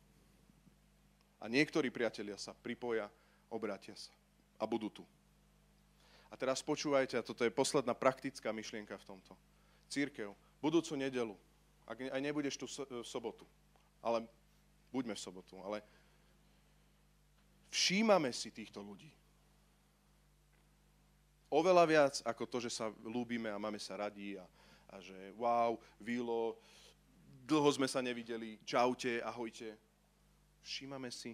A 1.43 1.51
niektorí 1.51 1.91
priatelia 1.91 2.39
sa 2.39 2.55
pripoja, 2.55 3.11
obrátia 3.51 3.95
sa 3.99 4.11
a 4.59 4.67
budú 4.67 4.91
tu. 4.91 5.05
A 6.31 6.35
teraz 6.37 6.63
počúvajte, 6.63 7.19
a 7.19 7.27
toto 7.27 7.43
je 7.43 7.51
posledná 7.51 7.95
praktická 7.95 8.51
myšlienka 8.55 8.95
v 8.99 9.07
tomto. 9.07 9.33
Církev, 9.89 10.35
budúcu 10.61 10.95
nedelu, 10.99 11.35
ak 11.89 12.13
aj 12.13 12.21
nebudeš 12.21 12.61
tu 12.61 12.69
v 12.69 13.01
sobotu, 13.01 13.49
ale 14.05 14.29
buďme 14.93 15.17
v 15.17 15.25
sobotu, 15.25 15.57
ale 15.65 15.81
všímame 17.73 18.29
si 18.37 18.53
týchto 18.53 18.85
ľudí. 18.85 19.09
Oveľa 21.49 21.85
viac 21.89 22.15
ako 22.29 22.45
to, 22.45 22.59
že 22.61 22.77
sa 22.77 22.93
ľúbime 23.01 23.49
a 23.49 23.57
máme 23.57 23.81
sa 23.81 23.97
radí 23.97 24.37
a, 24.37 24.45
a 24.93 25.01
že 25.01 25.17
wow, 25.41 25.81
Vilo, 25.97 26.61
dlho 27.49 27.73
sme 27.73 27.89
sa 27.89 28.05
nevideli, 28.05 28.61
čaute, 28.69 29.25
ahojte. 29.25 29.73
Všímame 30.61 31.09
si 31.09 31.33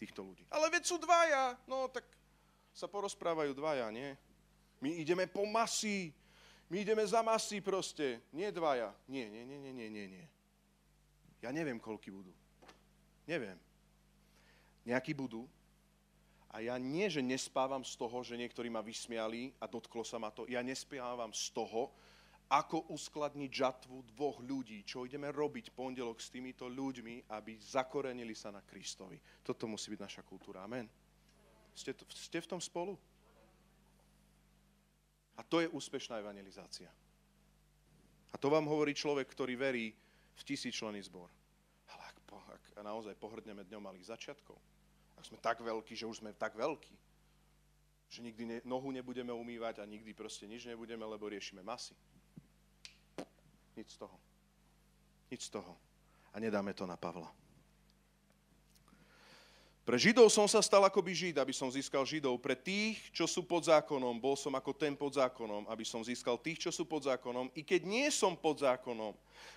týchto 0.00 0.24
ľudí. 0.24 0.48
Ale 0.48 0.72
veď 0.72 0.88
sú 0.88 0.96
dvaja, 0.96 1.60
no 1.68 1.92
tak 1.92 2.08
sa 2.72 2.88
porozprávajú 2.88 3.52
dvaja, 3.52 3.92
nie? 3.92 4.16
My 4.80 4.96
ideme 4.96 5.28
po 5.28 5.44
masy, 5.44 6.16
my 6.72 6.80
ideme 6.80 7.04
za 7.04 7.20
masy 7.20 7.60
proste, 7.60 8.24
nie 8.32 8.48
dvaja. 8.48 8.96
Nie, 9.04 9.28
nie, 9.28 9.44
nie, 9.44 9.60
nie, 9.60 9.92
nie, 9.92 10.06
nie. 10.08 10.26
Ja 11.44 11.52
neviem, 11.52 11.76
koľky 11.76 12.08
budú. 12.08 12.32
Neviem. 13.28 13.60
Nejakí 14.88 15.12
budú. 15.12 15.44
A 16.48 16.64
ja 16.64 16.80
nie, 16.80 17.12
že 17.12 17.20
nespávam 17.20 17.84
z 17.84 17.92
toho, 17.92 18.24
že 18.24 18.40
niektorí 18.40 18.72
ma 18.72 18.80
vysmiali 18.80 19.52
a 19.60 19.68
dotklo 19.68 20.00
sa 20.00 20.16
ma 20.16 20.32
to. 20.32 20.48
Ja 20.48 20.64
nespávam 20.64 21.36
z 21.36 21.52
toho, 21.52 21.92
ako 22.48 22.88
uskladniť 22.88 23.50
žatvu 23.52 24.08
dvoch 24.16 24.40
ľudí, 24.40 24.80
čo 24.88 25.04
ideme 25.04 25.28
robiť 25.28 25.76
pondelok 25.76 26.24
s 26.24 26.32
týmito 26.32 26.72
ľuďmi, 26.72 27.28
aby 27.36 27.52
zakorenili 27.60 28.32
sa 28.32 28.48
na 28.48 28.64
Kristovi. 28.64 29.20
Toto 29.44 29.68
musí 29.68 29.92
byť 29.92 30.00
naša 30.00 30.22
kultúra. 30.24 30.64
Amen. 30.64 30.88
Ste, 31.76 31.92
to, 31.92 32.08
ste 32.12 32.40
v 32.40 32.48
tom 32.48 32.60
spolu? 32.64 32.96
A 35.36 35.42
to 35.42 35.64
je 35.64 35.68
úspešná 35.68 36.20
evangelizácia. 36.20 36.90
A 38.32 38.36
to 38.40 38.48
vám 38.48 38.64
hovorí 38.64 38.96
človek, 38.96 39.28
ktorý 39.28 39.56
verí 39.56 39.92
v 40.36 40.42
tisíčlený 40.44 41.04
zbor. 41.08 41.28
Ale 41.92 42.02
ak, 42.08 42.16
po, 42.24 42.40
ak 42.48 42.62
naozaj 42.80 43.16
pohrdneme 43.20 43.64
dňom 43.68 43.82
malých 43.92 44.12
začiatkov, 44.12 44.56
ak 45.20 45.24
sme 45.28 45.38
tak 45.40 45.60
veľkí, 45.60 45.92
že 45.92 46.08
už 46.08 46.24
sme 46.24 46.32
tak 46.32 46.56
veľkí, 46.56 46.96
že 48.12 48.20
nikdy 48.20 48.44
ne, 48.44 48.58
nohu 48.68 48.92
nebudeme 48.92 49.32
umývať 49.32 49.80
a 49.80 49.88
nikdy 49.88 50.12
proste 50.12 50.44
nič 50.44 50.68
nebudeme, 50.68 51.04
lebo 51.04 51.28
riešime 51.28 51.64
masy. 51.64 51.96
Nič 53.72 53.96
z 53.96 54.04
toho. 54.04 54.16
Nič 55.32 55.48
z 55.48 55.50
toho. 55.56 55.72
A 56.32 56.40
nedáme 56.40 56.76
to 56.76 56.84
na 56.84 56.96
Pavla. 56.96 57.41
Pre 59.82 59.98
Židov 59.98 60.30
som 60.30 60.46
sa 60.46 60.62
stal 60.62 60.78
ako 60.86 61.02
by 61.02 61.10
Žid, 61.10 61.36
aby 61.42 61.50
som 61.50 61.66
získal 61.66 62.06
Židov. 62.06 62.38
Pre 62.38 62.54
tých, 62.54 63.02
čo 63.10 63.26
sú 63.26 63.42
pod 63.42 63.66
zákonom, 63.66 64.14
bol 64.14 64.38
som 64.38 64.54
ako 64.54 64.70
ten 64.70 64.94
pod 64.94 65.18
zákonom, 65.18 65.66
aby 65.66 65.82
som 65.82 65.98
získal 66.06 66.38
tých, 66.38 66.62
čo 66.62 66.70
sú 66.70 66.86
pod 66.86 67.02
zákonom, 67.02 67.50
i 67.50 67.66
keď 67.66 67.82
nie 67.82 68.06
som 68.14 68.38
pod 68.38 68.62
zákonom. 68.62 69.10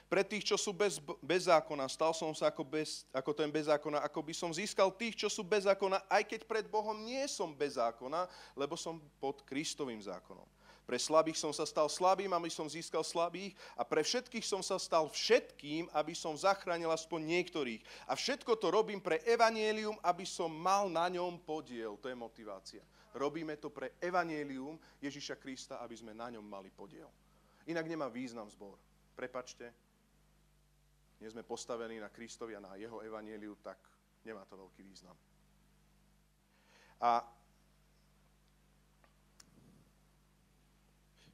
Pre 0.09 0.25
tých, 0.25 0.49
čo 0.49 0.57
sú 0.57 0.73
bez, 0.73 0.97
bez 1.21 1.45
zákona, 1.45 1.85
stal 1.85 2.09
som 2.09 2.33
sa 2.33 2.49
ako, 2.49 2.65
bez, 2.65 3.05
ako 3.13 3.37
ten 3.37 3.53
bez 3.53 3.69
zákona, 3.69 4.01
ako 4.01 4.19
by 4.25 4.33
som 4.33 4.49
získal 4.49 4.89
tých, 4.97 5.13
čo 5.13 5.29
sú 5.29 5.45
bez 5.45 5.69
zákona, 5.69 6.01
aj 6.09 6.25
keď 6.25 6.41
pred 6.49 6.65
Bohom 6.65 6.97
nie 7.05 7.21
som 7.29 7.53
bez 7.53 7.77
zákona, 7.77 8.25
lebo 8.57 8.73
som 8.73 8.97
pod 9.21 9.45
Kristovým 9.45 10.01
zákonom. 10.01 10.54
Pre 10.85 11.01
slabých 11.01 11.41
som 11.41 11.49
sa 11.49 11.65
stal 11.65 11.89
slabým, 11.89 12.29
aby 12.29 12.45
som 12.53 12.69
získal 12.69 13.01
slabých 13.01 13.57
a 13.73 13.81
pre 13.81 14.05
všetkých 14.05 14.45
som 14.45 14.61
sa 14.61 14.77
stal 14.77 15.09
všetkým, 15.09 15.89
aby 15.89 16.13
som 16.13 16.37
zachránil 16.37 16.93
aspoň 16.93 17.25
niektorých. 17.25 17.81
A 18.05 18.13
všetko 18.13 18.53
to 18.61 18.69
robím 18.69 19.01
pre 19.01 19.17
evanielium, 19.25 19.97
aby 20.05 20.29
som 20.29 20.53
mal 20.53 20.85
na 20.85 21.09
ňom 21.09 21.41
podiel. 21.41 21.97
To 21.97 22.05
je 22.05 22.13
motivácia. 22.13 22.85
Robíme 23.17 23.57
to 23.57 23.73
pre 23.73 23.97
evanielium 23.97 24.77
Ježiša 25.01 25.41
Krista, 25.41 25.81
aby 25.81 25.97
sme 25.97 26.13
na 26.13 26.29
ňom 26.29 26.45
mali 26.45 26.69
podiel. 26.69 27.09
Inak 27.65 27.89
nemá 27.89 28.05
význam 28.05 28.45
zbor. 28.45 28.77
Prepačte, 29.17 29.73
nie 31.17 31.29
sme 31.31 31.41
postavení 31.41 31.97
na 31.97 32.13
Kristovi 32.13 32.53
a 32.53 32.61
na 32.61 32.77
jeho 32.77 33.01
evanieliu, 33.01 33.57
tak 33.63 33.81
nemá 34.21 34.45
to 34.45 34.59
veľký 34.59 34.85
význam. 34.85 35.15
A 37.01 37.23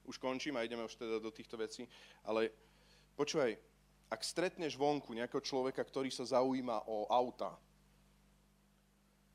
už 0.05 0.17
končím 0.17 0.57
a 0.57 0.65
ideme 0.65 0.85
už 0.85 0.95
teda 0.95 1.21
do 1.21 1.31
týchto 1.31 1.57
vecí, 1.57 1.87
ale 2.25 2.49
počúvaj, 3.15 3.57
ak 4.11 4.21
stretneš 4.23 4.75
vonku 4.75 5.15
nejakého 5.15 5.39
človeka, 5.39 5.79
ktorý 5.83 6.11
sa 6.11 6.27
zaujíma 6.27 6.83
o 6.89 7.07
auta, 7.07 7.55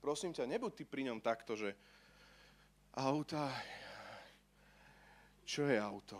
prosím 0.04 0.36
ťa, 0.36 0.44
nebuď 0.44 0.72
ty 0.76 0.84
pri 0.84 1.08
ňom 1.08 1.18
takto, 1.24 1.56
že 1.56 1.72
auta, 2.92 3.48
čo 5.46 5.64
je 5.64 5.78
auto? 5.80 6.18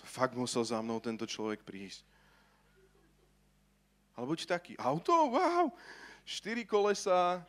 To 0.00 0.04
fakt 0.06 0.38
musel 0.38 0.64
za 0.64 0.80
mnou 0.80 1.02
tento 1.02 1.26
človek 1.26 1.60
prísť. 1.66 2.06
Ale 4.14 4.30
buď 4.30 4.46
taký, 4.46 4.72
auto, 4.78 5.12
wow, 5.34 5.74
štyri 6.22 6.62
kolesa, 6.64 7.42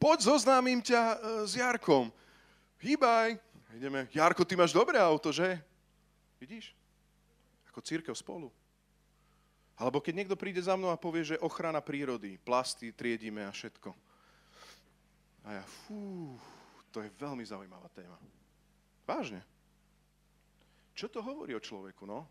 poď 0.00 0.32
zoznámim 0.32 0.80
ťa 0.80 1.02
e, 1.12 1.16
s 1.44 1.52
Jarkom. 1.60 2.08
Hýbaj. 2.80 3.36
Ideme. 3.76 4.08
Jarko, 4.10 4.42
ty 4.48 4.56
máš 4.56 4.72
dobré 4.72 4.96
auto, 4.96 5.28
že? 5.28 5.60
Vidíš? 6.40 6.72
Ako 7.68 7.84
církev 7.84 8.16
spolu. 8.16 8.48
Alebo 9.76 10.00
keď 10.00 10.24
niekto 10.24 10.36
príde 10.36 10.60
za 10.60 10.74
mnou 10.76 10.88
a 10.88 11.00
povie, 11.00 11.36
že 11.36 11.40
ochrana 11.40 11.84
prírody, 11.84 12.40
plasty 12.40 12.92
triedíme 12.92 13.44
a 13.44 13.52
všetko. 13.52 13.92
A 15.44 15.60
ja, 15.60 15.64
fú, 15.64 16.36
to 16.92 17.00
je 17.00 17.08
veľmi 17.16 17.44
zaujímavá 17.44 17.88
téma. 17.92 18.16
Vážne. 19.08 19.40
Čo 20.92 21.08
to 21.08 21.24
hovorí 21.24 21.56
o 21.56 21.64
človeku, 21.64 22.04
no? 22.04 22.28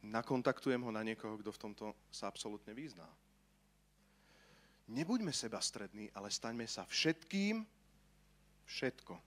Nakontaktujem 0.00 0.80
ho 0.80 0.88
na 0.94 1.04
niekoho, 1.04 1.36
kto 1.36 1.50
v 1.52 1.60
tomto 1.60 1.84
sa 2.08 2.30
absolútne 2.30 2.72
vyzná. 2.72 3.04
Nebuďme 4.86 5.34
seba 5.34 5.58
strední, 5.58 6.06
ale 6.14 6.30
staňme 6.30 6.62
sa 6.70 6.86
všetkým, 6.86 7.66
všetko. 8.70 9.18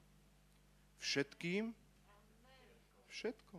Všetkým, 0.99 1.75
všetko. 3.11 3.57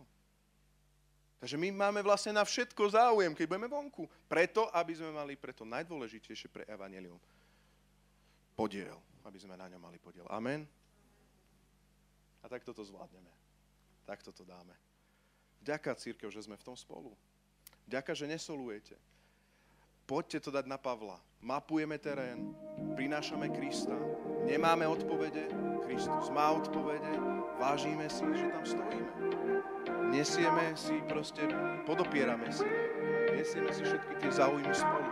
Takže 1.41 1.57
my 1.57 1.73
máme 1.73 2.01
vlastne 2.05 2.37
na 2.37 2.45
všetko 2.45 2.93
záujem, 2.93 3.33
keď 3.33 3.45
budeme 3.49 3.69
vonku. 3.69 4.05
Preto, 4.29 4.69
aby 4.73 4.93
sme 4.93 5.09
mali 5.13 5.33
preto 5.33 5.65
najdôležitejšie 5.65 6.49
pre 6.53 6.65
evanelium 6.69 7.17
podiel. 8.53 8.97
Aby 9.25 9.41
sme 9.41 9.57
na 9.57 9.65
ňom 9.69 9.81
mali 9.81 9.97
podiel. 9.97 10.25
Amen. 10.29 10.65
A 12.41 12.49
tak 12.49 12.65
toto 12.65 12.85
zvládneme. 12.85 13.29
Tak 14.05 14.21
toto 14.21 14.45
dáme. 14.45 14.73
Vďaka 15.61 15.97
církev, 15.97 16.29
že 16.33 16.45
sme 16.45 16.57
v 16.57 16.65
tom 16.65 16.77
spolu. 16.77 17.13
Vďaka, 17.85 18.13
že 18.17 18.29
nesolujete 18.29 18.97
poďte 20.11 20.43
to 20.43 20.49
dať 20.51 20.67
na 20.67 20.75
Pavla. 20.75 21.15
Mapujeme 21.39 21.95
terén, 21.95 22.51
prinášame 22.99 23.47
Krista, 23.47 23.95
nemáme 24.43 24.83
odpovede, 24.83 25.47
Kristus 25.87 26.27
má 26.35 26.51
odpovede, 26.51 27.15
vážime 27.55 28.11
si, 28.11 28.27
že 28.35 28.51
tam 28.51 28.65
stojíme. 28.67 29.11
Nesieme 30.11 30.75
si 30.75 30.99
proste, 31.07 31.47
podopierame 31.87 32.51
si, 32.51 32.67
nesieme 33.31 33.71
si 33.71 33.87
všetky 33.87 34.19
tie 34.19 34.31
záujmy 34.35 34.75
spolu. 34.75 35.07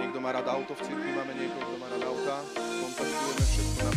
Niekto 0.00 0.24
má 0.24 0.32
rád 0.32 0.48
auto 0.56 0.72
v 0.72 0.88
cirkvi, 0.88 1.12
máme 1.12 1.36
niekoho, 1.36 1.68
kto 1.68 1.76
má 1.76 1.86
rád 1.92 2.08
auta, 2.08 2.36
kontaktujeme 2.56 3.44
všetko 3.44 3.87